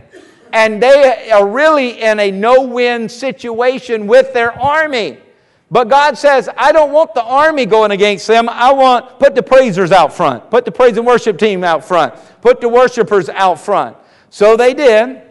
And 0.51 0.83
they 0.83 1.31
are 1.31 1.47
really 1.47 1.99
in 2.03 2.19
a 2.19 2.29
no 2.29 2.61
win 2.61 3.09
situation 3.09 4.05
with 4.05 4.31
their 4.31 4.51
army. 4.51 5.17
But 5.73 5.89
God 5.89 6.19
says, 6.19 6.47
I 6.55 6.71
don't 6.71 6.91
want 6.91 7.15
the 7.15 7.23
army 7.23 7.65
going 7.65 7.89
against 7.89 8.27
them. 8.27 8.47
I 8.47 8.71
want, 8.71 9.17
put 9.17 9.33
the 9.33 9.41
praisers 9.41 9.91
out 9.91 10.13
front. 10.13 10.51
Put 10.51 10.65
the 10.65 10.71
praise 10.71 10.97
and 10.97 11.07
worship 11.07 11.39
team 11.39 11.63
out 11.63 11.83
front. 11.83 12.13
Put 12.41 12.61
the 12.61 12.69
worshipers 12.69 13.27
out 13.27 13.59
front. 13.59 13.97
So 14.29 14.55
they 14.55 14.75
did 14.75 15.23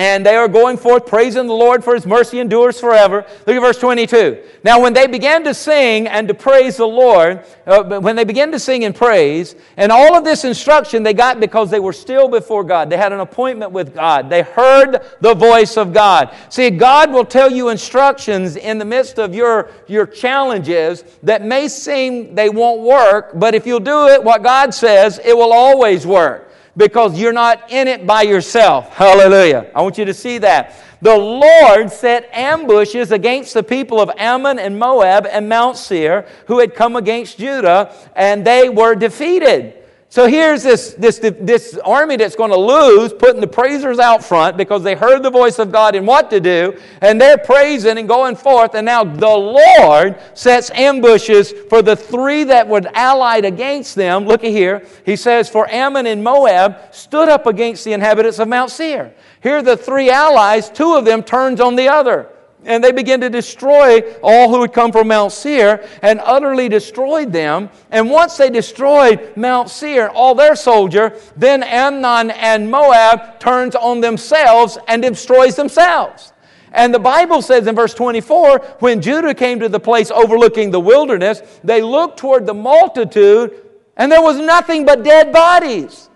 and 0.00 0.24
they 0.24 0.34
are 0.34 0.48
going 0.48 0.78
forth 0.78 1.04
praising 1.04 1.46
the 1.46 1.52
Lord 1.52 1.84
for 1.84 1.94
his 1.94 2.06
mercy 2.06 2.40
endures 2.40 2.80
forever. 2.80 3.26
Look 3.46 3.54
at 3.54 3.60
verse 3.60 3.76
22. 3.76 4.42
Now, 4.64 4.80
when 4.80 4.94
they 4.94 5.06
began 5.06 5.44
to 5.44 5.52
sing 5.52 6.08
and 6.08 6.26
to 6.26 6.32
praise 6.32 6.78
the 6.78 6.86
Lord, 6.86 7.44
uh, 7.66 8.00
when 8.00 8.16
they 8.16 8.24
began 8.24 8.50
to 8.52 8.58
sing 8.58 8.84
and 8.84 8.94
praise, 8.94 9.56
and 9.76 9.92
all 9.92 10.16
of 10.16 10.24
this 10.24 10.46
instruction 10.46 11.02
they 11.02 11.12
got 11.12 11.38
because 11.38 11.70
they 11.70 11.80
were 11.80 11.92
still 11.92 12.28
before 12.28 12.64
God. 12.64 12.88
They 12.88 12.96
had 12.96 13.12
an 13.12 13.20
appointment 13.20 13.72
with 13.72 13.92
God. 13.92 14.30
They 14.30 14.40
heard 14.40 15.04
the 15.20 15.34
voice 15.34 15.76
of 15.76 15.92
God. 15.92 16.34
See, 16.48 16.70
God 16.70 17.12
will 17.12 17.26
tell 17.26 17.52
you 17.52 17.68
instructions 17.68 18.56
in 18.56 18.78
the 18.78 18.86
midst 18.86 19.18
of 19.18 19.34
your, 19.34 19.70
your 19.86 20.06
challenges 20.06 21.04
that 21.24 21.44
may 21.44 21.68
seem 21.68 22.34
they 22.34 22.48
won't 22.48 22.80
work, 22.80 23.32
but 23.34 23.54
if 23.54 23.66
you'll 23.66 23.80
do 23.80 24.08
it, 24.08 24.24
what 24.24 24.42
God 24.42 24.72
says, 24.72 25.20
it 25.22 25.36
will 25.36 25.52
always 25.52 26.06
work 26.06 26.49
because 26.76 27.18
you're 27.18 27.32
not 27.32 27.70
in 27.70 27.88
it 27.88 28.06
by 28.06 28.22
yourself. 28.22 28.94
Hallelujah. 28.94 29.70
I 29.74 29.82
want 29.82 29.98
you 29.98 30.04
to 30.04 30.14
see 30.14 30.38
that. 30.38 30.74
The 31.02 31.16
Lord 31.16 31.90
set 31.90 32.28
ambushes 32.32 33.10
against 33.10 33.54
the 33.54 33.62
people 33.62 34.00
of 34.00 34.10
Ammon 34.18 34.58
and 34.58 34.78
Moab 34.78 35.26
and 35.26 35.48
Mount 35.48 35.76
Seir 35.76 36.26
who 36.46 36.58
had 36.58 36.74
come 36.74 36.94
against 36.96 37.38
Judah, 37.38 37.94
and 38.14 38.44
they 38.44 38.68
were 38.68 38.94
defeated. 38.94 39.79
So 40.12 40.26
here's 40.26 40.64
this, 40.64 40.94
this, 40.94 41.20
this 41.20 41.78
army 41.84 42.16
that's 42.16 42.34
going 42.34 42.50
to 42.50 42.58
lose, 42.58 43.12
putting 43.12 43.40
the 43.40 43.46
praisers 43.46 44.00
out 44.00 44.24
front 44.24 44.56
because 44.56 44.82
they 44.82 44.96
heard 44.96 45.22
the 45.22 45.30
voice 45.30 45.60
of 45.60 45.70
God 45.70 45.94
and 45.94 46.04
what 46.04 46.30
to 46.30 46.40
do, 46.40 46.76
and 47.00 47.20
they're 47.20 47.38
praising 47.38 47.96
and 47.96 48.08
going 48.08 48.34
forth. 48.34 48.74
And 48.74 48.84
now 48.84 49.04
the 49.04 49.28
Lord 49.28 50.20
sets 50.34 50.72
ambushes 50.72 51.52
for 51.68 51.80
the 51.80 51.94
three 51.94 52.42
that 52.42 52.66
were 52.66 52.82
allied 52.92 53.44
against 53.44 53.94
them. 53.94 54.24
Look 54.26 54.42
at 54.42 54.50
here. 54.50 54.84
He 55.06 55.14
says, 55.14 55.48
For 55.48 55.70
Ammon 55.70 56.06
and 56.06 56.24
Moab 56.24 56.92
stood 56.92 57.28
up 57.28 57.46
against 57.46 57.84
the 57.84 57.92
inhabitants 57.92 58.40
of 58.40 58.48
Mount 58.48 58.72
Seir. 58.72 59.14
Here 59.40 59.62
the 59.62 59.76
three 59.76 60.10
allies, 60.10 60.70
two 60.70 60.94
of 60.96 61.04
them 61.04 61.22
turns 61.22 61.60
on 61.60 61.76
the 61.76 61.88
other. 61.88 62.28
And 62.64 62.84
they 62.84 62.92
began 62.92 63.20
to 63.22 63.30
destroy 63.30 64.00
all 64.22 64.50
who 64.50 64.60
had 64.60 64.72
come 64.72 64.92
from 64.92 65.08
Mount 65.08 65.32
Seir 65.32 65.88
and 66.02 66.20
utterly 66.22 66.68
destroyed 66.68 67.32
them. 67.32 67.70
And 67.90 68.10
once 68.10 68.36
they 68.36 68.50
destroyed 68.50 69.34
Mount 69.36 69.70
Seir, 69.70 70.10
all 70.10 70.34
their 70.34 70.54
soldier, 70.54 71.16
then 71.36 71.62
Ammon 71.62 72.30
and 72.32 72.70
Moab 72.70 73.40
turns 73.40 73.74
on 73.74 74.00
themselves 74.00 74.76
and 74.88 75.00
destroys 75.00 75.56
themselves. 75.56 76.34
And 76.72 76.94
the 76.94 77.00
Bible 77.00 77.42
says 77.42 77.66
in 77.66 77.74
verse 77.74 77.94
24, 77.94 78.58
when 78.78 79.00
Judah 79.00 79.34
came 79.34 79.58
to 79.60 79.68
the 79.68 79.80
place 79.80 80.10
overlooking 80.10 80.70
the 80.70 80.80
wilderness, 80.80 81.42
they 81.64 81.82
looked 81.82 82.18
toward 82.18 82.46
the 82.46 82.54
multitude 82.54 83.66
and 83.96 84.10
there 84.10 84.22
was 84.22 84.38
nothing 84.38 84.84
but 84.84 85.02
dead 85.02 85.32
bodies. 85.32 86.10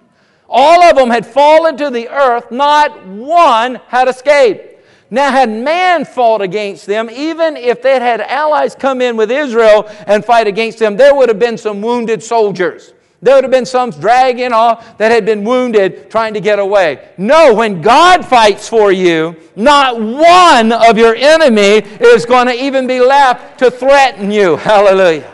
All 0.48 0.82
of 0.82 0.96
them 0.96 1.10
had 1.10 1.26
fallen 1.26 1.76
to 1.78 1.90
the 1.90 2.08
earth, 2.08 2.50
not 2.50 3.06
one 3.06 3.76
had 3.88 4.08
escaped. 4.08 4.73
Now, 5.14 5.30
had 5.30 5.48
man 5.48 6.04
fought 6.04 6.42
against 6.42 6.86
them, 6.86 7.08
even 7.08 7.56
if 7.56 7.80
they 7.80 8.00
had 8.00 8.20
allies 8.20 8.74
come 8.74 9.00
in 9.00 9.16
with 9.16 9.30
Israel 9.30 9.88
and 10.08 10.24
fight 10.24 10.48
against 10.48 10.80
them, 10.80 10.96
there 10.96 11.14
would 11.14 11.28
have 11.28 11.38
been 11.38 11.56
some 11.56 11.80
wounded 11.80 12.20
soldiers. 12.20 12.94
There 13.22 13.36
would 13.36 13.44
have 13.44 13.52
been 13.52 13.64
some 13.64 13.90
dragging 13.90 14.52
off 14.52 14.98
that 14.98 15.12
had 15.12 15.24
been 15.24 15.44
wounded 15.44 16.10
trying 16.10 16.34
to 16.34 16.40
get 16.40 16.58
away. 16.58 17.10
No, 17.16 17.54
when 17.54 17.80
God 17.80 18.26
fights 18.26 18.68
for 18.68 18.90
you, 18.90 19.36
not 19.54 20.00
one 20.00 20.72
of 20.72 20.98
your 20.98 21.14
enemy 21.14 21.86
is 22.00 22.26
going 22.26 22.48
to 22.48 22.64
even 22.64 22.88
be 22.88 22.98
left 22.98 23.60
to 23.60 23.70
threaten 23.70 24.32
you. 24.32 24.56
Hallelujah. 24.56 25.33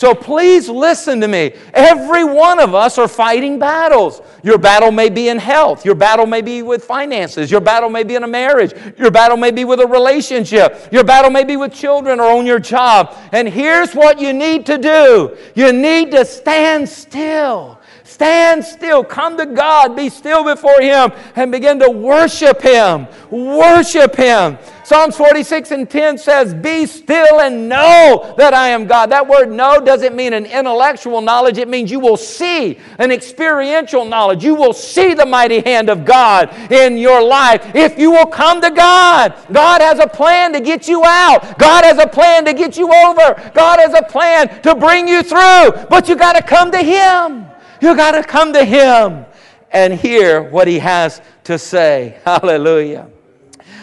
So 0.00 0.14
please 0.14 0.66
listen 0.66 1.20
to 1.20 1.28
me. 1.28 1.52
Every 1.74 2.24
one 2.24 2.58
of 2.58 2.74
us 2.74 2.96
are 2.96 3.06
fighting 3.06 3.58
battles. 3.58 4.22
Your 4.42 4.56
battle 4.56 4.90
may 4.90 5.10
be 5.10 5.28
in 5.28 5.36
health. 5.36 5.84
Your 5.84 5.94
battle 5.94 6.24
may 6.24 6.40
be 6.40 6.62
with 6.62 6.82
finances. 6.82 7.50
Your 7.50 7.60
battle 7.60 7.90
may 7.90 8.02
be 8.02 8.14
in 8.14 8.24
a 8.24 8.26
marriage. 8.26 8.72
Your 8.98 9.10
battle 9.10 9.36
may 9.36 9.50
be 9.50 9.66
with 9.66 9.78
a 9.78 9.86
relationship. 9.86 10.88
Your 10.90 11.04
battle 11.04 11.30
may 11.30 11.44
be 11.44 11.58
with 11.58 11.74
children 11.74 12.18
or 12.18 12.30
on 12.30 12.46
your 12.46 12.58
job. 12.58 13.14
And 13.32 13.46
here's 13.46 13.92
what 13.92 14.18
you 14.18 14.32
need 14.32 14.64
to 14.66 14.78
do 14.78 15.36
you 15.54 15.70
need 15.70 16.12
to 16.12 16.24
stand 16.24 16.88
still. 16.88 17.78
Stand 18.02 18.64
still. 18.64 19.04
Come 19.04 19.36
to 19.36 19.44
God. 19.44 19.94
Be 19.94 20.08
still 20.08 20.44
before 20.44 20.80
Him 20.80 21.12
and 21.36 21.52
begin 21.52 21.78
to 21.78 21.90
worship 21.90 22.62
Him. 22.62 23.06
Worship 23.30 24.16
Him. 24.16 24.56
Psalms 24.90 25.16
46 25.16 25.70
and 25.70 25.88
10 25.88 26.18
says, 26.18 26.52
Be 26.52 26.84
still 26.84 27.38
and 27.38 27.68
know 27.68 28.34
that 28.36 28.52
I 28.52 28.70
am 28.70 28.88
God. 28.88 29.12
That 29.12 29.28
word 29.28 29.48
know 29.48 29.78
doesn't 29.78 30.16
mean 30.16 30.32
an 30.32 30.46
intellectual 30.46 31.20
knowledge, 31.20 31.58
it 31.58 31.68
means 31.68 31.92
you 31.92 32.00
will 32.00 32.16
see 32.16 32.76
an 32.98 33.12
experiential 33.12 34.04
knowledge. 34.04 34.42
You 34.42 34.56
will 34.56 34.72
see 34.72 35.14
the 35.14 35.24
mighty 35.24 35.60
hand 35.60 35.90
of 35.90 36.04
God 36.04 36.52
in 36.72 36.98
your 36.98 37.22
life 37.22 37.72
if 37.72 38.00
you 38.00 38.10
will 38.10 38.26
come 38.26 38.60
to 38.62 38.72
God. 38.72 39.36
God 39.52 39.80
has 39.80 40.00
a 40.00 40.08
plan 40.08 40.52
to 40.54 40.60
get 40.60 40.88
you 40.88 41.04
out, 41.04 41.56
God 41.56 41.84
has 41.84 41.98
a 41.98 42.08
plan 42.08 42.44
to 42.46 42.52
get 42.52 42.76
you 42.76 42.92
over, 42.92 43.52
God 43.54 43.78
has 43.78 43.94
a 43.94 44.02
plan 44.02 44.60
to 44.62 44.74
bring 44.74 45.06
you 45.06 45.22
through, 45.22 45.86
but 45.88 46.08
you 46.08 46.16
got 46.16 46.32
to 46.32 46.42
come 46.42 46.72
to 46.72 46.78
Him. 46.78 47.46
You 47.80 47.94
got 47.94 48.20
to 48.20 48.24
come 48.24 48.52
to 48.54 48.64
Him 48.64 49.24
and 49.70 49.94
hear 49.94 50.42
what 50.42 50.66
He 50.66 50.80
has 50.80 51.22
to 51.44 51.60
say. 51.60 52.18
Hallelujah. 52.24 53.08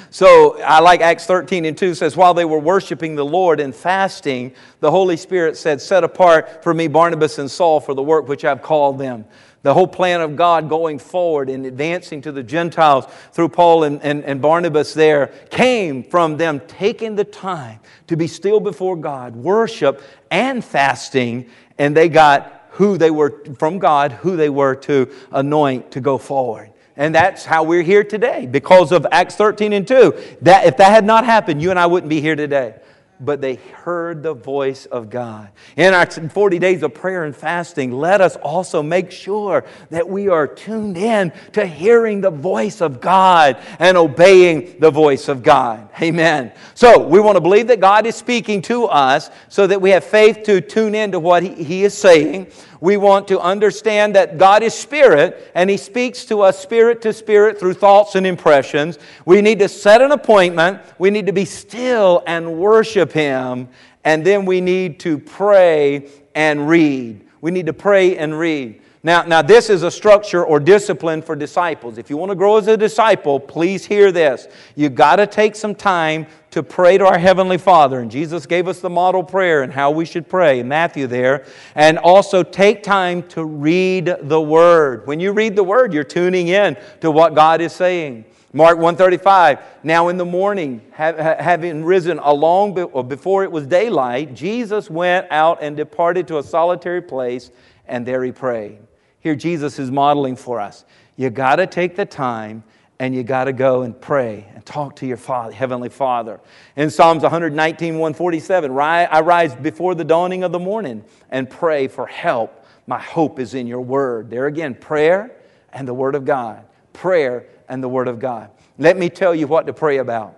So 0.10 0.60
I 0.62 0.80
like 0.80 1.02
Acts 1.02 1.26
13 1.26 1.65
and 1.65 1.78
2 1.78 1.96
says, 1.96 2.15
While 2.15 2.34
they 2.34 2.46
were 2.46 2.60
worshiping 2.60 3.15
the 3.15 3.26
Lord 3.26 3.60
and 3.60 3.76
fasting, 3.76 4.54
the 4.80 4.91
Holy 4.91 5.17
Spirit 5.17 5.58
said, 5.58 5.82
Set 5.82 6.04
apart 6.04 6.63
for 6.63 6.74
me 6.74 6.88
Barnabas 6.88 7.39
and 7.39 7.52
Saul 7.52 7.80
for 7.80 7.93
the 7.93 8.04
work 8.04 8.28
which 8.28 8.46
I've 8.46 8.62
called 8.62 9.00
them. 9.00 9.26
The 9.63 9.74
whole 9.74 9.88
plan 9.88 10.22
of 10.22 10.36
God 10.36 10.70
going 10.70 10.98
forward 10.98 11.50
and 11.50 11.65
advancing 11.65 12.22
to 12.22 12.32
the 12.32 12.43
Gentiles 12.43 13.06
through 13.34 13.50
Paul 13.50 13.84
and, 13.84 14.02
and, 14.02 14.24
and 14.24 14.41
Barnabas 14.41 14.93
there 14.93 15.28
came 15.50 16.04
from 16.04 16.38
them 16.38 16.62
taking 16.67 17.15
the 17.15 17.26
time 17.26 17.80
to 18.08 18.15
be 18.15 18.28
still 18.28 18.60
before 18.60 18.96
God, 18.96 19.36
worship 19.36 20.02
and 20.32 20.63
fasting, 20.63 21.50
and 21.78 21.98
they 21.98 22.08
got 22.08 22.67
who 22.72 22.98
they 22.98 23.12
were 23.12 23.43
from 23.58 23.80
God, 23.80 24.12
who 24.13 24.38
they 24.38 24.50
were 24.50 24.76
to 24.76 25.12
anoint 25.32 25.91
to 25.91 26.00
go 26.00 26.17
forward. 26.17 26.72
And 26.98 27.14
that's 27.14 27.46
how 27.46 27.64
we're 27.64 27.84
here 27.84 28.04
today 28.04 28.48
because 28.48 28.92
of 28.92 29.06
Acts 29.12 29.36
13 29.36 29.72
and 29.72 29.88
2. 29.88 30.14
That, 30.42 30.66
if 30.66 30.78
that 30.78 30.92
had 30.92 31.06
not 31.06 31.26
happened, 31.26 31.62
you 31.62 31.70
and 31.70 31.80
I 31.80 31.86
wouldn't 31.86 32.10
be 32.10 32.20
here 32.22 32.36
today. 32.36 32.76
But 33.20 33.42
they 33.42 33.56
heard 33.56 34.22
the 34.22 34.34
voice 34.34 34.86
of 34.86 35.10
God. 35.10 35.50
In 35.76 35.94
our 35.94 36.06
40 36.06 36.60
days 36.60 36.84
of 36.84 36.94
prayer 36.94 37.24
and 37.24 37.36
fasting, 37.36 37.92
let 37.92 38.22
us 38.22 38.36
also 38.36 38.84
make 38.84 39.12
sure 39.12 39.66
that 39.90 40.08
we 40.08 40.28
are 40.28 40.46
tuned 40.46 40.98
in 40.98 41.32
to 41.54 41.66
hearing 41.66 42.22
the 42.22 42.30
voice 42.30 42.80
of 42.80 43.02
God 43.02 43.58
and 43.80 43.98
obeying 43.98 44.80
the 44.80 44.92
voice 44.92 45.30
of 45.30 45.42
God. 45.42 45.90
Amen. 46.00 46.52
So 46.76 47.08
we 47.08 47.20
want 47.20 47.38
to 47.38 47.42
believe 47.42 47.68
that 47.68 47.80
God 47.80 48.06
is 48.06 48.16
speaking 48.16 48.62
to 48.64 48.86
us 48.86 49.32
so 49.50 49.66
that 49.66 49.82
we 49.82 49.92
have 49.92 50.04
faith 50.04 50.44
to 50.44 50.62
tune 50.62 50.94
in 50.94 51.12
to 51.14 51.20
what 51.20 51.42
He, 51.42 51.64
he 51.64 51.84
is 51.84 51.96
saying. 51.96 52.52
We 52.80 52.98
want 52.98 53.28
to 53.30 53.40
understand 53.40 54.16
that 54.16 54.38
God 54.38 54.63
is 54.63 54.74
spirit 54.74 55.52
and 55.56 55.70
He 55.70 55.78
speaks 55.78 56.26
to 56.26 56.42
us 56.42 56.60
spirit 56.60 57.02
to 57.04 57.13
spirit 57.13 57.60
through 57.60 57.74
thoughts 57.74 58.16
and 58.16 58.26
impressions. 58.28 59.00
We 59.26 59.42
need 59.42 59.60
to 59.60 59.70
set 59.70 60.02
an 60.02 60.12
appointment. 60.12 60.82
We 61.00 61.10
need 61.10 61.26
to 61.26 61.34
be 61.34 61.46
still 61.46 62.24
and 62.28 62.58
worship 62.58 63.12
Him. 63.12 63.70
And 64.04 64.26
then 64.26 64.46
we 64.46 64.62
need 64.62 65.00
to 65.02 65.18
pray 65.18 66.10
and 66.36 66.68
read. 66.70 67.26
We 67.42 67.52
need 67.52 67.66
to 67.66 67.74
pray 67.74 68.18
and 68.18 68.38
read. 68.38 68.82
Now, 69.04 69.24
now, 69.24 69.42
this 69.42 69.70
is 69.70 69.84
a 69.84 69.92
structure 69.92 70.44
or 70.44 70.60
discipline 70.60 71.22
for 71.22 71.36
disciples. 71.36 71.98
If 71.98 72.10
you 72.10 72.18
want 72.18 72.32
to 72.32 72.36
grow 72.36 72.58
as 72.58 72.68
a 72.68 72.76
disciple, 72.76 73.40
please 73.40 73.86
hear 73.86 74.12
this. 74.12 74.48
You've 74.76 74.96
got 74.96 75.18
to 75.18 75.28
take 75.28 75.56
some 75.56 75.76
time 75.76 76.26
to 76.52 76.64
pray 76.64 76.98
to 76.98 77.06
our 77.06 77.20
Heavenly 77.20 77.60
Father. 77.60 78.00
And 78.00 78.10
Jesus 78.10 78.48
gave 78.48 78.68
us 78.68 78.80
the 78.80 78.90
model 78.90 79.24
prayer 79.24 79.62
and 79.62 79.72
how 79.72 79.92
we 79.92 80.04
should 80.04 80.28
pray, 80.28 80.60
in 80.60 80.68
Matthew 80.68 81.06
there. 81.06 81.46
And 81.76 82.00
also 82.00 82.42
take 82.42 82.82
time 82.82 83.24
to 83.30 83.46
read 83.46 84.16
the 84.24 84.42
Word. 84.42 85.06
When 85.06 85.20
you 85.20 85.32
read 85.32 85.56
the 85.56 85.64
Word, 85.64 85.94
you're 85.94 86.04
tuning 86.04 86.48
in 86.48 86.76
to 87.02 87.12
what 87.12 87.36
God 87.36 87.62
is 87.62 87.74
saying. 87.74 88.26
Mark 88.52 88.78
135, 88.78 89.60
now 89.84 90.08
in 90.08 90.18
the 90.18 90.26
morning, 90.26 90.82
having 90.92 91.84
risen 91.86 92.18
along 92.18 92.74
before 93.08 93.44
it 93.44 93.52
was 93.52 93.68
daylight, 93.68 94.34
Jesus 94.34 94.90
went 94.90 95.28
out 95.30 95.60
and 95.62 95.78
departed 95.78 96.28
to 96.30 96.40
a 96.40 96.44
solitary 96.44 97.02
place, 97.02 97.52
and 97.86 98.06
there 98.06 98.24
he 98.24 98.32
prayed. 98.32 98.80
Here, 99.20 99.36
Jesus 99.36 99.80
is 99.80 99.91
modeling 99.91 100.36
for 100.36 100.59
us. 100.59 100.86
You 101.15 101.30
got 101.30 101.57
to 101.57 101.68
take 101.68 101.95
the 101.95 102.05
time 102.05 102.63
and 102.99 103.13
you 103.13 103.24
got 103.24 103.45
to 103.45 103.53
go 103.53 103.84
and 103.84 103.99
pray 103.99 104.47
and 104.55 104.65
talk 104.65 104.95
to 104.97 105.05
your 105.05 105.18
father, 105.18 105.51
heavenly 105.51 105.89
father. 105.89 106.39
In 106.76 106.89
psalms 106.89 107.24
119 107.24 107.95
147 107.95 108.72
i 108.80 109.20
rise 109.20 109.55
before 109.55 109.95
the 109.95 110.03
dawning 110.03 110.43
of 110.43 110.51
the 110.51 110.59
morning 110.59 111.03
and 111.30 111.49
pray 111.49 111.88
for 111.88 112.07
help. 112.07 112.65
My 112.88 112.99
hope 112.99 113.39
is 113.39 113.53
in 113.53 113.68
your 113.68 113.82
word. 113.82 114.30
There 114.30 114.47
again 114.47 114.74
prayer 114.74 115.36
and 115.74 115.88
the 115.88 115.93
word 115.93 116.15
of 116.15 116.26
god. 116.26 116.65
Prayer 116.93 117.45
and 117.70 117.84
the 117.84 117.89
word 117.89 118.07
of 118.07 118.20
god. 118.20 118.49
Let 118.78 118.97
me 118.97 119.09
tell 119.09 119.36
you 119.36 119.47
what 119.47 119.68
to 119.68 119.74
pray 119.74 119.97
about. 119.97 120.38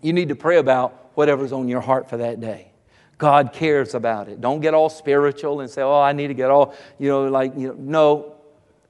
You 0.00 0.12
need 0.12 0.28
to 0.30 0.36
pray 0.36 0.58
about 0.58 1.10
whatever's 1.14 1.52
on 1.52 1.68
your 1.68 1.80
heart 1.80 2.08
for 2.08 2.16
that 2.16 2.40
day 2.40 2.69
god 3.20 3.52
cares 3.52 3.94
about 3.94 4.28
it 4.28 4.40
don't 4.40 4.60
get 4.60 4.74
all 4.74 4.90
spiritual 4.90 5.60
and 5.60 5.70
say 5.70 5.82
oh 5.82 6.00
i 6.00 6.12
need 6.12 6.26
to 6.28 6.34
get 6.34 6.50
all 6.50 6.74
you 6.98 7.08
know 7.08 7.28
like 7.28 7.56
you 7.56 7.68
know 7.68 7.74
no 7.78 8.34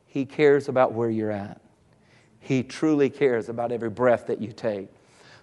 he 0.06 0.24
cares 0.24 0.68
about 0.68 0.92
where 0.94 1.10
you're 1.10 1.30
at 1.30 1.60
he 2.40 2.62
truly 2.62 3.10
cares 3.10 3.48
about 3.48 3.70
every 3.70 3.90
breath 3.90 4.26
that 4.26 4.40
you 4.40 4.50
take. 4.52 4.88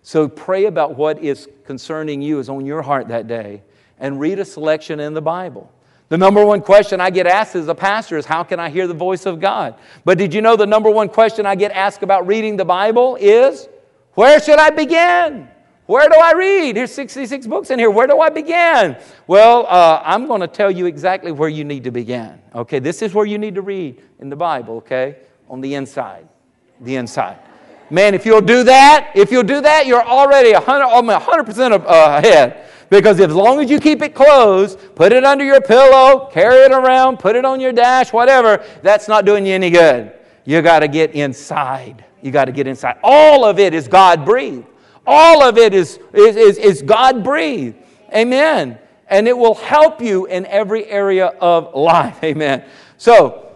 So 0.01 0.27
pray 0.27 0.65
about 0.65 0.95
what 0.95 1.23
is 1.23 1.47
concerning 1.65 2.21
you, 2.21 2.39
is 2.39 2.49
on 2.49 2.65
your 2.65 2.81
heart 2.81 3.07
that 3.09 3.27
day, 3.27 3.63
and 3.99 4.19
read 4.19 4.39
a 4.39 4.45
selection 4.45 4.99
in 4.99 5.13
the 5.13 5.21
Bible. 5.21 5.71
The 6.09 6.17
number 6.17 6.45
one 6.45 6.61
question 6.61 7.01
I 7.01 7.09
get 7.09 7.27
asked 7.27 7.55
as 7.55 7.67
a 7.67 7.75
pastor 7.75 8.17
is 8.17 8.25
how 8.25 8.43
can 8.43 8.59
I 8.59 8.69
hear 8.69 8.87
the 8.87 8.93
voice 8.93 9.25
of 9.25 9.39
God? 9.39 9.75
But 10.05 10.17
did 10.17 10.33
you 10.33 10.41
know 10.41 10.55
the 10.55 10.65
number 10.65 10.89
one 10.89 11.09
question 11.09 11.45
I 11.45 11.55
get 11.55 11.71
asked 11.71 12.01
about 12.03 12.25
reading 12.25 12.55
the 12.55 12.65
Bible 12.65 13.17
is 13.19 13.67
where 14.13 14.39
should 14.41 14.57
I 14.59 14.69
begin? 14.69 15.49
Where 15.87 16.07
do 16.07 16.15
I 16.15 16.33
read? 16.33 16.75
Here's 16.75 16.93
66 16.93 17.47
books 17.47 17.69
in 17.71 17.79
here. 17.79 17.89
Where 17.89 18.07
do 18.07 18.19
I 18.19 18.29
begin? 18.29 18.97
Well, 19.25 19.65
uh, 19.67 20.01
I'm 20.03 20.27
going 20.27 20.41
to 20.41 20.47
tell 20.47 20.69
you 20.69 20.85
exactly 20.85 21.31
where 21.31 21.49
you 21.49 21.63
need 21.63 21.83
to 21.85 21.91
begin. 21.91 22.39
Okay, 22.53 22.79
this 22.79 23.01
is 23.01 23.13
where 23.13 23.25
you 23.25 23.37
need 23.37 23.55
to 23.55 23.61
read 23.61 24.01
in 24.19 24.29
the 24.29 24.35
Bible, 24.35 24.77
okay? 24.77 25.17
On 25.49 25.61
the 25.61 25.73
inside 25.73 26.27
the 26.81 26.95
inside. 26.95 27.39
Man, 27.89 28.13
if 28.13 28.25
you'll 28.25 28.41
do 28.41 28.63
that, 28.63 29.11
if 29.15 29.31
you'll 29.31 29.43
do 29.43 29.61
that, 29.61 29.87
you're 29.87 30.03
already 30.03 30.51
100, 30.53 30.85
100% 30.85 31.71
uh, 31.71 32.21
ahead. 32.23 32.65
Because 32.89 33.19
as 33.19 33.33
long 33.33 33.59
as 33.59 33.69
you 33.69 33.79
keep 33.79 34.01
it 34.01 34.13
closed, 34.13 34.79
put 34.95 35.11
it 35.11 35.23
under 35.23 35.43
your 35.43 35.61
pillow, 35.61 36.29
carry 36.31 36.65
it 36.65 36.71
around, 36.71 37.17
put 37.19 37.35
it 37.35 37.45
on 37.45 37.59
your 37.59 37.73
dash, 37.73 38.13
whatever, 38.13 38.63
that's 38.81 39.07
not 39.07 39.25
doing 39.25 39.45
you 39.45 39.53
any 39.53 39.69
good. 39.69 40.13
You 40.45 40.61
got 40.61 40.79
to 40.79 40.87
get 40.87 41.11
inside. 41.11 42.05
You 42.21 42.31
got 42.31 42.45
to 42.45 42.51
get 42.51 42.67
inside. 42.67 42.97
All 43.03 43.43
of 43.45 43.59
it 43.59 43.73
is 43.73 43.87
God 43.87 44.25
breathed. 44.25 44.65
All 45.07 45.41
of 45.41 45.57
it 45.57 45.73
is, 45.73 45.99
is, 46.13 46.57
is, 46.57 46.81
God 46.81 47.23
breathed. 47.23 47.77
Amen. 48.13 48.77
And 49.07 49.25
it 49.25 49.37
will 49.37 49.55
help 49.55 50.01
you 50.01 50.25
in 50.25 50.45
every 50.47 50.85
area 50.85 51.27
of 51.27 51.73
life. 51.73 52.19
Amen. 52.23 52.65
So, 52.97 53.47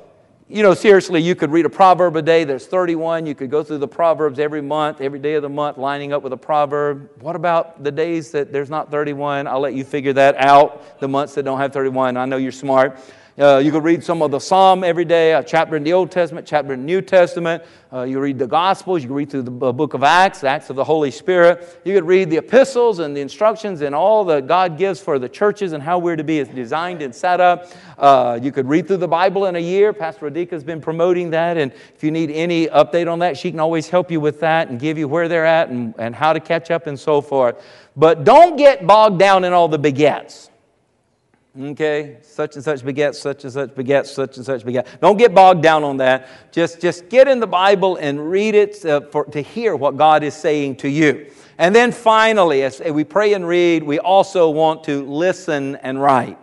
you 0.47 0.63
know, 0.63 0.73
seriously, 0.73 1.21
you 1.21 1.35
could 1.35 1.51
read 1.51 1.65
a 1.65 1.69
proverb 1.69 2.15
a 2.15 2.21
day. 2.21 2.45
There's 2.45 2.67
31. 2.67 3.25
You 3.25 3.35
could 3.35 3.49
go 3.49 3.63
through 3.63 3.79
the 3.79 3.87
proverbs 3.87 4.39
every 4.39 4.61
month, 4.61 5.01
every 5.01 5.19
day 5.19 5.33
of 5.33 5.41
the 5.41 5.49
month, 5.49 5.77
lining 5.77 6.13
up 6.13 6.23
with 6.23 6.31
a 6.31 6.37
proverb. 6.37 7.09
What 7.21 7.35
about 7.35 7.83
the 7.83 7.91
days 7.91 8.31
that 8.31 8.53
there's 8.53 8.69
not 8.69 8.89
31? 8.89 9.47
I'll 9.47 9.59
let 9.59 9.73
you 9.73 9.83
figure 9.83 10.13
that 10.13 10.35
out. 10.37 10.99
The 11.01 11.07
months 11.07 11.35
that 11.35 11.43
don't 11.43 11.59
have 11.59 11.73
31. 11.73 12.15
I 12.15 12.25
know 12.25 12.37
you're 12.37 12.51
smart. 12.51 12.97
Uh, 13.41 13.57
you 13.57 13.71
could 13.71 13.83
read 13.83 14.03
some 14.03 14.21
of 14.21 14.29
the 14.29 14.37
Psalm 14.37 14.83
every 14.83 15.03
day, 15.03 15.33
a 15.33 15.43
chapter 15.43 15.75
in 15.75 15.81
the 15.81 15.93
Old 15.93 16.11
Testament, 16.11 16.45
chapter 16.45 16.73
in 16.73 16.81
the 16.81 16.85
New 16.85 17.01
Testament. 17.01 17.63
Uh, 17.91 18.03
you 18.03 18.19
read 18.19 18.37
the 18.37 18.45
Gospels. 18.45 19.03
You 19.03 19.11
read 19.11 19.31
through 19.31 19.41
the 19.41 19.73
book 19.73 19.95
of 19.95 20.03
Acts, 20.03 20.43
Acts 20.43 20.69
of 20.69 20.75
the 20.75 20.83
Holy 20.83 21.09
Spirit. 21.09 21.81
You 21.83 21.95
could 21.95 22.05
read 22.05 22.29
the 22.29 22.37
epistles 22.37 22.99
and 22.99 23.17
the 23.17 23.21
instructions 23.21 23.81
and 23.81 23.95
all 23.95 24.23
that 24.25 24.45
God 24.45 24.77
gives 24.77 25.01
for 25.01 25.17
the 25.17 25.27
churches 25.27 25.73
and 25.73 25.81
how 25.81 25.97
we're 25.97 26.17
to 26.17 26.23
be 26.23 26.43
designed 26.43 27.01
and 27.01 27.15
set 27.15 27.41
up. 27.41 27.71
Uh, 27.97 28.39
you 28.39 28.51
could 28.51 28.69
read 28.69 28.87
through 28.87 28.97
the 28.97 29.07
Bible 29.07 29.47
in 29.47 29.55
a 29.55 29.59
year. 29.59 29.91
Pastor 29.91 30.29
Radika 30.29 30.51
has 30.51 30.63
been 30.63 30.79
promoting 30.79 31.31
that. 31.31 31.57
And 31.57 31.73
if 31.95 32.03
you 32.03 32.11
need 32.11 32.29
any 32.29 32.67
update 32.67 33.11
on 33.11 33.17
that, 33.19 33.39
she 33.39 33.49
can 33.49 33.59
always 33.59 33.89
help 33.89 34.11
you 34.11 34.19
with 34.19 34.39
that 34.41 34.69
and 34.69 34.79
give 34.79 34.99
you 34.99 35.07
where 35.07 35.27
they're 35.27 35.47
at 35.47 35.69
and, 35.69 35.95
and 35.97 36.13
how 36.13 36.31
to 36.31 36.39
catch 36.39 36.69
up 36.69 36.85
and 36.85 36.99
so 36.99 37.21
forth. 37.21 37.65
But 37.95 38.23
don't 38.23 38.55
get 38.55 38.85
bogged 38.85 39.17
down 39.17 39.45
in 39.45 39.51
all 39.51 39.67
the 39.67 39.79
begets. 39.79 40.50
Okay, 41.59 42.15
such 42.21 42.55
and 42.55 42.63
such 42.63 42.85
begets, 42.85 43.19
such 43.19 43.43
and 43.43 43.51
such 43.51 43.75
begets, 43.75 44.09
such 44.09 44.37
and 44.37 44.45
such 44.45 44.63
begets. 44.63 44.89
Don't 45.01 45.17
get 45.17 45.35
bogged 45.35 45.61
down 45.61 45.83
on 45.83 45.97
that. 45.97 46.29
Just, 46.53 46.79
just 46.79 47.09
get 47.09 47.27
in 47.27 47.41
the 47.41 47.47
Bible 47.47 47.97
and 47.97 48.31
read 48.31 48.55
it 48.55 48.85
uh, 48.85 49.01
for, 49.01 49.25
to 49.25 49.41
hear 49.41 49.75
what 49.75 49.97
God 49.97 50.23
is 50.23 50.33
saying 50.33 50.77
to 50.77 50.89
you. 50.89 51.29
And 51.57 51.75
then 51.75 51.91
finally, 51.91 52.63
as 52.63 52.79
we 52.79 53.03
pray 53.03 53.33
and 53.33 53.45
read, 53.45 53.83
we 53.83 53.99
also 53.99 54.49
want 54.49 54.85
to 54.85 55.03
listen 55.03 55.75
and 55.77 56.01
write. 56.01 56.39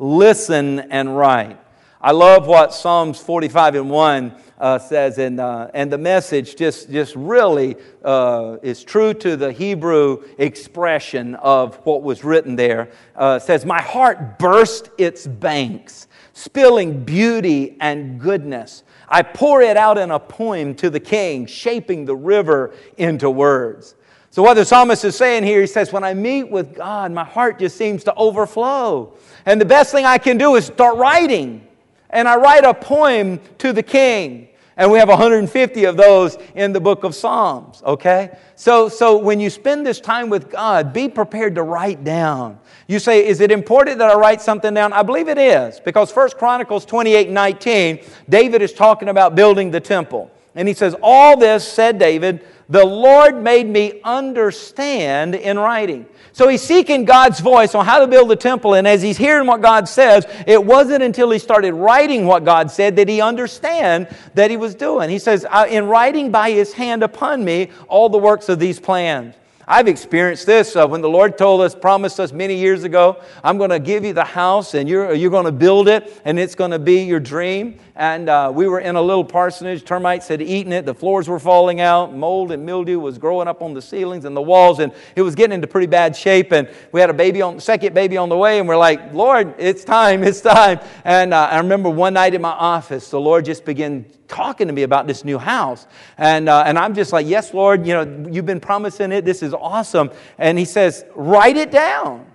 Listen 0.00 0.80
and 0.80 1.16
write. 1.16 1.60
I 2.00 2.10
love 2.10 2.48
what 2.48 2.74
Psalms 2.74 3.20
45 3.20 3.76
and 3.76 3.90
1 3.90 4.34
uh, 4.58 4.78
says, 4.78 5.18
and, 5.18 5.40
uh, 5.40 5.70
and 5.74 5.92
the 5.92 5.98
message 5.98 6.56
just, 6.56 6.90
just 6.90 7.14
really 7.14 7.76
uh, 8.04 8.56
is 8.62 8.82
true 8.84 9.14
to 9.14 9.36
the 9.36 9.52
Hebrew 9.52 10.24
expression 10.38 11.34
of 11.36 11.76
what 11.86 12.02
was 12.02 12.24
written 12.24 12.56
there. 12.56 12.90
Uh, 13.14 13.38
says, 13.38 13.64
My 13.64 13.80
heart 13.80 14.38
burst 14.38 14.90
its 14.98 15.26
banks, 15.26 16.08
spilling 16.32 17.04
beauty 17.04 17.76
and 17.80 18.20
goodness. 18.20 18.82
I 19.08 19.22
pour 19.22 19.62
it 19.62 19.76
out 19.76 19.96
in 19.96 20.10
a 20.10 20.18
poem 20.18 20.74
to 20.76 20.90
the 20.90 21.00
king, 21.00 21.46
shaping 21.46 22.04
the 22.04 22.16
river 22.16 22.74
into 22.96 23.30
words. 23.30 23.94
So, 24.30 24.42
what 24.42 24.54
the 24.54 24.64
psalmist 24.64 25.04
is 25.04 25.16
saying 25.16 25.44
here, 25.44 25.62
he 25.62 25.66
says, 25.66 25.92
When 25.92 26.04
I 26.04 26.14
meet 26.14 26.44
with 26.44 26.74
God, 26.74 27.12
my 27.12 27.24
heart 27.24 27.58
just 27.58 27.76
seems 27.76 28.04
to 28.04 28.14
overflow. 28.14 29.16
And 29.46 29.60
the 29.60 29.64
best 29.64 29.90
thing 29.90 30.04
I 30.04 30.18
can 30.18 30.36
do 30.36 30.56
is 30.56 30.66
start 30.66 30.98
writing. 30.98 31.67
And 32.10 32.28
I 32.28 32.36
write 32.36 32.64
a 32.64 32.74
poem 32.74 33.40
to 33.58 33.72
the 33.72 33.82
king. 33.82 34.48
And 34.78 34.92
we 34.92 34.98
have 34.98 35.08
150 35.08 35.84
of 35.86 35.96
those 35.96 36.38
in 36.54 36.72
the 36.72 36.78
book 36.78 37.02
of 37.02 37.12
Psalms, 37.12 37.82
okay? 37.84 38.38
So, 38.54 38.88
so 38.88 39.18
when 39.18 39.40
you 39.40 39.50
spend 39.50 39.84
this 39.84 40.00
time 40.00 40.30
with 40.30 40.48
God, 40.48 40.92
be 40.92 41.08
prepared 41.08 41.56
to 41.56 41.64
write 41.64 42.04
down. 42.04 42.60
You 42.86 43.00
say, 43.00 43.26
is 43.26 43.40
it 43.40 43.50
important 43.50 43.98
that 43.98 44.08
I 44.08 44.14
write 44.14 44.40
something 44.40 44.72
down? 44.72 44.92
I 44.92 45.02
believe 45.02 45.28
it 45.28 45.36
is, 45.36 45.80
because 45.80 46.14
1 46.14 46.30
Chronicles 46.38 46.84
28 46.84 47.28
19, 47.28 48.04
David 48.28 48.62
is 48.62 48.72
talking 48.72 49.08
about 49.08 49.34
building 49.34 49.72
the 49.72 49.80
temple. 49.80 50.30
And 50.58 50.66
he 50.66 50.74
says, 50.74 50.96
All 51.00 51.36
this, 51.36 51.66
said 51.66 52.00
David, 52.00 52.44
the 52.68 52.84
Lord 52.84 53.40
made 53.40 53.68
me 53.68 54.00
understand 54.02 55.36
in 55.36 55.56
writing. 55.56 56.04
So 56.32 56.48
he's 56.48 56.62
seeking 56.62 57.04
God's 57.04 57.38
voice 57.38 57.76
on 57.76 57.86
how 57.86 58.00
to 58.00 58.08
build 58.08 58.28
the 58.28 58.36
temple, 58.36 58.74
and 58.74 58.86
as 58.86 59.00
he's 59.00 59.16
hearing 59.16 59.46
what 59.46 59.62
God 59.62 59.88
says, 59.88 60.26
it 60.48 60.62
wasn't 60.62 61.04
until 61.04 61.30
he 61.30 61.38
started 61.38 61.74
writing 61.74 62.26
what 62.26 62.44
God 62.44 62.72
said 62.72 62.96
that 62.96 63.08
he 63.08 63.20
understand 63.20 64.08
that 64.34 64.50
he 64.50 64.56
was 64.56 64.74
doing. 64.74 65.08
He 65.10 65.20
says, 65.20 65.46
In 65.70 65.86
writing 65.86 66.32
by 66.32 66.50
his 66.50 66.72
hand 66.72 67.04
upon 67.04 67.44
me 67.44 67.70
all 67.86 68.08
the 68.08 68.18
works 68.18 68.48
of 68.48 68.58
these 68.58 68.80
plans. 68.80 69.36
I've 69.70 69.86
experienced 69.86 70.46
this 70.46 70.74
uh, 70.76 70.88
when 70.88 71.02
the 71.02 71.10
Lord 71.10 71.36
told 71.36 71.60
us, 71.60 71.74
promised 71.74 72.18
us 72.18 72.32
many 72.32 72.54
years 72.54 72.84
ago, 72.84 73.20
I'm 73.44 73.58
going 73.58 73.68
to 73.68 73.78
give 73.78 74.02
you 74.02 74.14
the 74.14 74.24
house 74.24 74.72
and 74.72 74.88
you're, 74.88 75.12
you're 75.12 75.30
going 75.30 75.44
to 75.44 75.52
build 75.52 75.88
it 75.88 76.22
and 76.24 76.38
it's 76.38 76.54
going 76.54 76.70
to 76.70 76.78
be 76.78 77.02
your 77.02 77.20
dream. 77.20 77.78
And 77.98 78.28
uh, 78.28 78.52
we 78.54 78.68
were 78.68 78.78
in 78.78 78.94
a 78.94 79.02
little 79.02 79.24
parsonage. 79.24 79.84
Termites 79.84 80.28
had 80.28 80.40
eaten 80.40 80.72
it. 80.72 80.86
The 80.86 80.94
floors 80.94 81.28
were 81.28 81.40
falling 81.40 81.80
out. 81.80 82.14
Mold 82.14 82.52
and 82.52 82.64
mildew 82.64 83.00
was 83.00 83.18
growing 83.18 83.48
up 83.48 83.60
on 83.60 83.74
the 83.74 83.82
ceilings 83.82 84.24
and 84.24 84.36
the 84.36 84.40
walls. 84.40 84.78
And 84.78 84.92
it 85.16 85.22
was 85.22 85.34
getting 85.34 85.52
into 85.54 85.66
pretty 85.66 85.88
bad 85.88 86.14
shape. 86.14 86.52
And 86.52 86.70
we 86.92 87.00
had 87.00 87.10
a 87.10 87.14
baby 87.14 87.42
on, 87.42 87.58
second 87.58 87.94
baby 87.94 88.16
on 88.16 88.28
the 88.28 88.36
way. 88.36 88.60
And 88.60 88.68
we're 88.68 88.76
like, 88.76 89.12
Lord, 89.12 89.52
it's 89.58 89.82
time. 89.82 90.22
It's 90.22 90.40
time. 90.40 90.78
And 91.04 91.34
uh, 91.34 91.48
I 91.50 91.58
remember 91.58 91.90
one 91.90 92.14
night 92.14 92.34
in 92.34 92.42
my 92.42 92.50
office, 92.50 93.10
the 93.10 93.18
Lord 93.18 93.44
just 93.44 93.64
began 93.64 94.06
talking 94.28 94.68
to 94.68 94.72
me 94.72 94.84
about 94.84 95.08
this 95.08 95.24
new 95.24 95.38
house. 95.38 95.88
And, 96.18 96.48
uh, 96.48 96.62
and 96.66 96.78
I'm 96.78 96.94
just 96.94 97.12
like, 97.12 97.26
yes, 97.26 97.52
Lord, 97.52 97.84
you 97.84 97.94
know, 97.94 98.28
you've 98.30 98.46
been 98.46 98.60
promising 98.60 99.10
it. 99.10 99.24
This 99.24 99.42
is 99.42 99.52
awesome. 99.52 100.12
And 100.38 100.56
he 100.56 100.66
says, 100.66 101.04
write 101.16 101.56
it 101.56 101.72
down. 101.72 102.26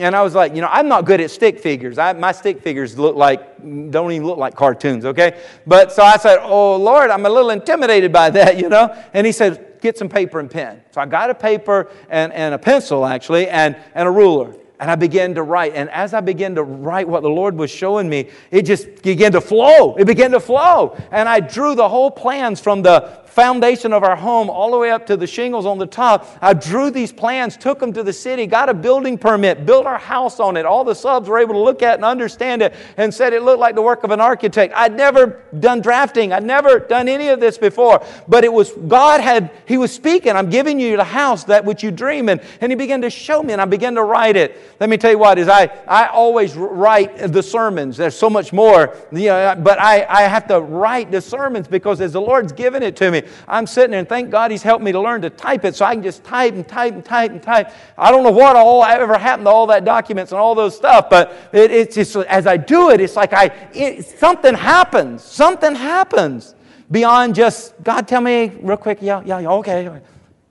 And 0.00 0.16
I 0.16 0.22
was 0.22 0.34
like, 0.34 0.54
you 0.54 0.62
know, 0.62 0.68
I'm 0.70 0.88
not 0.88 1.04
good 1.04 1.20
at 1.20 1.30
stick 1.30 1.60
figures. 1.60 1.98
I, 1.98 2.14
my 2.14 2.32
stick 2.32 2.62
figures 2.62 2.98
look 2.98 3.16
like, 3.16 3.58
don't 3.90 4.12
even 4.12 4.26
look 4.26 4.38
like 4.38 4.56
cartoons, 4.56 5.04
okay? 5.04 5.42
But 5.66 5.92
so 5.92 6.02
I 6.02 6.16
said, 6.16 6.38
oh, 6.40 6.76
Lord, 6.76 7.10
I'm 7.10 7.26
a 7.26 7.28
little 7.28 7.50
intimidated 7.50 8.10
by 8.10 8.30
that, 8.30 8.58
you 8.60 8.70
know? 8.70 8.96
And 9.12 9.26
he 9.26 9.32
said, 9.32 9.78
get 9.82 9.98
some 9.98 10.08
paper 10.08 10.40
and 10.40 10.50
pen. 10.50 10.82
So 10.90 11.02
I 11.02 11.06
got 11.06 11.28
a 11.28 11.34
paper 11.34 11.90
and, 12.08 12.32
and 12.32 12.54
a 12.54 12.58
pencil, 12.58 13.04
actually, 13.04 13.48
and, 13.48 13.76
and 13.94 14.08
a 14.08 14.10
ruler. 14.10 14.54
And 14.80 14.90
I 14.90 14.94
began 14.94 15.34
to 15.34 15.42
write. 15.42 15.74
And 15.74 15.90
as 15.90 16.14
I 16.14 16.22
began 16.22 16.54
to 16.54 16.62
write 16.62 17.06
what 17.06 17.22
the 17.22 17.28
Lord 17.28 17.54
was 17.54 17.70
showing 17.70 18.08
me, 18.08 18.30
it 18.50 18.62
just 18.62 19.02
began 19.02 19.32
to 19.32 19.40
flow. 19.42 19.94
It 19.96 20.06
began 20.06 20.30
to 20.30 20.40
flow. 20.40 20.96
And 21.10 21.28
I 21.28 21.40
drew 21.40 21.74
the 21.74 21.86
whole 21.86 22.10
plans 22.10 22.60
from 22.60 22.80
the, 22.80 23.19
foundation 23.30 23.92
of 23.92 24.02
our 24.02 24.16
home 24.16 24.50
all 24.50 24.70
the 24.70 24.78
way 24.78 24.90
up 24.90 25.06
to 25.06 25.16
the 25.16 25.26
shingles 25.26 25.66
on 25.66 25.78
the 25.78 25.86
top. 25.86 26.26
I 26.40 26.52
drew 26.52 26.90
these 26.90 27.12
plans, 27.12 27.56
took 27.56 27.78
them 27.78 27.92
to 27.92 28.02
the 28.02 28.12
city, 28.12 28.46
got 28.46 28.68
a 28.68 28.74
building 28.74 29.16
permit, 29.16 29.64
built 29.66 29.86
our 29.86 29.98
house 29.98 30.40
on 30.40 30.56
it. 30.56 30.66
All 30.66 30.84
the 30.84 30.94
subs 30.94 31.28
were 31.28 31.38
able 31.38 31.54
to 31.54 31.60
look 31.60 31.82
at 31.82 31.94
and 31.94 32.04
understand 32.04 32.62
it 32.62 32.74
and 32.96 33.12
said 33.12 33.32
it 33.32 33.42
looked 33.42 33.60
like 33.60 33.74
the 33.74 33.82
work 33.82 34.04
of 34.04 34.10
an 34.10 34.20
architect. 34.20 34.74
I'd 34.76 34.96
never 34.96 35.42
done 35.58 35.80
drafting, 35.80 36.32
I'd 36.32 36.44
never 36.44 36.80
done 36.80 37.08
any 37.08 37.28
of 37.28 37.40
this 37.40 37.58
before, 37.58 38.04
but 38.26 38.44
it 38.44 38.52
was 38.52 38.72
God 38.88 39.20
had, 39.20 39.50
He 39.66 39.78
was 39.78 39.92
speaking, 39.92 40.32
I'm 40.32 40.50
giving 40.50 40.80
you 40.80 40.96
the 40.96 41.04
house, 41.04 41.44
that 41.44 41.64
which 41.64 41.82
you 41.82 41.90
dream. 41.90 42.28
And, 42.28 42.40
and 42.60 42.72
He 42.72 42.76
began 42.76 43.02
to 43.02 43.10
show 43.10 43.42
me, 43.42 43.52
and 43.52 43.62
I 43.62 43.64
began 43.64 43.94
to 43.94 44.02
write 44.02 44.36
it. 44.36 44.58
Let 44.80 44.90
me 44.90 44.96
tell 44.96 45.10
you 45.10 45.18
what, 45.18 45.38
is 45.38 45.48
I, 45.48 45.66
I 45.86 46.06
always 46.06 46.56
write 46.56 47.16
the 47.32 47.42
sermons. 47.42 47.96
There's 47.96 48.16
so 48.16 48.30
much 48.30 48.52
more, 48.52 48.96
you 49.12 49.26
know, 49.26 49.54
but 49.62 49.80
I, 49.80 50.04
I 50.08 50.22
have 50.22 50.46
to 50.48 50.60
write 50.60 51.10
the 51.10 51.20
sermons 51.20 51.68
because 51.68 52.00
as 52.00 52.12
the 52.12 52.20
Lord's 52.20 52.52
given 52.52 52.82
it 52.82 52.96
to 52.96 53.10
me, 53.10 53.19
I'm 53.48 53.66
sitting 53.66 53.90
there 53.90 54.00
and 54.00 54.08
thank 54.08 54.30
God 54.30 54.50
He's 54.50 54.62
helped 54.62 54.84
me 54.84 54.92
to 54.92 55.00
learn 55.00 55.22
to 55.22 55.30
type 55.30 55.64
it 55.64 55.74
so 55.76 55.84
I 55.84 55.94
can 55.94 56.02
just 56.02 56.24
type 56.24 56.54
and 56.54 56.66
type 56.66 56.94
and 56.94 57.04
type 57.04 57.30
and 57.30 57.42
type. 57.42 57.72
I 57.96 58.10
don't 58.10 58.22
know 58.22 58.30
what 58.30 58.56
all 58.56 58.84
ever 58.84 59.18
happened 59.18 59.46
to 59.46 59.50
all 59.50 59.66
that 59.68 59.84
documents 59.84 60.32
and 60.32 60.40
all 60.40 60.54
those 60.54 60.76
stuff, 60.76 61.08
but 61.10 61.50
it, 61.52 61.70
it's 61.70 61.94
just 61.94 62.16
as 62.16 62.46
I 62.46 62.56
do 62.56 62.90
it, 62.90 63.00
it's 63.00 63.16
like 63.16 63.32
I 63.32 63.46
it, 63.72 64.04
something 64.04 64.54
happens. 64.54 65.22
Something 65.22 65.74
happens 65.74 66.54
beyond 66.90 67.34
just 67.34 67.74
God. 67.82 68.06
Tell 68.08 68.20
me 68.20 68.52
real 68.60 68.76
quick. 68.76 68.98
Yeah, 69.00 69.22
yeah, 69.24 69.48
okay. 69.48 70.00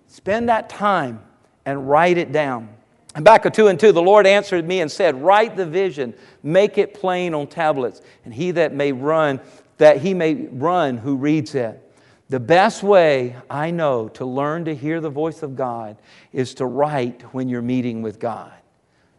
Spend 0.08 0.50
that 0.50 0.70
time 0.70 1.22
and 1.66 1.90
write 1.90 2.18
it 2.18 2.32
down. 2.32 2.70
Habakkuk 3.16 3.54
2 3.54 3.68
and 3.68 3.80
2, 3.80 3.92
the 3.92 4.02
Lord 4.02 4.28
answered 4.28 4.68
me 4.68 4.82
and 4.82 4.92
said, 4.92 5.16
Write 5.22 5.56
the 5.56 5.66
vision, 5.66 6.14
make 6.44 6.78
it 6.78 6.94
plain 6.94 7.34
on 7.34 7.48
tablets, 7.48 8.02
and 8.24 8.34
he 8.34 8.52
that 8.52 8.74
may 8.74 8.92
run, 8.92 9.40
that 9.78 9.98
he 9.98 10.14
may 10.14 10.48
run 10.52 10.98
who 10.98 11.16
reads 11.16 11.56
it. 11.56 11.89
The 12.30 12.40
best 12.40 12.84
way 12.84 13.36
I 13.50 13.72
know 13.72 14.08
to 14.10 14.26
learn 14.26 14.66
to 14.66 14.76
hear 14.76 15.02
the 15.02 15.10
voice 15.10 15.42
of 15.42 15.56
God 15.56 15.98
is 16.32 16.54
to 16.56 16.66
write 16.66 17.24
when 17.34 17.50
you're 17.50 17.64
meeting 17.64 18.04
with 18.04 18.20
God. 18.20 18.54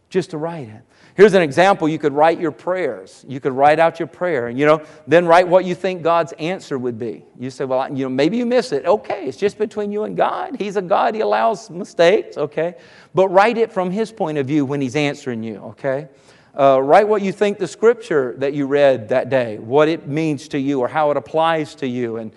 Just 0.09 0.31
to 0.31 0.37
write 0.37 0.69
it. 0.69 0.81
Here's 1.15 1.33
an 1.33 1.41
example. 1.41 1.89
You 1.89 1.99
could 1.99 2.13
write 2.13 2.39
your 2.39 2.51
prayers. 2.51 3.25
You 3.27 3.39
could 3.39 3.51
write 3.53 3.79
out 3.79 3.99
your 3.99 4.07
prayer, 4.07 4.47
and 4.47 4.57
you 4.57 4.65
know, 4.65 4.81
then 5.07 5.25
write 5.25 5.47
what 5.47 5.65
you 5.65 5.75
think 5.75 6.03
God's 6.03 6.33
answer 6.33 6.77
would 6.77 6.97
be. 6.97 7.23
You 7.37 7.49
say, 7.49 7.65
"Well, 7.65 7.93
you 7.93 8.05
know, 8.05 8.09
maybe 8.09 8.37
you 8.37 8.45
miss 8.45 8.71
it." 8.71 8.85
Okay, 8.85 9.25
it's 9.25 9.37
just 9.37 9.57
between 9.57 9.91
you 9.91 10.03
and 10.03 10.15
God. 10.15 10.57
He's 10.57 10.77
a 10.77 10.81
God. 10.81 11.15
He 11.15 11.21
allows 11.21 11.69
mistakes. 11.69 12.37
Okay, 12.37 12.75
but 13.13 13.27
write 13.29 13.57
it 13.57 13.71
from 13.71 13.91
His 13.91 14.11
point 14.11 14.37
of 14.37 14.47
view 14.47 14.65
when 14.65 14.81
He's 14.81 14.95
answering 14.95 15.43
you. 15.43 15.57
Okay. 15.57 16.07
Uh, 16.53 16.81
write 16.81 17.07
what 17.07 17.21
you 17.21 17.31
think 17.31 17.57
the 17.59 17.67
scripture 17.67 18.35
that 18.37 18.53
you 18.53 18.67
read 18.67 19.07
that 19.07 19.29
day, 19.29 19.57
what 19.57 19.87
it 19.87 20.07
means 20.07 20.49
to 20.49 20.59
you 20.59 20.81
or 20.81 20.87
how 20.87 21.09
it 21.09 21.15
applies 21.15 21.73
to 21.75 21.87
you, 21.87 22.17
and 22.17 22.33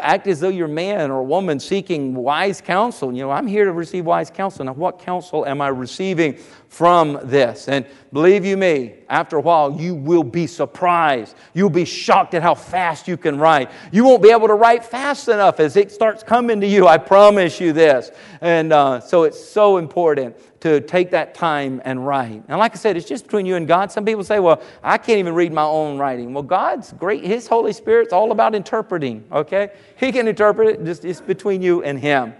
act 0.00 0.28
as 0.28 0.38
though 0.38 0.48
you're 0.48 0.66
a 0.66 0.68
man 0.68 1.10
or 1.10 1.18
a 1.18 1.24
woman 1.24 1.58
seeking 1.58 2.14
wise 2.14 2.60
counsel. 2.60 3.12
You 3.12 3.22
know, 3.22 3.30
I'm 3.32 3.48
here 3.48 3.64
to 3.64 3.72
receive 3.72 4.04
wise 4.06 4.30
counsel. 4.30 4.64
Now, 4.64 4.74
what 4.74 5.00
counsel 5.00 5.44
am 5.44 5.60
I 5.60 5.68
receiving 5.68 6.38
from 6.68 7.18
this? 7.22 7.68
And 7.68 7.86
believe 8.12 8.44
you 8.44 8.56
me, 8.56 8.94
after 9.08 9.36
a 9.36 9.40
while, 9.40 9.80
you 9.80 9.94
will 9.94 10.24
be 10.24 10.46
surprised. 10.46 11.36
You'll 11.54 11.70
be 11.70 11.84
shocked 11.84 12.34
at 12.34 12.42
how 12.42 12.54
fast 12.54 13.08
you 13.08 13.16
can 13.16 13.38
write. 13.38 13.70
You 13.92 14.04
won't 14.04 14.22
be 14.22 14.30
able 14.30 14.48
to 14.48 14.54
write 14.54 14.84
fast 14.84 15.28
enough 15.28 15.60
as 15.60 15.76
it 15.76 15.92
starts 15.92 16.22
coming 16.22 16.60
to 16.60 16.66
you. 16.66 16.86
I 16.86 16.98
promise 16.98 17.60
you 17.60 17.72
this. 17.72 18.10
And 18.40 18.72
uh, 18.72 19.00
so 19.00 19.22
it's 19.22 19.42
so 19.42 19.78
important 19.78 20.36
to 20.60 20.80
take 20.80 21.10
that 21.12 21.34
time 21.34 21.80
and 21.84 22.04
write. 22.04 22.42
And 22.48 22.58
like 22.58 22.72
I 22.72 22.78
said, 22.78 22.96
it's 22.96 23.08
just 23.08 23.24
between 23.24 23.46
you 23.46 23.56
and 23.56 23.68
God. 23.68 23.92
Some 23.92 24.04
people 24.04 24.24
say, 24.24 24.40
well, 24.40 24.60
I 24.82 24.98
can't 24.98 25.18
even 25.18 25.34
read 25.34 25.52
my 25.52 25.62
own 25.62 25.98
writing. 25.98 26.34
Well, 26.34 26.42
God's 26.42 26.92
great. 26.92 27.24
His 27.24 27.46
Holy 27.46 27.72
Spirit's 27.72 28.12
all 28.12 28.32
about 28.32 28.54
interpreting, 28.54 29.24
okay? 29.30 29.70
He 29.96 30.10
can 30.10 30.26
interpret 30.26 30.68
it, 30.68 30.84
just, 30.84 31.04
it's 31.04 31.20
between 31.20 31.62
you 31.62 31.82
and 31.82 31.98
Him. 31.98 32.34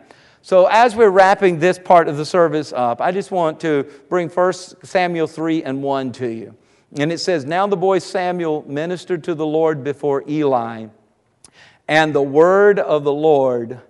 So 0.47 0.67
as 0.67 0.95
we're 0.95 1.11
wrapping 1.11 1.59
this 1.59 1.77
part 1.77 2.07
of 2.07 2.19
the 2.19 2.25
service 2.25 2.73
up, 2.73 3.01
I 3.01 3.11
just 3.11 3.33
want 3.33 3.59
to 3.63 3.83
bring 4.09 4.29
1 4.29 4.53
Samuel 4.53 5.27
3 5.27 5.65
and 5.65 5.83
1 5.83 6.13
to 6.13 6.29
you. 6.29 6.55
And 6.97 7.11
it 7.11 7.19
says, 7.19 7.45
Now 7.45 7.67
the 7.67 7.77
boy 7.77 7.99
Samuel 7.99 8.65
ministered 8.69 9.25
to 9.25 9.35
the 9.35 9.45
Lord 9.45 9.83
before 9.83 10.23
Eli, 10.29 10.87
and 11.89 12.15
the 12.15 12.23
word 12.23 12.79
of 12.79 13.03
the 13.03 13.13
Lord 13.13 13.81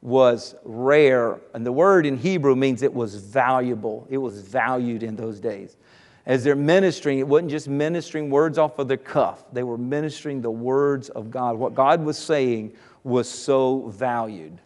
was 0.00 0.54
rare. 0.64 1.38
And 1.52 1.66
the 1.66 1.72
word 1.72 2.06
in 2.06 2.16
Hebrew 2.16 2.56
means 2.56 2.80
it 2.80 2.94
was 2.94 3.16
valuable, 3.16 4.06
it 4.08 4.16
was 4.16 4.40
valued 4.40 5.02
in 5.02 5.16
those 5.16 5.38
days. 5.38 5.76
As 6.24 6.42
they're 6.42 6.56
ministering, 6.56 7.18
it 7.18 7.28
wasn't 7.28 7.50
just 7.50 7.68
ministering 7.68 8.30
words 8.30 8.56
off 8.56 8.78
of 8.78 8.88
the 8.88 8.96
cuff, 8.96 9.44
they 9.52 9.64
were 9.64 9.76
ministering 9.76 10.40
the 10.40 10.50
words 10.50 11.10
of 11.10 11.30
God. 11.30 11.58
What 11.58 11.74
God 11.74 12.02
was 12.02 12.16
saying 12.16 12.72
was 13.04 13.28
so 13.28 13.88
valued. 13.88 14.62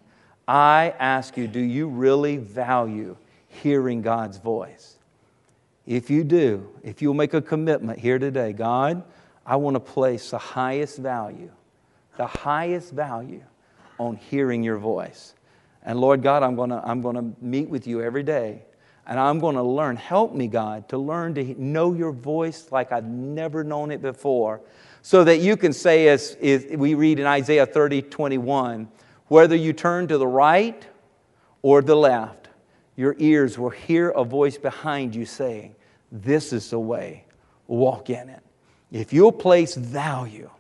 I 0.51 0.95
ask 0.99 1.37
you, 1.37 1.47
do 1.47 1.61
you 1.61 1.87
really 1.87 2.37
value 2.37 3.17
hearing 3.47 4.03
God's 4.03 4.39
voice? 4.39 4.97
If 5.87 6.11
you 6.11 6.25
do, 6.25 6.69
if 6.83 7.01
you'll 7.01 7.15
make 7.15 7.35
a 7.35 7.41
commitment 7.41 8.01
here 8.01 8.19
today, 8.19 8.53
God, 8.53 9.05
I 9.47 9.55
want 9.55 9.77
to 9.77 9.81
place 9.81 10.31
the 10.31 10.39
highest 10.39 10.99
value, 10.99 11.53
the 12.17 12.27
highest 12.27 12.93
value 12.93 13.45
on 14.01 14.17
hearing 14.17 14.65
your 14.65 14.79
voice. 14.79 15.35
And 15.85 16.01
Lord 16.01 16.21
God, 16.21 16.43
I'm 16.43 16.57
going 16.57 16.71
to 16.71 16.83
I'm 16.85 17.01
going 17.01 17.15
to 17.15 17.33
meet 17.41 17.69
with 17.69 17.87
you 17.87 18.03
every 18.03 18.25
day. 18.25 18.63
And 19.07 19.21
I'm 19.21 19.39
going 19.39 19.55
to 19.55 19.63
learn. 19.63 19.95
Help 19.95 20.35
me, 20.35 20.49
God, 20.49 20.89
to 20.89 20.99
learn 20.99 21.33
to 21.35 21.63
know 21.63 21.95
your 21.95 22.11
voice 22.11 22.73
like 22.73 22.91
I've 22.91 23.05
never 23.05 23.63
known 23.63 23.93
it 23.93 24.03
before. 24.03 24.63
So 25.03 25.23
that 25.25 25.39
you 25.39 25.57
can 25.57 25.73
say, 25.73 26.09
as, 26.09 26.37
as 26.43 26.67
we 26.77 26.95
read 26.95 27.21
in 27.21 27.27
Isaiah 27.27 27.67
30, 27.67 28.03
21, 28.03 28.89
whether 29.31 29.55
you 29.55 29.73
turn 29.73 30.09
to 30.09 30.19
the 30.19 30.27
right 30.27 30.85
or 31.63 31.83
the 31.83 31.95
left, 31.95 32.49
your 32.97 33.15
ears 33.21 33.57
will 33.57 33.71
hear 33.71 34.11
a 34.11 34.25
voice 34.25 34.59
behind 34.59 35.15
you 35.15 35.25
saying, 35.25 35.77
This 36.11 36.53
is 36.53 36.71
the 36.71 36.81
way, 36.81 37.25
walk 37.69 38.11
in 38.11 38.29
it. 38.29 38.43
If 38.91 39.13
you'll 39.13 39.31
place 39.31 39.77
value 39.77 40.51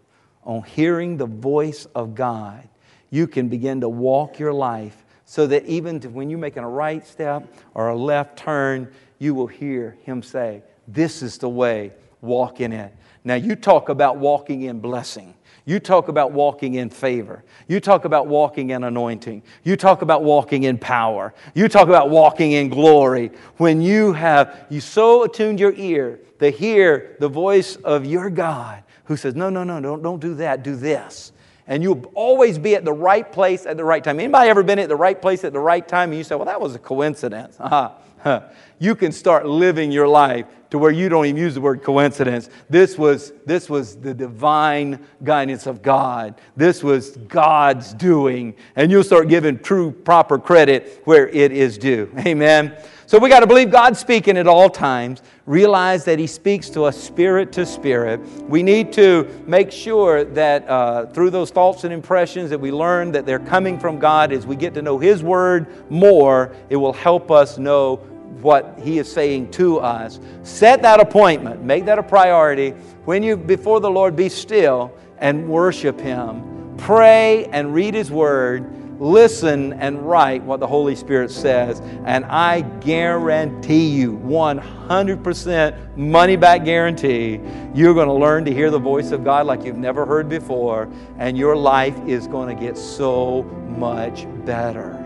on 0.44 0.62
hearing 0.62 1.16
the 1.16 1.26
voice 1.26 1.88
of 1.96 2.14
God, 2.14 2.68
you 3.10 3.26
can 3.26 3.48
begin 3.48 3.80
to 3.80 3.88
walk 3.88 4.38
your 4.38 4.52
life 4.52 5.04
so 5.24 5.48
that 5.48 5.66
even 5.66 6.00
when 6.14 6.30
you're 6.30 6.38
making 6.38 6.62
a 6.62 6.68
right 6.68 7.04
step 7.04 7.52
or 7.74 7.88
a 7.88 7.96
left 7.96 8.38
turn, 8.38 8.88
you 9.18 9.34
will 9.34 9.48
hear 9.48 9.96
Him 10.04 10.22
say, 10.22 10.62
This 10.86 11.22
is 11.22 11.38
the 11.38 11.48
way, 11.48 11.92
walk 12.20 12.60
in 12.60 12.72
it. 12.72 12.94
Now, 13.24 13.34
you 13.34 13.56
talk 13.56 13.88
about 13.88 14.18
walking 14.18 14.62
in 14.62 14.78
blessing. 14.78 15.34
You 15.70 15.78
talk 15.78 16.08
about 16.08 16.32
walking 16.32 16.74
in 16.74 16.90
favor. 16.90 17.44
You 17.68 17.78
talk 17.78 18.04
about 18.04 18.26
walking 18.26 18.70
in 18.70 18.82
anointing. 18.82 19.44
You 19.62 19.76
talk 19.76 20.02
about 20.02 20.24
walking 20.24 20.64
in 20.64 20.78
power. 20.78 21.32
You 21.54 21.68
talk 21.68 21.86
about 21.86 22.10
walking 22.10 22.50
in 22.50 22.70
glory. 22.70 23.30
When 23.56 23.80
you 23.80 24.12
have 24.12 24.66
you 24.68 24.80
so 24.80 25.22
attuned 25.22 25.60
your 25.60 25.72
ear 25.74 26.18
to 26.40 26.50
hear 26.50 27.14
the 27.20 27.28
voice 27.28 27.76
of 27.76 28.04
your 28.04 28.30
God 28.30 28.82
who 29.04 29.16
says, 29.16 29.36
No, 29.36 29.48
no, 29.48 29.62
no, 29.62 29.80
don't, 29.80 30.02
don't 30.02 30.18
do 30.18 30.34
that, 30.34 30.64
do 30.64 30.74
this 30.74 31.30
and 31.68 31.84
you'll 31.84 32.04
always 32.14 32.58
be 32.58 32.74
at 32.74 32.84
the 32.84 32.92
right 32.92 33.30
place 33.30 33.64
at 33.64 33.76
the 33.76 33.84
right 33.84 34.02
time. 34.02 34.18
Anybody 34.18 34.50
ever 34.50 34.64
been 34.64 34.80
at 34.80 34.88
the 34.88 34.96
right 34.96 35.22
place 35.22 35.44
at 35.44 35.52
the 35.52 35.60
right 35.60 35.86
time 35.86 36.10
and 36.10 36.18
you 36.18 36.24
say, 36.24 36.34
well, 36.34 36.46
that 36.46 36.60
was 36.60 36.74
a 36.74 36.80
coincidence? 36.80 37.56
Uh-huh. 37.60 38.40
You 38.80 38.94
can 38.94 39.12
start 39.12 39.46
living 39.46 39.92
your 39.92 40.08
life 40.08 40.46
to 40.70 40.78
where 40.78 40.90
you 40.90 41.08
don't 41.08 41.26
even 41.26 41.40
use 41.40 41.54
the 41.54 41.60
word 41.60 41.82
coincidence. 41.82 42.48
This 42.68 42.96
was, 42.96 43.32
this 43.44 43.68
was 43.68 43.96
the 43.96 44.14
divine 44.14 45.04
guidance 45.24 45.66
of 45.66 45.82
God. 45.82 46.40
This 46.56 46.82
was 46.82 47.16
God's 47.16 47.92
doing. 47.94 48.54
And 48.76 48.90
you'll 48.90 49.04
start 49.04 49.28
giving 49.28 49.58
true, 49.58 49.90
proper 49.90 50.38
credit 50.38 51.02
where 51.04 51.28
it 51.28 51.52
is 51.52 51.76
due. 51.76 52.12
Amen. 52.18 52.76
So 53.10 53.18
we 53.18 53.28
got 53.28 53.40
to 53.40 53.46
believe 53.48 53.72
God's 53.72 53.98
speaking 53.98 54.38
at 54.38 54.46
all 54.46 54.70
times, 54.70 55.20
realize 55.44 56.04
that 56.04 56.20
He 56.20 56.28
speaks 56.28 56.70
to 56.70 56.84
us 56.84 56.96
spirit 56.96 57.50
to 57.54 57.66
spirit. 57.66 58.20
We 58.42 58.62
need 58.62 58.92
to 58.92 59.28
make 59.48 59.72
sure 59.72 60.22
that 60.22 60.68
uh, 60.68 61.06
through 61.06 61.30
those 61.30 61.50
thoughts 61.50 61.82
and 61.82 61.92
impressions 61.92 62.50
that 62.50 62.60
we 62.60 62.70
learn 62.70 63.10
that 63.10 63.26
they're 63.26 63.40
coming 63.40 63.80
from 63.80 63.98
God 63.98 64.30
as 64.30 64.46
we 64.46 64.54
get 64.54 64.74
to 64.74 64.82
know 64.82 64.96
His 64.96 65.24
Word 65.24 65.90
more, 65.90 66.54
it 66.68 66.76
will 66.76 66.92
help 66.92 67.32
us 67.32 67.58
know 67.58 67.96
what 68.40 68.78
He 68.82 68.98
is 68.98 69.10
saying 69.10 69.50
to 69.52 69.80
us. 69.80 70.20
Set 70.42 70.82
that 70.82 71.00
appointment, 71.00 71.62
make 71.62 71.84
that 71.86 71.98
a 71.98 72.02
priority. 72.02 72.70
When 73.04 73.22
you, 73.22 73.36
before 73.36 73.80
the 73.80 73.90
Lord, 73.90 74.16
be 74.16 74.28
still 74.28 74.92
and 75.18 75.48
worship 75.48 76.00
Him. 76.00 76.76
Pray 76.78 77.46
and 77.46 77.74
read 77.74 77.94
His 77.94 78.10
Word 78.10 78.80
listen 79.00 79.72
and 79.74 80.06
write 80.06 80.42
what 80.44 80.60
the 80.60 80.66
Holy 80.66 80.94
Spirit 80.94 81.30
says. 81.30 81.80
And 82.04 82.24
I 82.26 82.60
guarantee 82.60 83.88
you, 83.88 84.18
100% 84.18 85.96
money 85.96 86.36
back 86.36 86.64
guarantee, 86.64 87.40
you're 87.74 87.94
going 87.94 88.08
to 88.08 88.12
learn 88.12 88.44
to 88.44 88.52
hear 88.52 88.70
the 88.70 88.78
voice 88.78 89.10
of 89.10 89.24
God 89.24 89.46
like 89.46 89.64
you've 89.64 89.78
never 89.78 90.04
heard 90.04 90.28
before, 90.28 90.88
and 91.18 91.36
your 91.36 91.56
life 91.56 91.98
is 92.06 92.26
going 92.26 92.54
to 92.54 92.62
get 92.62 92.76
so 92.76 93.42
much 93.78 94.26
better. 94.44 94.99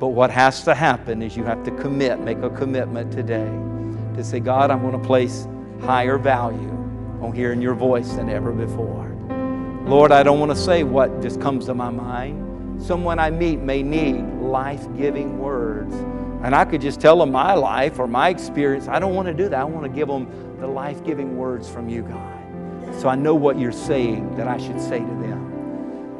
But 0.00 0.08
what 0.08 0.30
has 0.30 0.64
to 0.64 0.74
happen 0.74 1.20
is 1.20 1.36
you 1.36 1.44
have 1.44 1.62
to 1.64 1.70
commit, 1.72 2.20
make 2.20 2.38
a 2.38 2.48
commitment 2.48 3.12
today 3.12 3.50
to 4.16 4.24
say, 4.24 4.40
God, 4.40 4.70
I'm 4.70 4.80
going 4.80 4.98
to 4.98 5.06
place 5.06 5.46
higher 5.82 6.16
value 6.16 6.70
on 7.20 7.34
hearing 7.34 7.60
your 7.60 7.74
voice 7.74 8.12
than 8.14 8.30
ever 8.30 8.50
before. 8.50 9.14
Lord, 9.84 10.10
I 10.10 10.22
don't 10.22 10.40
want 10.40 10.52
to 10.52 10.56
say 10.56 10.84
what 10.84 11.20
just 11.20 11.38
comes 11.38 11.66
to 11.66 11.74
my 11.74 11.90
mind. 11.90 12.82
someone 12.82 13.18
I 13.18 13.28
meet 13.28 13.60
may 13.60 13.82
need 13.82 14.22
life 14.40 14.86
giving 14.96 15.38
words. 15.38 15.94
And 16.42 16.54
I 16.54 16.64
could 16.64 16.80
just 16.80 16.98
tell 16.98 17.18
them 17.18 17.30
my 17.30 17.52
life 17.52 17.98
or 17.98 18.06
my 18.06 18.30
experience. 18.30 18.88
I 18.88 18.98
don't 18.98 19.14
want 19.14 19.28
to 19.28 19.34
do 19.34 19.50
that. 19.50 19.60
I 19.60 19.64
want 19.64 19.84
to 19.84 19.92
give 19.92 20.08
them 20.08 20.56
the 20.58 20.66
life 20.66 21.04
giving 21.04 21.36
words 21.36 21.68
from 21.68 21.90
you, 21.90 22.00
God. 22.00 22.94
So 22.98 23.10
I 23.10 23.16
know 23.16 23.34
what 23.34 23.58
you're 23.58 23.70
saying 23.70 24.34
that 24.36 24.48
I 24.48 24.56
should 24.56 24.80
say 24.80 25.00
to 25.00 25.04
them. 25.04 25.49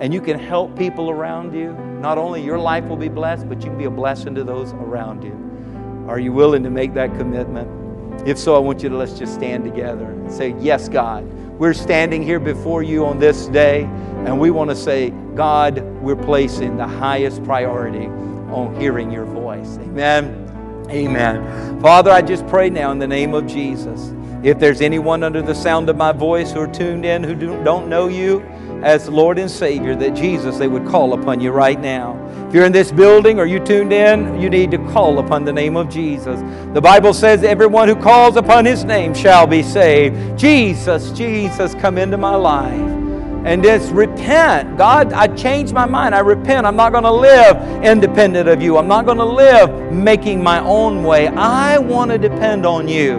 And 0.01 0.15
you 0.15 0.23
can 0.23 0.39
help 0.39 0.77
people 0.79 1.11
around 1.11 1.55
you. 1.55 1.75
Not 2.01 2.17
only 2.17 2.43
your 2.43 2.59
life 2.59 2.85
will 2.85 2.97
be 2.97 3.09
blessed, 3.09 3.49
but 3.49 3.59
you 3.61 3.69
can 3.69 3.77
be 3.77 3.85
a 3.85 3.91
blessing 3.91 4.35
to 4.35 4.45
those 4.45 4.73
around 4.73 5.23
you. 5.23 6.07
Are 6.09 6.19
you 6.19 6.33
willing 6.33 6.63
to 6.63 6.71
make 6.71 6.95
that 6.95 7.15
commitment? 7.19 8.27
If 8.27 8.39
so, 8.39 8.57
I 8.57 8.59
want 8.59 8.83
you 8.83 8.89
to 8.89 8.97
let's 8.97 9.19
just 9.19 9.35
stand 9.35 9.63
together 9.65 10.07
and 10.07 10.33
say, 10.33 10.55
Yes, 10.59 10.89
God. 10.89 11.25
We're 11.61 11.75
standing 11.75 12.23
here 12.23 12.41
before 12.41 12.83
you 12.83 13.05
on 13.05 13.19
this 13.19 13.47
day, 13.49 13.83
and 13.85 14.41
we 14.41 14.51
want 14.51 14.71
to 14.71 14.77
say, 14.77 15.11
God, 15.35 15.83
we're 16.01 16.17
placing 16.17 16.79
the 16.79 16.87
highest 16.87 17.45
priority 17.45 18.07
on 18.07 18.75
hearing 18.81 19.11
your 19.11 19.27
voice. 19.27 19.77
Amen. 19.77 20.87
Amen. 20.89 21.79
Father, 21.81 22.11
I 22.11 22.23
just 22.23 22.47
pray 22.47 22.71
now 22.71 22.91
in 22.93 22.99
the 22.99 23.07
name 23.07 23.35
of 23.35 23.47
Jesus. 23.47 24.15
If 24.43 24.59
there's 24.59 24.81
anyone 24.81 25.23
under 25.23 25.43
the 25.43 25.55
sound 25.55 25.91
of 25.91 25.99
my 25.99 26.13
voice 26.13 26.53
who 26.53 26.61
are 26.61 26.67
tuned 26.67 27.05
in 27.05 27.23
who 27.23 27.35
don't 27.63 27.89
know 27.89 28.09
you 28.09 28.41
as 28.83 29.09
Lord 29.09 29.39
and 29.39 29.51
Savior, 29.51 29.95
that 29.97 30.15
Jesus, 30.15 30.59
they 30.59 30.69
would 30.69 30.87
call 30.87 31.13
upon 31.15 31.41
you 31.41 31.51
right 31.51 31.81
now. 31.81 32.17
If 32.49 32.55
you're 32.55 32.65
in 32.65 32.73
this 32.73 32.91
building 32.91 33.39
or 33.39 33.47
you 33.47 33.61
tuned 33.61 33.93
in, 33.93 34.41
you 34.41 34.51
need 34.51 34.71
to 34.73 34.79
call 34.91 35.19
upon 35.19 35.45
the 35.45 35.53
name 35.53 35.77
of 35.77 35.89
Jesus. 35.89 36.41
The 36.75 36.81
Bible 36.81 37.15
says, 37.15 37.45
Everyone 37.45 37.87
who 37.87 37.95
calls 37.95 38.37
upon 38.37 38.65
his 38.65 38.85
name 38.85 39.15
shall 39.15 39.47
be 39.47 39.63
saved. 39.63 40.39
Jesus, 40.39 41.13
Jesus, 41.13 41.75
come 41.77 41.97
into 41.97 42.17
my 42.17 42.35
life 42.35 43.01
and 43.45 43.63
just 43.63 43.93
repent. 43.93 44.77
God, 44.77 45.13
I 45.13 45.29
changed 45.35 45.73
my 45.73 45.87
mind. 45.87 46.15
I 46.15 46.21
repent. 46.21 46.67
I'm 46.67 46.77
not 46.77 46.93
going 46.93 47.05
to 47.05 47.13
live 47.13 47.85
independent 47.85 48.49
of 48.49 48.61
you. 48.61 48.77
I'm 48.77 48.89
not 48.89 49.07
going 49.07 49.19
to 49.19 49.25
live 49.25 49.93
making 49.93 50.43
my 50.43 50.61
own 50.61 51.05
way. 51.05 51.29
I 51.29 51.79
want 51.79 52.11
to 52.11 52.19
depend 52.19 52.67
on 52.67 52.89
you. 52.89 53.19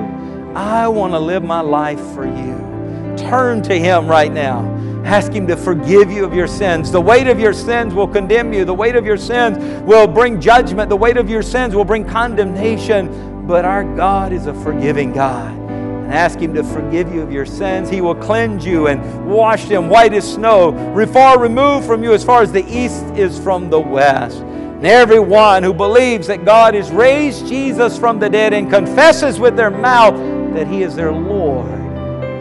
I 0.55 0.87
want 0.89 1.13
to 1.13 1.19
live 1.19 1.43
my 1.43 1.61
life 1.61 2.01
for 2.13 2.25
you. 2.25 3.15
Turn 3.17 3.61
to 3.63 3.79
Him 3.79 4.07
right 4.07 4.31
now. 4.31 4.61
Ask 5.05 5.31
Him 5.31 5.47
to 5.47 5.57
forgive 5.57 6.11
you 6.11 6.23
of 6.23 6.33
your 6.33 6.47
sins. 6.47 6.91
The 6.91 7.01
weight 7.01 7.27
of 7.27 7.39
your 7.39 7.53
sins 7.53 7.93
will 7.93 8.07
condemn 8.07 8.53
you. 8.53 8.65
The 8.65 8.73
weight 8.73 8.95
of 8.95 9.05
your 9.05 9.17
sins 9.17 9.57
will 9.83 10.07
bring 10.07 10.39
judgment. 10.39 10.89
The 10.89 10.95
weight 10.95 11.17
of 11.17 11.29
your 11.29 11.41
sins 11.41 11.75
will 11.75 11.85
bring 11.85 12.05
condemnation. 12.05 13.45
But 13.47 13.65
our 13.65 13.83
God 13.95 14.31
is 14.31 14.45
a 14.45 14.53
forgiving 14.53 15.11
God. 15.11 15.51
And 15.51 16.13
ask 16.13 16.39
Him 16.39 16.53
to 16.53 16.63
forgive 16.63 17.13
you 17.13 17.21
of 17.21 17.31
your 17.31 17.45
sins. 17.45 17.89
He 17.89 17.99
will 17.99 18.15
cleanse 18.15 18.65
you 18.65 18.87
and 18.87 19.29
wash 19.29 19.65
them 19.65 19.89
white 19.89 20.13
as 20.13 20.33
snow, 20.33 20.71
far 21.11 21.39
removed 21.39 21.85
from 21.85 22.03
you 22.03 22.13
as 22.13 22.23
far 22.23 22.41
as 22.41 22.51
the 22.51 22.65
east 22.65 23.03
is 23.15 23.39
from 23.39 23.69
the 23.69 23.79
west. 23.79 24.37
And 24.37 24.85
everyone 24.85 25.63
who 25.63 25.73
believes 25.73 26.27
that 26.27 26.45
God 26.45 26.73
has 26.73 26.91
raised 26.91 27.47
Jesus 27.47 27.97
from 27.97 28.19
the 28.19 28.29
dead 28.29 28.53
and 28.53 28.69
confesses 28.69 29.39
with 29.39 29.55
their 29.55 29.71
mouth 29.71 30.15
that 30.55 30.67
He 30.67 30.83
is 30.83 30.95
their 30.95 31.11
Lord, 31.11 31.79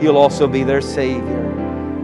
He'll 0.00 0.16
also 0.16 0.46
be 0.46 0.62
their 0.62 0.80
Savior. 0.80 1.49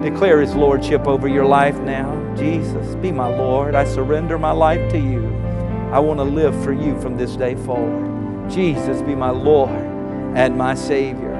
Declare 0.03 0.41
His 0.41 0.55
Lordship 0.55 1.07
over 1.07 1.29
your 1.29 1.45
life 1.47 1.77
now. 1.81 2.35
Jesus, 2.37 2.95
be 2.97 3.11
my 3.11 3.29
Lord. 3.29 3.75
I 3.75 3.85
surrender 3.85 4.39
my 4.39 4.53
life 4.53 4.91
to 4.93 4.99
you. 4.99 5.27
I 5.93 5.99
want 5.99 6.19
to 6.19 6.25
live 6.25 6.55
for 6.63 6.73
you 6.73 7.01
from 7.01 7.17
this 7.17 7.37
day 7.37 7.55
forward. 7.55 8.51
Jesus, 8.51 9.03
be 9.03 9.15
my 9.15 9.31
Lord 9.31 9.71
and 9.71 10.57
my 10.57 10.75
Savior. 10.75 11.33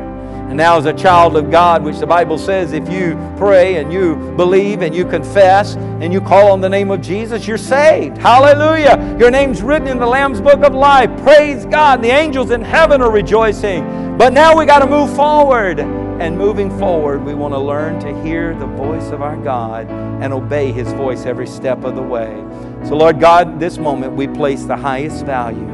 And 0.49 0.57
now, 0.57 0.79
as 0.79 0.87
a 0.87 0.93
child 0.93 1.37
of 1.37 1.51
God, 1.51 1.83
which 1.83 1.99
the 1.99 2.07
Bible 2.07 2.39
says 2.39 2.73
if 2.73 2.89
you 2.89 3.19
pray 3.37 3.77
and 3.77 3.93
you 3.93 4.15
believe 4.37 4.81
and 4.81 4.95
you 4.95 5.05
confess 5.05 5.75
and 5.75 6.13
you 6.13 6.21
call 6.21 6.53
on 6.53 6.61
the 6.61 6.69
name 6.69 6.93
of 6.93 7.01
Jesus, 7.01 7.49
you're 7.49 7.59
saved. 7.59 8.17
Hallelujah. 8.17 9.17
Your 9.19 9.33
name's 9.33 9.61
written 9.61 9.89
in 9.89 9.99
the 9.99 10.07
Lamb's 10.07 10.41
book 10.41 10.63
of 10.63 10.73
life. 10.73 11.11
Praise 11.23 11.67
God. 11.67 12.01
The 12.01 12.11
angels 12.11 12.53
in 12.53 12.63
heaven 12.63 13.03
are 13.03 13.11
rejoicing. 13.11 14.17
But 14.17 14.33
now 14.33 14.57
we 14.57 14.67
got 14.67 14.79
to 14.79 14.87
move 14.87 15.15
forward. 15.17 16.06
And 16.21 16.39
moving 16.39 16.77
forward, 16.79 17.25
we 17.25 17.35
want 17.35 17.55
to 17.55 17.59
learn 17.59 18.01
to 18.01 18.23
hear 18.23 18.55
the 18.55 18.67
voice 18.67 19.11
of 19.11 19.23
our 19.23 19.37
God 19.37 19.89
and 19.91 20.33
obey 20.33 20.73
His 20.73 20.93
voice 20.93 21.27
every 21.27 21.47
step 21.47 21.85
of 21.85 21.95
the 21.95 22.03
way. 22.03 22.43
So, 22.85 22.97
Lord 22.97 23.21
God, 23.21 23.61
this 23.61 23.79
moment 23.79 24.15
we 24.15 24.27
place 24.27 24.65
the 24.65 24.77
highest 24.77 25.27
value 25.27 25.71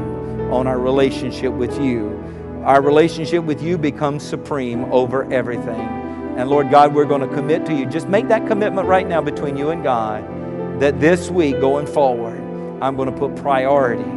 on 0.51 0.67
our 0.67 0.79
relationship 0.79 1.53
with 1.53 1.79
you 1.79 2.13
our 2.63 2.81
relationship 2.81 3.43
with 3.43 3.61
you 3.61 3.77
becomes 3.77 4.23
supreme 4.23 4.85
over 4.85 5.29
everything. 5.33 5.81
And 6.37 6.49
Lord 6.49 6.71
God, 6.71 6.95
we're 6.95 7.03
going 7.03 7.19
to 7.19 7.27
commit 7.27 7.65
to 7.65 7.73
you. 7.73 7.85
Just 7.85 8.07
make 8.07 8.29
that 8.29 8.47
commitment 8.47 8.87
right 8.87 9.05
now 9.05 9.19
between 9.19 9.57
you 9.57 9.71
and 9.71 9.83
God 9.83 10.23
that 10.79 10.97
this 11.01 11.29
week 11.29 11.59
going 11.59 11.85
forward, 11.85 12.39
I'm 12.81 12.95
going 12.95 13.11
to 13.11 13.17
put 13.17 13.35
priority 13.35 14.09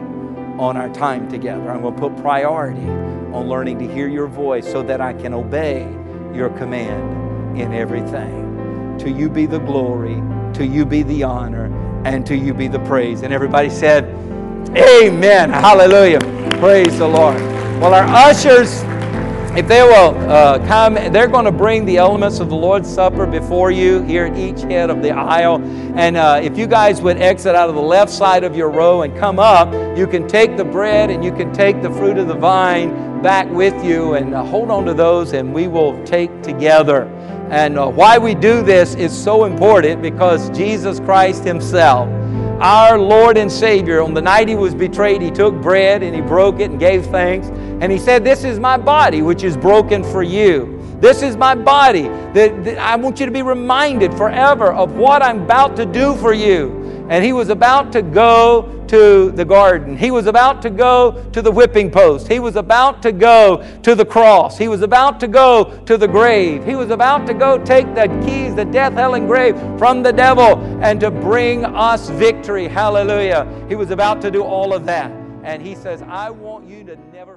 on 0.58 0.76
our 0.76 0.88
time 0.90 1.28
together. 1.28 1.68
I'm 1.72 1.82
going 1.82 1.94
to 1.94 2.00
put 2.00 2.16
priority 2.22 2.88
on 2.88 3.48
learning 3.48 3.80
to 3.80 3.92
hear 3.92 4.06
your 4.06 4.28
voice 4.28 4.64
so 4.64 4.80
that 4.84 5.00
I 5.00 5.12
can 5.12 5.34
obey 5.34 5.82
your 6.36 6.50
command 6.50 7.58
in 7.58 7.72
everything. 7.72 8.98
To 8.98 9.10
you 9.10 9.28
be 9.28 9.46
the 9.46 9.58
glory, 9.58 10.22
to 10.54 10.66
you 10.66 10.84
be 10.84 11.02
the 11.02 11.22
honor, 11.22 11.66
and 12.04 12.26
to 12.26 12.36
you 12.36 12.54
be 12.54 12.68
the 12.68 12.78
praise. 12.80 13.22
And 13.22 13.32
everybody 13.32 13.70
said, 13.70 14.04
Amen. 14.76 15.50
Hallelujah. 15.50 16.18
Praise 16.60 16.98
the 16.98 17.08
Lord. 17.08 17.40
Well, 17.80 17.94
our 17.94 18.04
ushers, 18.04 18.82
if 19.56 19.66
they 19.68 19.82
will 19.82 20.14
uh, 20.30 20.58
come, 20.66 20.94
they're 20.94 21.28
going 21.28 21.44
to 21.46 21.52
bring 21.52 21.86
the 21.86 21.96
elements 21.96 22.40
of 22.40 22.48
the 22.50 22.56
Lord's 22.56 22.92
Supper 22.92 23.26
before 23.26 23.70
you 23.70 24.02
here 24.02 24.26
at 24.26 24.36
each 24.36 24.60
head 24.62 24.90
of 24.90 25.02
the 25.02 25.12
aisle. 25.12 25.62
And 25.96 26.16
uh, 26.16 26.40
if 26.42 26.58
you 26.58 26.66
guys 26.66 27.00
would 27.00 27.16
exit 27.16 27.54
out 27.54 27.68
of 27.68 27.74
the 27.74 27.82
left 27.82 28.10
side 28.10 28.44
of 28.44 28.54
your 28.56 28.70
row 28.70 29.02
and 29.02 29.16
come 29.16 29.38
up, 29.38 29.72
you 29.96 30.06
can 30.06 30.28
take 30.28 30.56
the 30.56 30.64
bread 30.64 31.10
and 31.10 31.24
you 31.24 31.32
can 31.32 31.52
take 31.54 31.80
the 31.80 31.90
fruit 31.90 32.18
of 32.18 32.28
the 32.28 32.34
vine 32.34 33.05
back 33.22 33.50
with 33.50 33.84
you 33.84 34.14
and 34.14 34.34
uh, 34.34 34.44
hold 34.44 34.70
on 34.70 34.84
to 34.86 34.94
those, 34.94 35.32
and 35.32 35.52
we 35.52 35.68
will 35.68 36.02
take 36.04 36.42
together. 36.42 37.04
And 37.50 37.78
uh, 37.78 37.88
why 37.88 38.18
we 38.18 38.34
do 38.34 38.62
this 38.62 38.94
is 38.94 39.16
so 39.16 39.44
important 39.44 40.02
because 40.02 40.50
Jesus 40.50 41.00
Christ 41.00 41.44
Himself 41.44 42.08
our 42.60 42.98
Lord 42.98 43.36
and 43.36 43.52
Savior, 43.52 44.00
on 44.00 44.14
the 44.14 44.22
night 44.22 44.48
he 44.48 44.54
was 44.54 44.74
betrayed, 44.74 45.20
he 45.20 45.30
took 45.30 45.54
bread 45.60 46.02
and 46.02 46.16
he 46.16 46.22
broke 46.22 46.58
it 46.58 46.70
and 46.70 46.80
gave 46.80 47.04
thanks. 47.04 47.48
And 47.48 47.92
he 47.92 47.98
said, 47.98 48.24
This 48.24 48.44
is 48.44 48.58
my 48.58 48.78
body, 48.78 49.20
which 49.20 49.44
is 49.44 49.58
broken 49.58 50.02
for 50.02 50.22
you. 50.22 50.80
This 50.98 51.20
is 51.20 51.36
my 51.36 51.54
body. 51.54 52.04
That, 52.32 52.64
that 52.64 52.78
I 52.78 52.96
want 52.96 53.20
you 53.20 53.26
to 53.26 53.32
be 53.32 53.42
reminded 53.42 54.14
forever 54.14 54.72
of 54.72 54.94
what 54.94 55.22
I'm 55.22 55.42
about 55.42 55.76
to 55.76 55.84
do 55.84 56.16
for 56.16 56.32
you. 56.32 56.85
And 57.08 57.24
he 57.24 57.32
was 57.32 57.48
about 57.48 57.92
to 57.92 58.02
go 58.02 58.84
to 58.88 59.30
the 59.32 59.44
garden. 59.44 59.96
He 59.96 60.10
was 60.10 60.26
about 60.26 60.62
to 60.62 60.70
go 60.70 61.24
to 61.32 61.42
the 61.42 61.50
whipping 61.50 61.90
post. 61.90 62.28
He 62.28 62.38
was 62.38 62.56
about 62.56 63.02
to 63.02 63.12
go 63.12 63.64
to 63.82 63.94
the 63.94 64.04
cross. 64.04 64.58
He 64.58 64.68
was 64.68 64.82
about 64.82 65.20
to 65.20 65.28
go 65.28 65.76
to 65.86 65.96
the 65.96 66.08
grave. 66.08 66.64
He 66.64 66.74
was 66.74 66.90
about 66.90 67.26
to 67.26 67.34
go 67.34 67.58
take 67.58 67.94
the 67.94 68.06
keys, 68.24 68.54
the 68.54 68.64
death, 68.64 68.94
hell, 68.94 69.14
and 69.14 69.26
grave 69.26 69.56
from 69.78 70.02
the 70.02 70.12
devil 70.12 70.58
and 70.82 71.00
to 71.00 71.10
bring 71.10 71.64
us 71.64 72.08
victory. 72.10 72.68
Hallelujah. 72.68 73.46
He 73.68 73.74
was 73.74 73.90
about 73.90 74.20
to 74.22 74.30
do 74.30 74.42
all 74.42 74.72
of 74.72 74.84
that. 74.86 75.10
And 75.42 75.62
he 75.62 75.76
says, 75.76 76.02
I 76.02 76.30
want 76.30 76.66
you 76.66 76.82
to 76.84 76.96
never 77.12 77.35